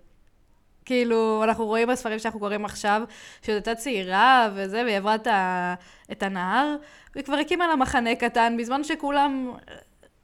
[0.85, 3.01] כאילו, אנחנו רואים בספרים שאנחנו קוראים עכשיו,
[3.41, 5.73] שהיא הייתה צעירה וזה, והיא עברה את, ה...
[6.11, 6.75] את הנהר,
[7.15, 9.51] והיא כבר הקימה לה מחנה קטן, בזמן שכולם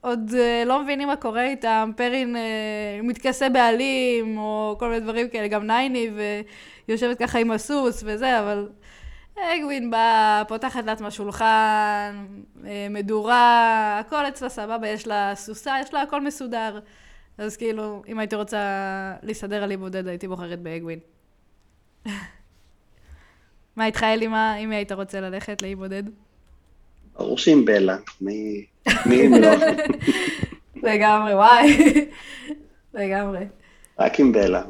[0.06, 5.30] עוד אה, לא מבינים מה קורה איתם, פרין אה, מתכסה בעלים, או כל מיני דברים
[5.30, 6.10] כאלה, גם נייניב,
[6.88, 8.70] ויושבת ככה עם הסוס וזה, אבל
[9.38, 12.26] אגווין באה, פותחת לעצמה שולחן,
[12.66, 16.80] אה, מדורה, הכל אצלה סבבה, יש לה סוסה, יש לה הכל מסודר.
[17.38, 18.60] אז כאילו, אם הייתי רוצה
[19.24, 21.00] להסתדר על בודד, הייתי בוחרת באגווין.
[23.76, 24.28] מה איתך, אלי?
[24.28, 26.04] מה, אם היית רוצה ללכת לאי בודד?
[27.18, 27.98] ברור שעם בלה.
[28.22, 28.66] מי
[29.10, 29.52] אם לא?
[30.84, 31.78] לגמרי, וואי.
[32.94, 33.46] לגמרי.
[34.00, 34.64] רק עם בלה.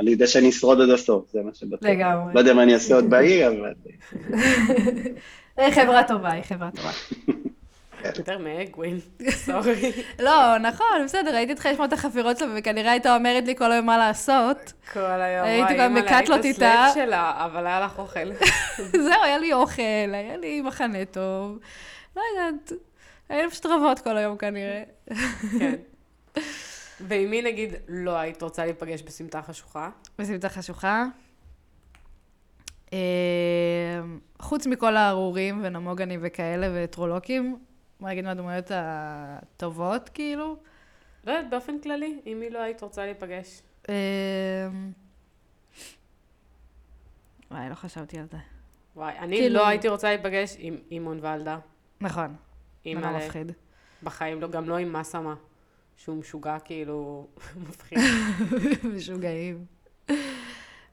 [0.00, 1.88] אני יודע שאני אשרוד עד הסוף, זה מה שבטוח.
[1.88, 2.34] לגמרי.
[2.34, 3.72] לא יודע מה אני אעשה עוד באי, אבל...
[5.58, 6.90] היא חברה טובה, היא חברה טובה.
[8.04, 8.98] יותר מאגווין,
[9.46, 9.92] סורי.
[10.18, 13.86] לא, נכון, בסדר, הייתי צריכה לשמוע את החפירות שלו, וכנראה הייתה אומרת לי כל היום
[13.86, 14.72] מה לעשות.
[14.92, 16.84] כל היום, הייתי גם היית איתה.
[16.84, 18.32] הסלב שלה, אבל היה לך אוכל.
[19.06, 19.82] זהו, היה לי אוכל,
[20.12, 21.58] היה לי מחנה טוב.
[22.16, 22.72] לא יודעת,
[23.28, 24.82] היינו פשוט רבות כל היום כנראה.
[25.58, 25.74] כן.
[27.00, 29.90] ועם מי נגיד לא היית רוצה להיפגש בסמטה חשוכה?
[30.18, 31.04] בסמטה חשוכה.
[32.92, 34.00] אה,
[34.40, 37.56] חוץ מכל הארורים ונמוגנים וכאלה וטרולוקים,
[38.00, 40.56] מה להגיד מהדמויות הטובות, כאילו?
[41.24, 43.62] לא יודעת, באופן כללי, עם מי לא היית רוצה להיפגש?
[43.88, 43.94] אה,
[47.50, 48.36] וואי, לא חשבתי על זה.
[48.96, 51.58] וואי, אני כאילו- לא הייתי רוצה להיפגש עם אימון ולדה.
[52.00, 52.36] נכון,
[52.84, 53.52] עם נורא מלא- מפחיד.
[54.02, 55.34] בחיים לא, גם לא עם מסמה,
[55.96, 57.26] שהוא משוגע כאילו,
[57.68, 57.98] מפחיד.
[58.96, 59.64] משוגעים.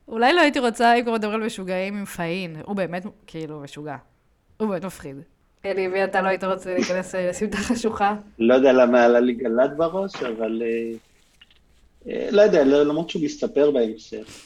[0.07, 2.55] אולי לא הייתי רוצה, אם כבר מדברים על משוגעים, עם פאין.
[2.65, 3.97] הוא באמת, כאילו, משוגע.
[4.57, 5.15] הוא באמת מפחיד.
[5.65, 8.15] אלי, מי אתה לא היית רוצה להיכנס אה, לסמטה חשוכה?
[8.39, 10.61] לא יודע למה עלה לי גל"צ בראש, אבל...
[10.65, 10.91] אה,
[12.07, 14.41] אה, לא יודע, לא- למרות שהוא מסתפר בהמשך.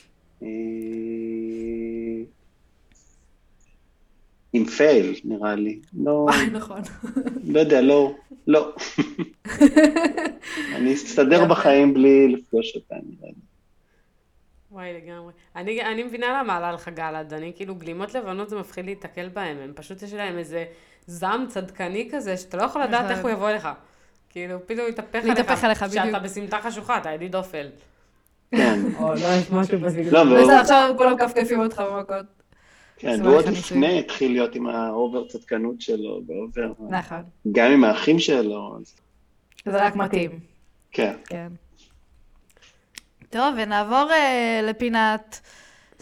[4.53, 5.79] עם פייל, נראה לי.
[6.03, 6.81] לא, נכון.
[7.43, 8.13] לא יודע, לא,
[8.47, 8.75] לא.
[10.75, 11.45] אני אסתדר.
[11.45, 13.41] בחיים בלי לפגוש אותה, נראה לי.
[14.71, 15.33] וואי, לגמרי.
[15.55, 19.57] אני, אני מבינה למה עלה לך גלעד, אני כאילו, גלימות לבנות זה מפחיד להיתקל בהם,
[19.57, 20.65] הם פשוט יש להם איזה
[21.09, 23.15] זעם צדקני כזה, שאתה לא יכול לדעת נכון.
[23.15, 23.67] איך הוא יבוא אליך.
[24.29, 25.37] כאילו, פתאום יתהפך עליך.
[25.37, 26.03] להתהפך עליך, בדיוק.
[26.03, 27.67] כשאתה בסמטה חשוכה, אתה ידיד אופל.
[28.51, 30.27] כן, או לא, יש משהו בסגנון.
[30.27, 32.25] לא, בסדר, עכשיו כולם מכפכפים אותך במכות.
[32.97, 33.47] כן, והוא עוד.
[33.47, 36.73] לפני התחיל להיות עם ה over צדקנות שלו, ו over...
[36.89, 37.23] נכון.
[37.51, 38.95] גם עם האחים שלו, אז
[39.65, 40.39] זה רק מתאים.
[40.91, 41.13] כן.
[41.25, 41.47] כן.
[43.29, 45.39] טוב, ונעבור אה, לפינת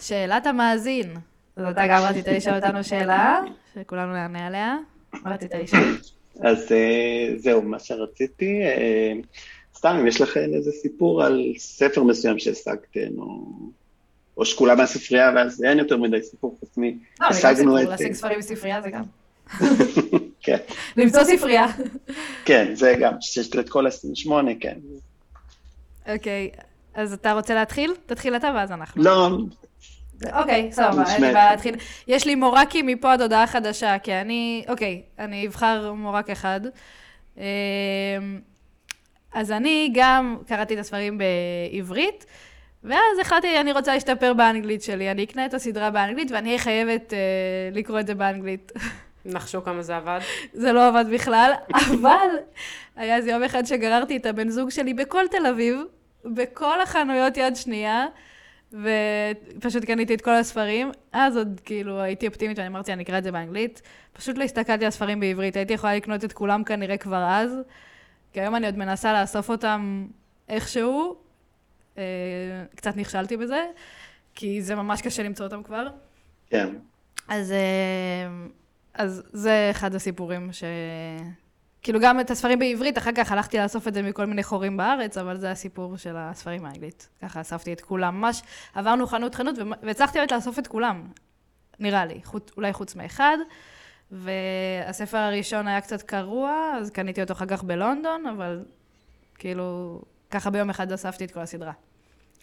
[0.00, 1.16] שאלת המאזין.
[1.56, 3.40] אז אתה גם רצית לשאול אותנו שאלה,
[3.74, 4.76] שכולנו נענה עליה.
[5.24, 5.98] רצית לשאול?
[6.40, 8.62] אז אה, זהו, מה שרציתי.
[8.62, 9.12] אה,
[9.76, 13.44] סתם, אם יש לכם איזה סיפור על ספר מסוים שהשגתם, או,
[14.36, 16.82] או שכולם מהספרייה, ואז אין יותר מדי סיפור חוץ מ...
[16.82, 17.88] לא, זה גם סיפור, את...
[17.88, 19.02] להשיג ספרים בספרייה זה גם.
[20.42, 20.56] כן,
[20.96, 21.66] למצוא ספרייה.
[22.44, 24.30] כן, זה גם, שיש את כל ה-28,
[24.60, 24.78] כן.
[26.12, 26.50] אוקיי,
[26.94, 27.94] אז אתה רוצה להתחיל?
[28.06, 29.02] תתחיל אתה ואז אנחנו.
[29.02, 29.28] לא,
[30.32, 31.32] אוקיי, סבבה, אין לי.
[31.32, 31.74] בעיה להתחיל.
[32.08, 36.60] יש לי מורקים מפה עד הודעה חדשה, כי אני, אוקיי, אני אבחר מורק אחד.
[37.36, 37.42] אמ,
[39.32, 42.26] אז אני גם קראתי את הספרים בעברית,
[42.84, 45.10] ואז החלטתי, אני רוצה להשתפר באנגלית שלי.
[45.10, 47.18] אני אקנה את הסדרה באנגלית, ואני אהיה חייבת אה,
[47.72, 48.72] לקרוא את זה באנגלית.
[49.24, 50.20] נחשו כמה זה עבד.
[50.52, 52.28] זה לא עבד בכלל, אבל
[52.96, 55.80] היה איזה יום אחד שגררתי את הבן זוג שלי בכל תל אביב,
[56.24, 58.06] בכל החנויות יד שנייה,
[58.72, 60.90] ופשוט קניתי את כל הספרים.
[61.12, 63.82] אז עוד כאילו הייתי אופטימית, ואני אמרתי, אני אקרא את זה באנגלית.
[64.12, 67.52] פשוט לא הסתכלתי על ספרים בעברית, הייתי יכולה לקנות את כולם כנראה כבר אז,
[68.32, 70.06] כי היום אני עוד מנסה לאסוף אותם
[70.48, 71.16] איכשהו.
[71.98, 72.02] אה,
[72.76, 73.66] קצת נכשלתי בזה,
[74.34, 75.88] כי זה ממש קשה למצוא אותם כבר.
[76.50, 76.68] כן.
[77.28, 78.46] אז, אה,
[78.94, 80.64] אז זה אחד הסיפורים ש...
[81.82, 85.18] כאילו גם את הספרים בעברית, אחר כך הלכתי לאסוף את זה מכל מיני חורים בארץ,
[85.18, 87.08] אבל זה הסיפור של הספרים האנגלית.
[87.22, 88.20] ככה אספתי את כולם.
[88.20, 88.42] ממש
[88.74, 91.08] עברנו חנות חנות והצלחתי באמת לאסוף את כולם,
[91.78, 93.38] נראה לי, חוץ, אולי חוץ מאחד.
[94.10, 98.64] והספר הראשון היה קצת קרוע, אז קניתי אותו אחר כך בלונדון, אבל
[99.34, 100.00] כאילו,
[100.30, 101.72] ככה ביום אחד אספתי את כל הסדרה.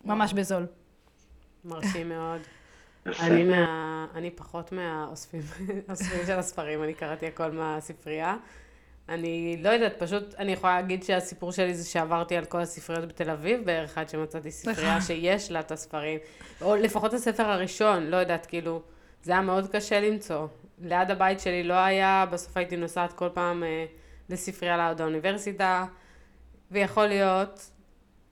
[0.06, 0.66] ממש בזול.
[1.66, 2.42] מרשים מאוד.
[3.06, 5.42] אני, מה, אני פחות מהאוספים
[5.88, 8.36] האוספים של הספרים, אני קראתי הכל מהספרייה.
[9.10, 13.30] אני לא יודעת, פשוט אני יכולה להגיד שהסיפור שלי זה שעברתי על כל הספריות בתל
[13.30, 16.20] אביב בערך עד שמצאתי ספרייה שיש לה את הספרים.
[16.62, 18.82] או לפחות הספר הראשון, לא יודעת, כאילו,
[19.24, 20.48] זה היה מאוד קשה למצוא.
[20.82, 23.86] ליד הבית שלי לא היה, בסוף הייתי נוסעת כל פעם אה,
[24.30, 25.86] לספרייה ליד האוניברסיטה,
[26.72, 27.72] ויכול להיות,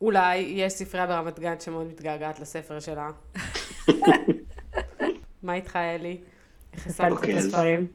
[0.02, 3.10] אולי, יש ספרייה ברמת גן שמאוד מתגעגעת לספר שלה.
[5.44, 6.18] מה איתך, אלי?
[6.74, 7.88] איך אוקיי, את אז- הספרים?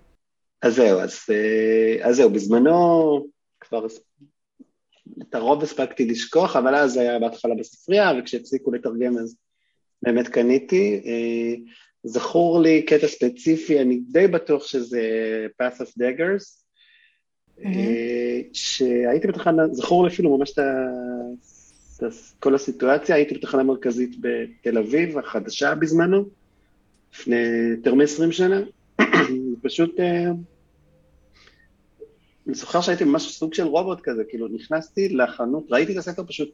[0.62, 3.26] אז זהו, אז, אה, אז זהו, בזמנו
[3.60, 3.86] כבר
[5.22, 9.36] את הרוב הספקתי לשכוח, אבל אז היה בהתחלה בספרייה, וכשהפסיקו לתרגם אז
[10.02, 11.00] באמת קניתי.
[11.06, 11.54] אה,
[12.04, 15.02] זכור לי קטע ספציפי, אני די בטוח שזה
[15.62, 16.64] Path of Daggers,
[17.64, 20.88] אה, שהייתי בתחנה, זכור לי אפילו ממש את ה-
[21.96, 22.06] את ה-
[22.40, 26.24] כל הסיטואציה, הייתי בתחנה מרכזית בתל אביב, החדשה בזמנו,
[27.14, 27.36] לפני
[27.76, 28.60] יותר מ-20 שנה.
[29.68, 30.24] פשוט, אה,
[32.46, 36.50] אני זוכר שהייתי ממש סוג של רובוט כזה, כאילו נכנסתי לחנות, ראיתי את הספר פשוט,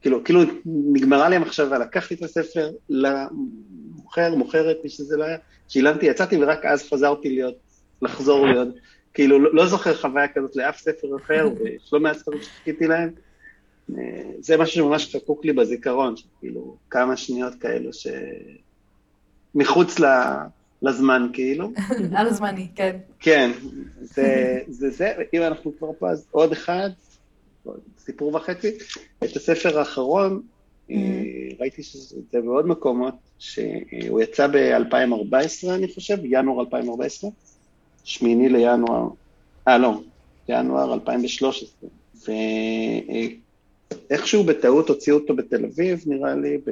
[0.00, 5.38] כאילו, כאילו נגמרה לי המחשבה, לקחתי את הספר למוכר, מוכרת, מי שזה לא היה,
[5.68, 7.54] שילמתי, יצאתי ורק אז חזרתי להיות,
[8.02, 8.68] לחזור להיות,
[9.14, 13.10] כאילו לא, לא זוכר חוויה כזאת לאף ספר אחר, ויש לא מעט ספרים שחיכיתי להם.
[13.98, 18.06] אה, זה משהו שממש חקוק לי בזיכרון, כאילו כמה שניות כאלו ש...
[19.54, 20.04] מחוץ ל...
[20.84, 21.70] לזמן כאילו.
[22.16, 22.96] על הזמני, כן.
[23.20, 23.50] כן,
[24.00, 26.90] זה זה, זה, אם אנחנו כבר פה, אז עוד אחד,
[27.98, 28.70] סיפור וחצי.
[29.24, 30.42] את הספר האחרון,
[30.90, 30.96] אה,
[31.60, 37.30] ראיתי שזה בעוד מקומות, שהוא יצא ב-2014, אני חושב, ינואר 2014,
[38.04, 39.08] שמיני לינואר,
[39.68, 40.00] אה, לא,
[40.48, 41.90] ינואר 2013.
[44.10, 46.70] ואיכשהו בטעות הוציאו אותו בתל אביב, נראה לי, ב...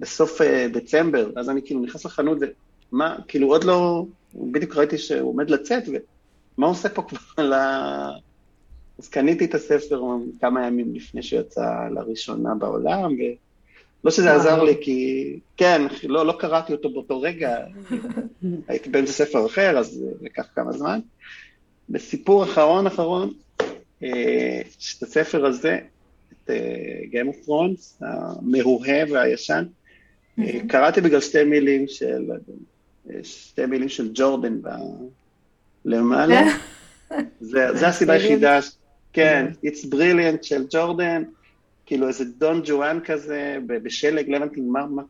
[0.00, 2.38] בסוף אה, דצמבר, אז אני כאילו נכנס לחנות,
[2.92, 8.10] ומה, כאילו עוד לא, בדיוק ראיתי שהוא עומד לצאת, ומה עושה פה כבר על ה...
[8.98, 10.02] אז קניתי את הספר
[10.40, 16.36] כמה ימים לפני שהוא יצא לראשונה בעולם, ולא שזה עזר לי, כי כן, לא, לא
[16.38, 17.56] קראתי אותו באותו רגע,
[18.68, 21.00] הייתי באמצע ספר אחר, אז לקח כמה זמן.
[21.88, 23.32] בסיפור אחרון אחרון,
[24.02, 24.60] אה,
[24.98, 25.78] את הספר הזה,
[26.32, 26.50] את
[27.12, 29.64] Game of Thrones, המהוהה והישן,
[30.38, 32.30] אה, קראתי בגלל שתי מילים של,
[33.22, 34.68] שתי מילים של ג'ורדן ב...
[35.84, 36.40] למעלה.
[37.40, 38.70] זה, זה הסיבה היחידה, ש-
[39.12, 41.22] כן, It's Brilliant של ג'ורדן,
[41.86, 45.02] כאילו איזה דון ג'ואן כזה, בשלג, לא הבנתי מה, מה,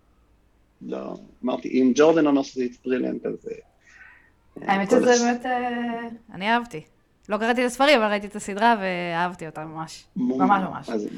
[0.83, 3.49] לא, אמרתי, אם ג'ורדן אומר שזה It's Brilliant, אז...
[3.51, 6.81] אה, האמת שזה באמת, אה, אני אהבתי.
[7.29, 10.05] לא קראתי את הספרים, אבל ראיתי את הסדרה ואהבתי אותה ממש.
[10.17, 10.89] ממש ממש.
[10.89, 11.09] אז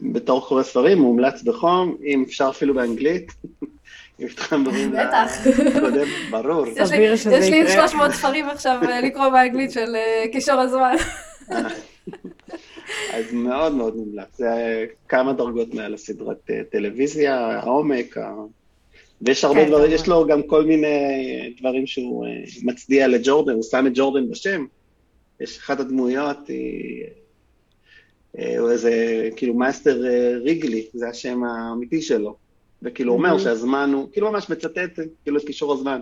[0.00, 3.32] בתור קורא ספרים, מומלץ בחום, אם אפשר אפילו באנגלית.
[4.20, 5.46] אם מתחברים בטח.
[5.46, 6.66] לקודם, ברור.
[6.66, 7.88] יש סביר שזה יש לי יקרה.
[7.88, 10.94] 300 ספרים עכשיו אה, לקרוא באנגלית של אה, כישור הזמן.
[13.14, 14.36] אז מאוד מאוד מומלץ.
[14.36, 18.34] זה כמה דרגות מעל הסדרת אה, טלוויזיה, העומק, ה...
[19.22, 19.92] ויש הרבה כן, דברים.
[19.92, 22.26] יש לו גם כל מיני דברים שהוא
[22.62, 24.66] מצדיע לג'ורדן, הוא שם את ג'ורדן בשם.
[25.40, 27.04] יש אחת הדמויות, היא...
[28.58, 30.02] הוא איזה, כאילו, master
[30.42, 32.43] ריגלי, זה השם האמיתי שלו.
[32.84, 36.00] וכאילו הוא אומר שהזמן הוא, כאילו ממש מצטט, כאילו, את קישור הזמן.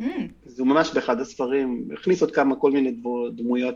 [0.00, 0.02] Mm,
[0.46, 3.74] אז הוא ממש באחד הספרים, הכניס עוד כמה, כל מיני דמו- דמויות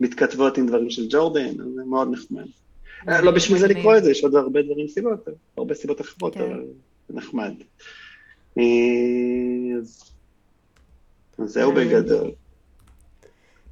[0.00, 2.44] שמתכתבות עם דברים של ג'ורדן, אז זה מאוד נחמד.
[3.08, 3.68] אה, לא בשביל זה.
[3.68, 6.40] לקרוא את זה, יש עוד הרבה דברים סיבות, הרבה סיבות אחרות, כן.
[6.40, 6.64] אבל
[7.08, 7.52] זה נחמד.
[8.58, 8.64] אה,
[9.78, 10.10] אז
[11.38, 12.30] אז זהו בגדול.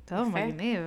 [0.05, 0.29] טוב.
[0.29, 0.81] מגניב.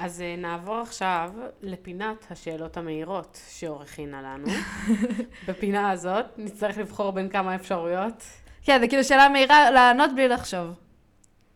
[0.00, 1.30] אז אה, נעבור עכשיו
[1.62, 4.46] לפינת השאלות המהירות שאור הכינה לנו.
[5.48, 8.24] בפינה הזאת נצטרך לבחור בין כמה אפשרויות.
[8.62, 10.74] כן, זה כאילו שאלה מהירה לענות בלי לחשוב.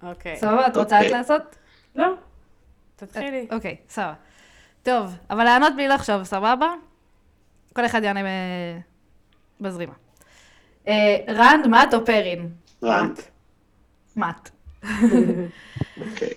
[0.02, 0.36] אוקיי.
[0.36, 1.18] סבבה, את רוצה רק אוקיי.
[1.18, 1.56] לעשות?
[1.94, 2.14] לא.
[2.96, 3.46] תתחילי.
[3.52, 4.14] אוקיי, סבבה.
[4.82, 6.74] טוב, אבל לענות בלי לחשוב, סבבה?
[7.72, 8.20] כל אחד יענה.
[9.60, 9.94] בזרימה.
[10.88, 12.48] אה, רנד, מאט או פרין?
[12.82, 13.18] רנד.
[14.16, 14.50] מאט.
[16.00, 16.28] אוקיי.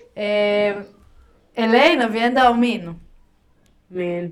[1.58, 2.88] אליין, אביאנדה או מין?
[3.90, 4.30] מין.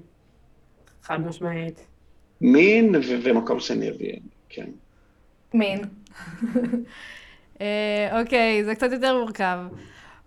[1.02, 1.86] חד משמעית.
[2.40, 4.18] מין ו- ומקום שני אביאן,
[4.48, 4.66] כן.
[5.54, 5.80] מין.
[7.60, 9.58] אה, אוקיי, זה קצת יותר מורכב.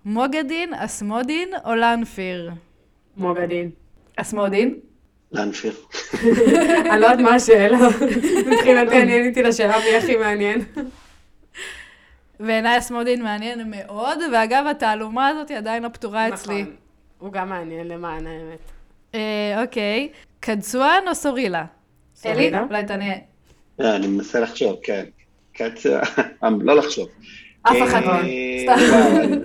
[0.06, 2.52] מוגדין, אסמודין או לאנפיר?
[3.18, 3.70] מוגדין.
[4.16, 4.76] אסמודין?
[5.32, 5.74] לאנפיר.
[6.92, 7.78] אני לא יודעת מה השאלה.
[8.52, 10.62] מבחינתי אני עניתי לשאלה מי הכי מעניין.
[12.40, 16.62] בעיניי אסמודין מעניין מאוד, ואגב, התעלומה הזאת עדיין לא פתורה אצלי.
[16.62, 16.76] נכון.
[17.20, 18.60] הוא גם מעניין למען האמת.
[19.16, 20.10] אה, אוקיי,
[20.40, 21.60] קדסואן או סורילה?
[21.60, 22.64] אלי, סורילה?
[22.70, 23.14] אולי תענה.
[23.82, 25.06] אה, אני מנסה לחשוב, כן.
[25.54, 26.00] קצר,
[26.62, 27.08] לא לחשוב.
[27.62, 28.12] אף אחד לא.
[28.12, 29.42] אה, סתם.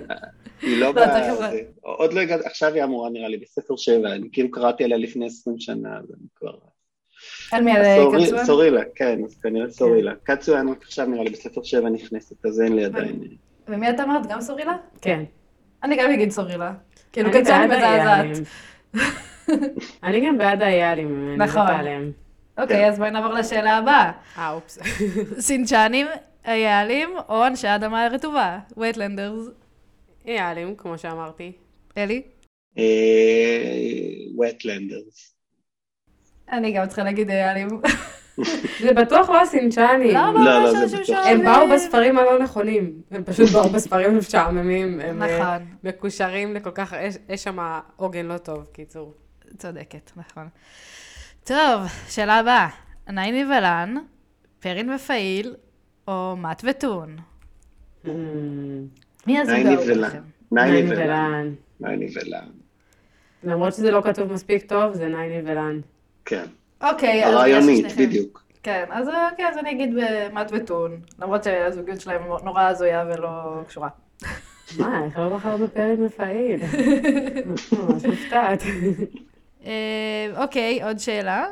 [0.61, 0.99] היא לא לא, ב...
[1.05, 1.37] תכף.
[1.37, 4.97] זה- עוד לא הגעתי, עכשיו היא אמורה נראה לי בספר שבע, אני כאילו קראתי עליה
[4.97, 6.51] לפני 20 שנה, אז אני כבר...
[7.51, 8.45] על מי, על קדסואן?
[8.45, 10.11] סורילה, כן, אז כנראה סורילה.
[10.23, 13.19] קצו רק עכשיו נראה לי בספר שבע נכנסת, אז אין לי עדיין...
[13.67, 14.25] ומי את אמרת?
[14.29, 14.75] גם סורילה?
[15.01, 15.23] כן.
[15.83, 16.73] אני גם אגיד סורילה.
[17.11, 18.47] כאילו, בעד מזעזעת.
[20.03, 21.63] אני גם בעד אני נכון.
[21.63, 22.11] מתה עליהם.
[22.57, 24.11] אוקיי, אז בואי נעבור לשאלה הבאה.
[24.37, 24.79] אה, אופס.
[25.47, 26.07] סינצ'נים,
[26.43, 28.59] היעלים או אנשי אדמה רטובה?
[28.77, 29.47] וייטלנדרס.
[30.25, 31.51] יעלים, כמו שאמרתי.
[31.97, 32.21] אלי?
[34.39, 35.35] וטלנדרס.
[36.51, 37.67] אני גם צריכה להגיד היעלים.
[38.81, 40.15] זה בטוח לא הסינצ'נים.
[40.15, 40.45] למה?
[40.45, 41.25] לא, לא, יש זה בטוח.
[41.27, 43.01] הם באו בספרים הלא נכונים.
[43.11, 44.99] הם פשוט באו בספרים משעממים.
[44.99, 46.93] הם אה, נכון, מקושרים לכל כך,
[47.29, 47.57] יש- שם
[47.95, 49.13] עוגן לא טוב, קיצור.
[49.57, 50.47] צודקת, נכון.
[51.43, 52.67] טוב, שאלה הבאה.
[53.09, 53.95] נייני ולן,
[54.59, 55.55] פרין ופעיל,
[56.07, 57.15] או מאט וטון?
[59.27, 59.89] מי הזוג נייני האהוב.
[59.89, 60.21] לכם?
[60.51, 60.91] נייני.
[60.91, 61.53] ולן.
[61.79, 62.45] נייני ולן.
[63.43, 65.79] למרות שזה לא כתוב מספיק טוב, זה נייני ולן.
[66.25, 66.45] כן.
[66.81, 68.05] אוקיי, אז יש רעיונית, לשניכם.
[68.05, 68.43] בדיוק.
[68.63, 69.93] כן, אז אוקיי, אז אני אגיד
[70.33, 73.29] מאט וטון, למרות שהזוגיות שלהם נורא הזויה ולא
[73.67, 73.89] קשורה.
[74.79, 76.59] מה, איך לא בחר בפרק מפעיל?
[77.71, 78.63] ממש מופתעת.
[79.65, 79.71] אה,
[80.37, 81.45] אוקיי, עוד שאלה.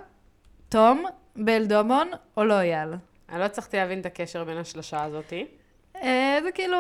[0.70, 1.04] תום,
[1.36, 2.08] בל דומון
[2.38, 2.90] או לא אייל?
[3.32, 5.46] אני לא הצלחתי להבין את הקשר בין השלושה הזאתי,
[6.04, 6.78] אה, זה כאילו...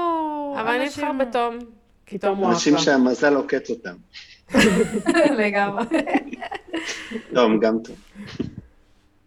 [0.61, 1.59] אבל אני אנשים- אבחר בתום,
[2.05, 2.85] כי תום הוא אנשים אחלה.
[2.85, 3.95] שהמזל עוקץ אותם.
[5.39, 5.83] לגמרי.
[7.33, 7.95] טוב, גם טוב.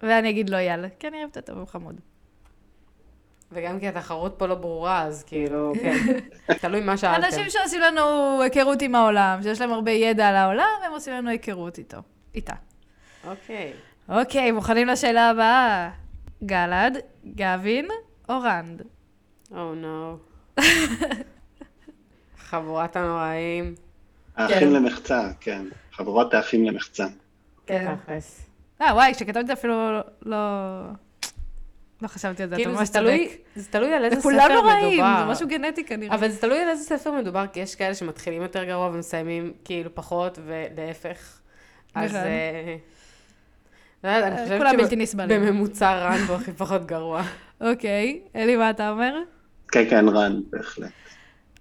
[0.03, 2.01] ואני אגיד לא אייל, כי אני אוהבת אותו, הוא חמוד.
[3.53, 5.97] וגם כי התחרות פה לא ברורה, אז כאילו, כן.
[6.61, 7.25] תלוי מה שאלתם.
[7.25, 8.03] אנשים שעושים לנו
[8.43, 11.99] היכרות עם העולם, שיש להם הרבה ידע על העולם, הם עושים לנו היכרות איתו.
[12.35, 12.55] איתה.
[13.25, 13.73] אוקיי.
[14.09, 15.91] אוקיי, מוכנים לשאלה הבאה?
[16.45, 16.99] גלעד,
[17.35, 17.89] גבין
[18.29, 18.83] או רנד?
[19.51, 20.17] או נו.
[22.49, 23.75] חבורת הנוראים.
[24.37, 25.67] האחים למחצה, כן.
[25.93, 27.07] חבורת האחים למחצה.
[27.67, 27.95] כן.
[28.05, 28.47] תכלס.
[28.83, 30.37] אה, וואי, כשכתבתי את זה אפילו לא...
[32.03, 33.41] לא חשבתי על זה, אתה כאילו, ממש זה תלוי, צודק.
[33.57, 34.81] זה תלוי על איזה ספר וכולם מדובר.
[34.81, 36.14] נוראים, זה משהו גנטי כנראה.
[36.14, 39.95] אבל זה תלוי על איזה ספר מדובר, כי יש כאלה שמתחילים יותר גרוע ומסיימים כאילו
[39.95, 41.41] פחות, ולהפך.
[41.95, 42.11] אז...
[42.11, 42.21] נכון.
[42.21, 42.77] אה,
[44.05, 45.45] לא יודעת, אני חושבת כולם בלתי נסבלים.
[45.45, 47.23] שבממוצע רן הוא הכי פחות גרוע.
[47.61, 49.23] אוקיי, אלי, מה אתה אומר?
[49.69, 50.91] כן, כן, רן, בהחלט.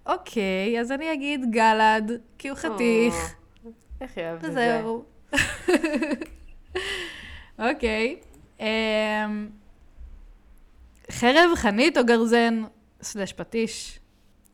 [0.05, 3.35] אוקיי, אז אני אגיד גלעד, כי הוא חתיך,
[3.65, 3.69] או,
[4.01, 4.77] איך היא אוהבת את זה?
[4.79, 5.14] וזהו.
[7.59, 8.15] אוקיי.
[8.59, 8.65] אמ,
[11.11, 12.63] חרב, חנית או גרזן,
[13.01, 13.99] סלש פטיש?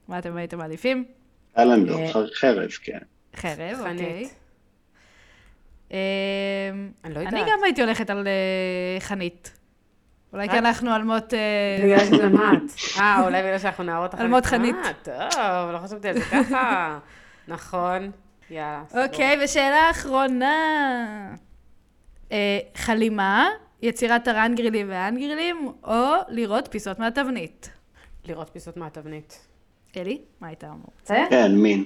[0.07, 1.05] מה אתם הייתם מעדיפים?
[1.57, 2.97] אהלנדור, אה, חרב, כן.
[3.35, 4.01] חרב, חנית.
[4.01, 4.29] אוקיי.
[5.91, 5.97] אמ,
[7.05, 7.47] אני לא אני יודעת.
[7.51, 9.57] גם הייתי הולכת על אה, חנית.
[10.33, 10.59] אולי כי אה?
[10.59, 11.33] אנחנו על מות...
[11.33, 11.39] אה,
[11.83, 12.61] בגלל שזה מאט.
[12.97, 14.25] אה, אולי בגלל שאנחנו נערות אחרי...
[14.25, 14.75] אלמות חנית.
[15.07, 16.99] אה, טוב, לא חשבתי על זה ככה.
[17.47, 18.11] נכון.
[18.51, 18.83] יאללה.
[19.05, 20.55] אוקיי, ושאלה אחרונה.
[22.31, 23.49] אה, חלימה,
[23.81, 27.69] יצירת הרנגרילים והאנגרילים, או לראות פיסות מהתבנית?
[28.25, 29.47] לראות פיסות מהתבנית.
[29.97, 31.27] אלי, מה היית אומר?
[31.29, 31.83] כן, מין.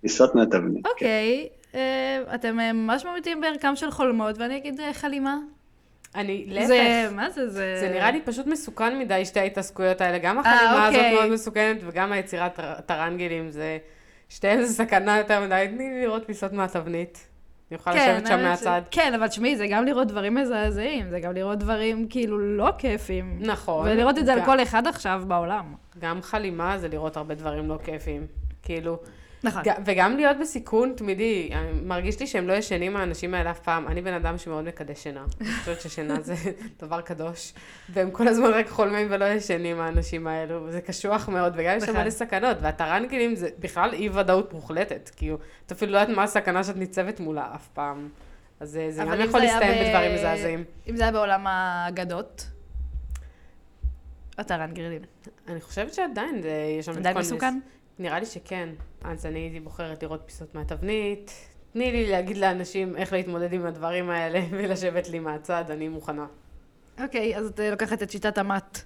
[0.00, 0.84] טיסות מהתבנית.
[0.84, 0.90] כן.
[0.90, 5.36] אוקיי, אה, אתם אה, ממש ממעיטים בערכם של חולמות, ואני אגיד אה, חלימה.
[6.14, 7.16] אני, זה, להפך.
[7.16, 7.76] מה זה, זה...
[7.80, 10.18] זה נראה לי פשוט מסוכן מדי, שתי ההתעסקויות האלה.
[10.18, 11.14] גם החלימה הזאת אוקיי.
[11.14, 13.78] מאוד מסוכנת, וגם היצירת טר- טרנגלים זה...
[14.28, 15.66] שתיהן זה סכנה יותר מדי.
[15.70, 17.26] תני לי לראות פיסות מהתבנית.
[17.70, 18.80] אני יכולה לשבת שם מהצד.
[18.84, 22.68] ש- כן, אבל תשמעי, זה גם לראות דברים מזעזעים, זה גם לראות דברים כאילו לא
[22.78, 23.38] כיפים.
[23.40, 23.88] נכון.
[23.88, 25.74] ולראות את זה על גם- כל אחד עכשיו בעולם.
[25.98, 28.26] גם חלימה זה לראות הרבה דברים לא כיפים.
[28.62, 28.98] כאילו,
[29.46, 29.62] נכון.
[29.84, 31.50] וגם להיות בסיכון תמידי.
[31.82, 33.88] מרגיש לי שהם לא ישנים האנשים האלה אף פעם.
[33.88, 35.24] אני בן אדם שמאוד מקדש שינה.
[35.40, 36.34] אני חושבת ששינה זה
[36.82, 37.52] דבר קדוש.
[37.88, 41.90] והם כל הזמן רק חולמים ולא ישנים האנשים האלו, וזה קשוח מאוד, וגם יש שם
[41.90, 42.02] נכון.
[42.02, 42.56] מלא סכנות.
[42.60, 45.10] והטרנגלים זה בכלל אי ודאות מוחלטת.
[45.16, 48.08] כאילו, את אפילו לא יודעת מה הסכנה שאת ניצבת מולה אף פעם.
[48.60, 50.64] אז אה, זה גם יכול להסתיים ב- בדברים מזעזעים.
[50.88, 52.46] אם זה היה בעולם האגדות,
[54.72, 55.02] גרילין.
[55.48, 57.58] אני חושבת שעדיין זה, יש שם עדיין מסוכן?
[57.98, 58.68] נראה לי שכן.
[59.04, 61.30] אז אני הייתי בוחרת לראות פיסות מהתבנית.
[61.72, 66.26] תני לי להגיד לאנשים איך להתמודד עם הדברים האלה ולשבת לי מהצד, אני מוכנה.
[67.02, 68.78] אוקיי, אז את אה, לוקחת את שיטת המט.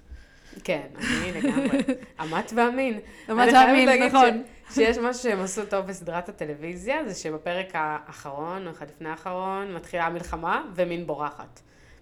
[0.63, 1.77] כן, אני לגמרי.
[2.19, 2.99] המת והמין.
[3.29, 4.43] אני והמין, נכון.
[4.69, 9.73] ש- שיש משהו שהם עשו טוב בסדרת הטלוויזיה, זה שבפרק האחרון, או אחד לפני האחרון,
[9.73, 11.61] מתחילה המלחמה, ומין בורחת.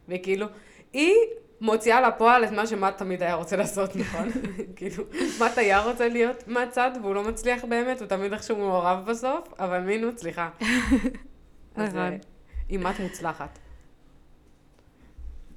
[0.09, 0.45] וכאילו,
[0.93, 1.13] היא
[1.61, 4.29] מוציאה לפועל את מה שמט תמיד היה רוצה לעשות, נכון?
[4.75, 5.03] כאילו,
[5.41, 9.79] מט היה רוצה להיות מהצד, והוא לא מצליח באמת, הוא תמיד איכשהו מעורב בסוף, אבל
[9.79, 10.49] מין מצליחה.
[11.75, 11.97] אז נכון.
[11.97, 12.17] אה,
[12.69, 13.59] היא מט מוצלחת.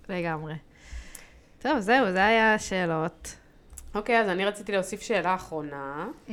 [0.09, 0.55] לגמרי.
[1.59, 3.37] טוב, זהו, זה היה השאלות.
[3.95, 6.09] אוקיי, אז אני רציתי להוסיף שאלה אחרונה.
[6.29, 6.33] Mm,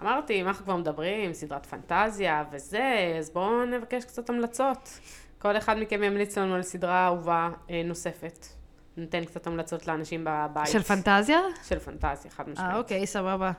[0.00, 4.98] אמרתי, אם אנחנו כבר מדברים, סדרת פנטזיה וזה, אז בואו נבקש קצת המלצות.
[5.38, 8.61] כל אחד מכם ימליץ לנו על סדרה אהובה אה, נוספת.
[8.96, 10.66] ניתן קצת המלצות לאנשים בבית.
[10.66, 11.40] של פנטזיה?
[11.68, 12.70] של פנטזיה, חד משמעית.
[12.70, 13.52] אה, אוקיי, סבבה.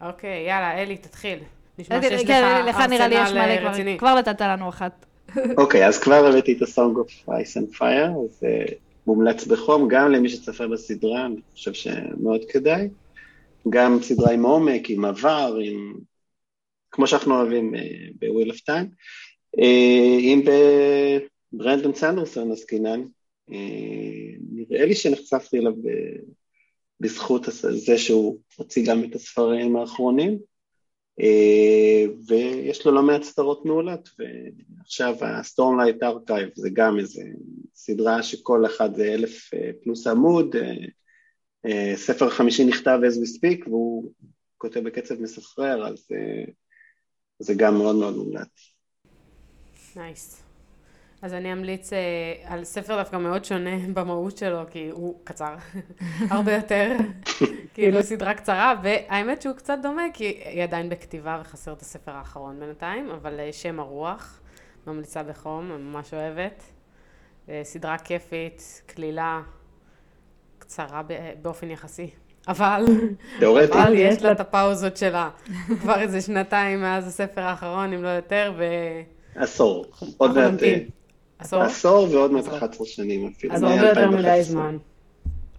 [0.00, 1.38] אוקיי, יאללה, אלי, תתחיל.
[1.78, 3.70] נשמע אוקיי, שיש לך כן, לך נראה לי יש ארסנל מלא אה, כבר.
[3.70, 3.98] רציני.
[3.98, 5.06] כבר נתת לנו אחת.
[5.62, 8.64] אוקיי, אז כבר הבאתי את ה-Song of Ice and Fire, זה
[9.06, 12.88] מומלץ בחום, גם למי שצפה בסדרה, אני חושב שמאוד כדאי.
[13.68, 15.94] גם סדרה עם עומק, עם עבר, עם...
[16.90, 17.72] כמו שאנחנו אוהבים
[18.18, 18.86] ב-Wheel of Time.
[19.58, 20.42] אה, אם
[21.52, 23.06] בברנדון סנדרסון עסקינן, אה,
[24.52, 25.72] נראה לי שנחשפתי אליו
[27.00, 27.44] בזכות
[27.86, 30.38] זה שהוא הוציא גם את הספרים האחרונים.
[31.20, 37.22] אה, ויש לו לא מעט סדרות מעולות, ועכשיו ה-Stormlight Archive זה גם איזה
[37.74, 40.74] סדרה שכל אחד זה אלף אה, פלוס עמוד, אה,
[41.66, 44.12] אה, ספר חמישי נכתב as we speak, והוא
[44.58, 46.52] כותב בקצב מסחרר, אז אה,
[47.38, 48.74] זה גם מאוד מאוד מומלץ.
[49.96, 50.47] נייס.
[51.22, 51.98] אז אני אמליץ אה,
[52.44, 55.54] על ספר דווקא מאוד שונה במהות שלו, כי הוא קצר,
[56.30, 56.96] הרבה יותר,
[57.74, 62.60] כאילו סדרה קצרה, והאמת שהוא קצת דומה, כי היא עדיין בכתיבה וחסר את הספר האחרון
[62.60, 64.40] בינתיים, אבל אה, שם הרוח,
[64.86, 66.62] ממליצה בחום, ממש אוהבת.
[67.48, 69.42] אה, סדרה כיפית, קלילה,
[70.58, 72.10] קצרה ב- באופן יחסי.
[72.48, 72.84] אבל,
[73.72, 75.30] אבל יש לה את הפאוזות שלה.
[75.80, 78.64] כבר איזה שנתיים מאז הספר האחרון, אם לא יותר, ו...
[79.34, 79.86] עשור,
[80.16, 80.60] עוד מעט,
[81.38, 81.62] עשור?
[81.62, 82.58] עשור ועוד מעט עשור.
[82.58, 83.54] 11 שנים אפילו.
[83.54, 84.42] אז הרבה יותר מדי מ-2011.
[84.42, 84.76] זמן.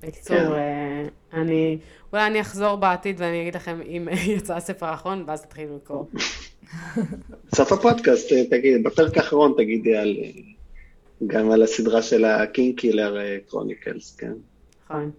[0.04, 0.52] בקיצור, כן.
[0.52, 1.78] אה, אני,
[2.14, 4.08] אולי אני אחזור בעתיד ואני אגיד לכם אם
[4.38, 6.04] יצא הספר האחרון, ואז תתחילו לקרוא.
[7.52, 10.30] בסוף הפודקאסט, אה, תגיד, בפרק האחרון תגידי על, אה,
[11.28, 13.18] גם על הסדרה של ה Kingkiller
[13.50, 14.34] Chronicles, כן?
[14.86, 15.12] נכון.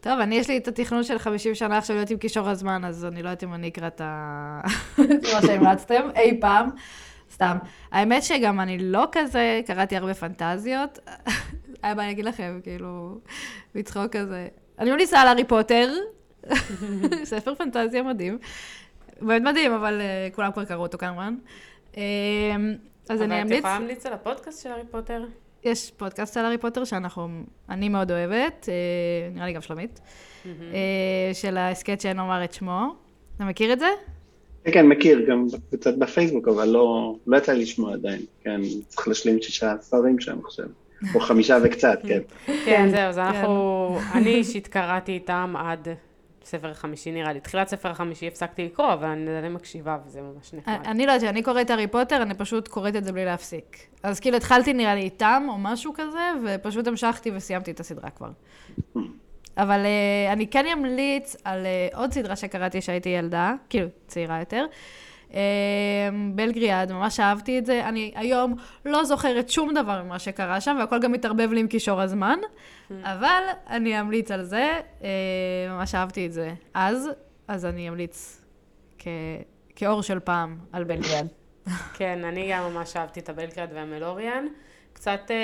[0.00, 3.04] טוב, אני יש לי את התכנון של 50 שנה עכשיו להיות עם כישור הזמן, אז
[3.04, 4.60] אני לא יודעת אם אני אקרא את ה...
[5.00, 6.70] את מה שהמלצתם אי פעם.
[7.40, 7.58] סתם.
[7.92, 10.98] האמת שגם אני לא כזה, קראתי הרבה פנטזיות.
[11.82, 13.18] היה מה אני אגיד לכם, כאילו,
[13.74, 14.48] לצחוק כזה.
[14.78, 15.92] אני ממליצה על הארי פוטר,
[17.24, 18.38] ספר פנטזיה מדהים.
[19.20, 21.36] באמת מדהים, אבל אה, כולם כבר קראו אותו כמובן.
[21.96, 22.02] אה,
[23.08, 25.24] אז אני אבל את אמליץ, יכולה להמליץ על הפודקאסט של הארי פוטר?
[25.64, 27.28] יש פודקאסט על הארי פוטר שאנחנו,
[27.68, 28.74] אני מאוד אוהבת, אה,
[29.34, 30.00] נראה לי גם שלומית,
[30.46, 32.94] אה, של ההסכת שאין לומר את שמו.
[33.36, 33.88] אתה מכיר את זה?
[34.64, 39.08] כן, כן, מכיר, גם קצת בפייסבוק, אבל לא, לא יצא לי לשמוע עדיין, כן, צריך
[39.08, 40.66] להשלים שישה ספרים שם עכשיו,
[41.14, 42.20] או חמישה וקצת, כן.
[42.64, 45.88] כן, זהו, אז אנחנו, אני אישית קראתי איתם עד
[46.44, 47.40] ספר החמישי נראה לי.
[47.40, 50.78] תחילת ספר החמישי הפסקתי לקרוא, אבל אני עדיין מקשיבה וזה ממש נחמד.
[50.86, 53.76] אני לא יודעת, אני קוראת הארי פוטר, אני פשוט קוראת את זה בלי להפסיק.
[54.02, 58.30] אז כאילו התחלתי נראה לי איתם, או משהו כזה, ופשוט המשכתי וסיימתי את הסדרה כבר.
[59.56, 64.66] אבל uh, אני כן אמליץ על uh, עוד סדרה שקראתי שהייתי ילדה, כאילו, צעירה יותר.
[65.30, 65.34] Uh,
[66.34, 67.88] בלגריאד, ממש אהבתי את זה.
[67.88, 68.54] אני היום
[68.84, 72.38] לא זוכרת שום דבר ממה שקרה שם, והכל גם מתערבב לי עם קישור הזמן,
[73.02, 75.04] אבל אני אמליץ על זה, uh,
[75.70, 77.08] ממש אהבתי את זה אז,
[77.48, 78.42] אז אני אמליץ
[78.98, 79.08] כ...
[79.76, 81.26] כאור של פעם על בלגריאד.
[81.94, 84.46] כן, אני גם ממש אהבתי את הבלגרד והמלוריאן.
[85.00, 85.36] קצת אה,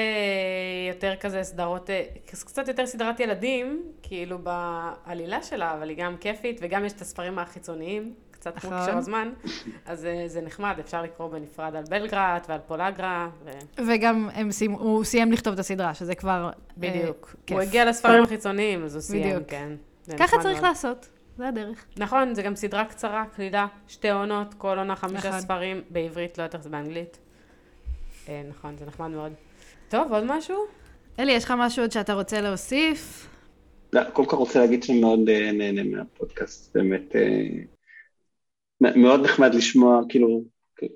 [0.94, 6.58] יותר כזה סדרות, אה, קצת יותר סדרת ילדים, כאילו בעלילה שלה, אבל היא גם כיפית,
[6.62, 8.82] וגם יש את הספרים החיצוניים, קצת כמו נכון.
[8.82, 9.32] קשר הזמן,
[9.86, 13.50] אז אה, זה נחמד, אפשר לקרוא בנפרד על בלגרד ועל פולגרה, ו...
[13.86, 16.50] וגם הם סיים, הוא סיים לכתוב את הסדרה, שזה כבר...
[16.76, 17.28] בדיוק.
[17.28, 17.56] אה, כיף.
[17.56, 19.48] הוא הגיע לספרים החיצוניים, אז הוא סיים, בדיוק.
[19.48, 19.72] כן.
[20.18, 20.68] ככה צריך מאוד.
[20.68, 21.84] לעשות, זה הדרך.
[21.96, 25.40] נכון, זה גם סדרה קצרה, קלילה, שתי עונות, כל עונה חמישה נכון.
[25.40, 27.18] ספרים, בעברית, לא יותר זה באנגלית.
[28.48, 29.32] נכון, זה נחמד מאוד.
[29.88, 30.56] טוב, עוד משהו?
[31.18, 33.28] אלי, יש לך משהו עוד שאתה רוצה להוסיף?
[33.92, 37.46] לא, קודם כל רוצה להגיד שאני מאוד אה, נהנה מהפודקאסט, באמת אה,
[38.80, 40.42] מאוד נחמד לשמוע, כאילו,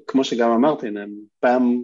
[0.07, 0.87] כמו שגם אמרתי,
[1.41, 1.83] פעם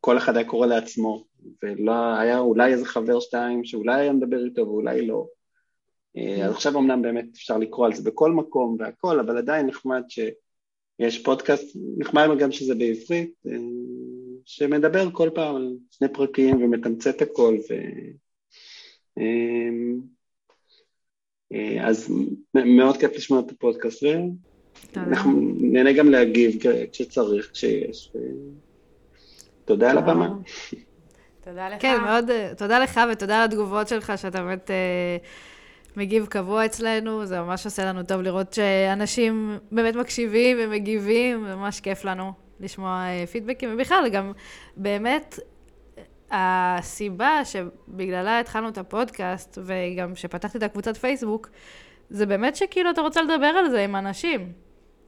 [0.00, 1.24] כל אחד היה קורא לעצמו,
[1.62, 5.26] ולא היה אולי איזה חבר שתיים שאולי היה מדבר איתו ואולי לא.
[6.16, 10.02] אה, אז עכשיו אמנם באמת אפשר לקרוא על זה בכל מקום והכל, אבל עדיין נחמד
[10.08, 13.34] שיש פודקאסט, נחמד גם שזה בעברית,
[14.50, 17.74] שמדבר כל פעם על שני פרקים ומתמצת הכל, ו...
[21.52, 22.12] אה, אז
[22.54, 24.02] מאוד כיף לשמוע את הפודקאסט,
[24.94, 26.56] ואנחנו נהנה גם להגיב
[26.92, 28.12] כשצריך, כשיש.
[29.64, 30.28] תודה על הבמה.
[31.40, 31.82] תודה לך.
[31.82, 35.16] כן, מאוד, תודה לך ותודה על התגובות שלך, שאתה באמת אה,
[35.96, 37.26] מגיב קבוע אצלנו.
[37.26, 43.26] זה ממש עושה לנו טוב לראות שאנשים באמת מקשיבים ומגיבים, ממש כיף לנו לשמוע אה,
[43.26, 43.70] פידבקים.
[43.74, 44.32] ובכלל, גם
[44.76, 45.38] באמת,
[46.30, 51.48] הסיבה שבגללה התחלנו את הפודקאסט, וגם שפתחתי את הקבוצת פייסבוק,
[52.10, 54.52] זה באמת שכאילו אתה רוצה לדבר על זה עם אנשים.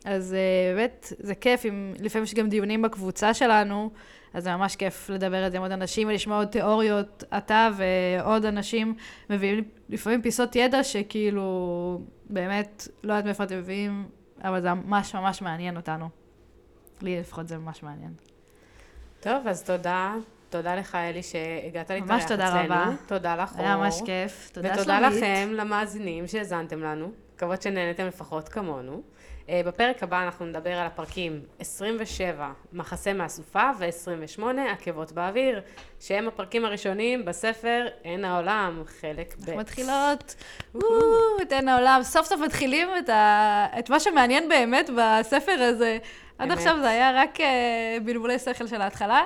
[0.04, 3.90] אז uh, באמת, זה כיף, אם, לפעמים יש גם דיונים בקבוצה שלנו,
[4.34, 7.24] אז זה ממש כיף לדבר על זה עם עוד אנשים ולשמוע עוד תיאוריות.
[7.36, 8.94] אתה ועוד אנשים
[9.30, 12.00] מביאים לפעמים פיסות ידע שכאילו,
[12.30, 14.04] באמת, לא יודעת מאיפה אתם מביאים,
[14.44, 16.19] אבל זה ממש ממש מעניין אותנו.
[17.02, 18.12] לי לפחות זה ממש מעניין.
[19.20, 20.14] טוב, אז תודה.
[20.50, 22.06] תודה לך, אלי, שהגעת להתארח אצלנו.
[22.06, 22.90] ממש תודה רבה.
[23.06, 24.50] תודה לך, היה ממש כיף.
[24.52, 24.80] תודה שלומית.
[24.80, 27.12] ותודה לכם, למאזינים שהאזנתם לנו.
[27.34, 29.02] מקוות שנהנתם לפחות כמונו.
[29.46, 35.60] Uh, בפרק הבא אנחנו נדבר על הפרקים 27, מחסה מהסופה, ו-28, עקבות באוויר,
[36.00, 39.40] שהם הפרקים הראשונים בספר עין העולם, חלק ב'.
[39.40, 40.34] אנחנו מתחילות,
[41.42, 43.66] את עין העולם, סוף סוף מתחילים את, ה...
[43.78, 45.98] את מה שמעניין באמת בספר הזה.
[46.40, 47.42] עד עכשיו זה היה רק uh,
[48.04, 49.24] בלבולי שכל של ההתחלה,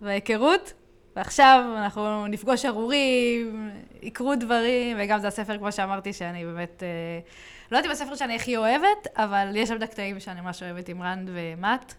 [0.00, 0.72] וההיכרות.
[1.16, 3.70] ועכשיו אנחנו נפגוש ארורים,
[4.02, 6.82] יקרו דברים, וגם זה הספר, כמו שאמרתי, שאני באמת...
[6.82, 7.30] Uh,
[7.72, 10.88] לא יודעת אם הספר שאני הכי אוהבת, אבל יש שם את הקטעים שאני ממש אוהבת
[10.88, 11.94] עם רנד ומט,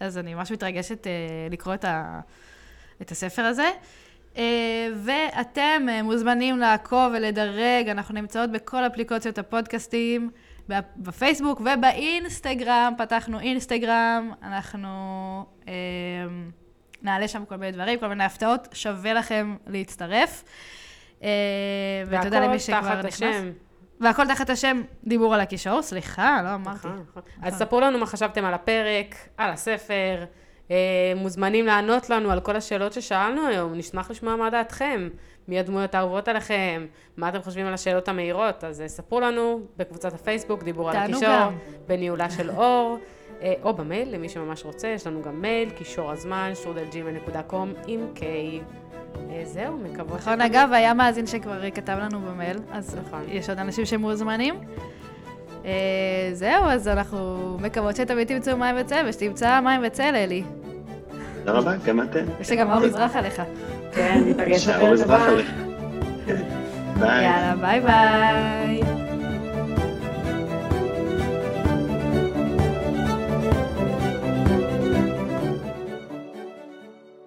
[0.00, 2.20] אז אני ממש מתרגשת uh, לקרוא את, ה,
[3.02, 3.70] את הספר הזה.
[4.94, 10.30] ואתם מוזמנים לעקוב ולדרג, אנחנו נמצאות בכל אפליקציות הפודקאסטים,
[10.96, 14.88] בפייסבוק ובאינסטגרם, פתחנו אינסטגרם, אנחנו
[15.60, 15.68] uh,
[17.02, 20.44] נעלה שם כל מיני דברים, כל מיני הפתעות, שווה לכם להצטרף.
[21.20, 21.24] Uh,
[22.06, 23.14] ותודה למי שכבר נכנס.
[23.14, 23.50] השם.
[24.00, 26.78] והכל תחת השם דיבור על הקישור, סליחה, לא אמרתי.
[26.78, 27.22] נכון, נכון.
[27.42, 30.24] אז ספרו לנו מה חשבתם על הפרק, על הספר.
[30.70, 35.08] אה, מוזמנים לענות לנו על כל השאלות ששאלנו היום, נשמח לשמוע מה דעתכם,
[35.48, 36.86] מי הדמויות האהובות עליכם,
[37.16, 41.28] מה אתם חושבים על השאלות המהירות, אז אה, ספרו לנו בקבוצת הפייסבוק, דיבור על הקישור,
[41.86, 42.98] בניהולה של אור,
[43.42, 48.20] אה, או במייל, למי שממש רוצה, יש לנו גם מייל, קישור הזמן, שטרודלג'ימל.קום עם K.
[48.20, 50.16] אה, זהו, מקוות...
[50.16, 53.24] נכון, אגב, היה מאזין שכבר כתב לנו במייל, אז נכון.
[53.28, 54.54] יש עוד אנשים שמוזמנים.
[56.32, 60.42] זהו, אז אנחנו מקוות שתמיד תמצאו מים וצל, ושתמצא מים וצל, אלי.
[61.38, 62.24] תודה רבה, גם אתם.
[62.40, 63.42] יש לי גם אור יזרח עליך.
[63.94, 65.28] כן, ניפגש בפרק הבא.
[66.98, 67.24] ביי.
[67.24, 68.80] יאללה, ביי ביי.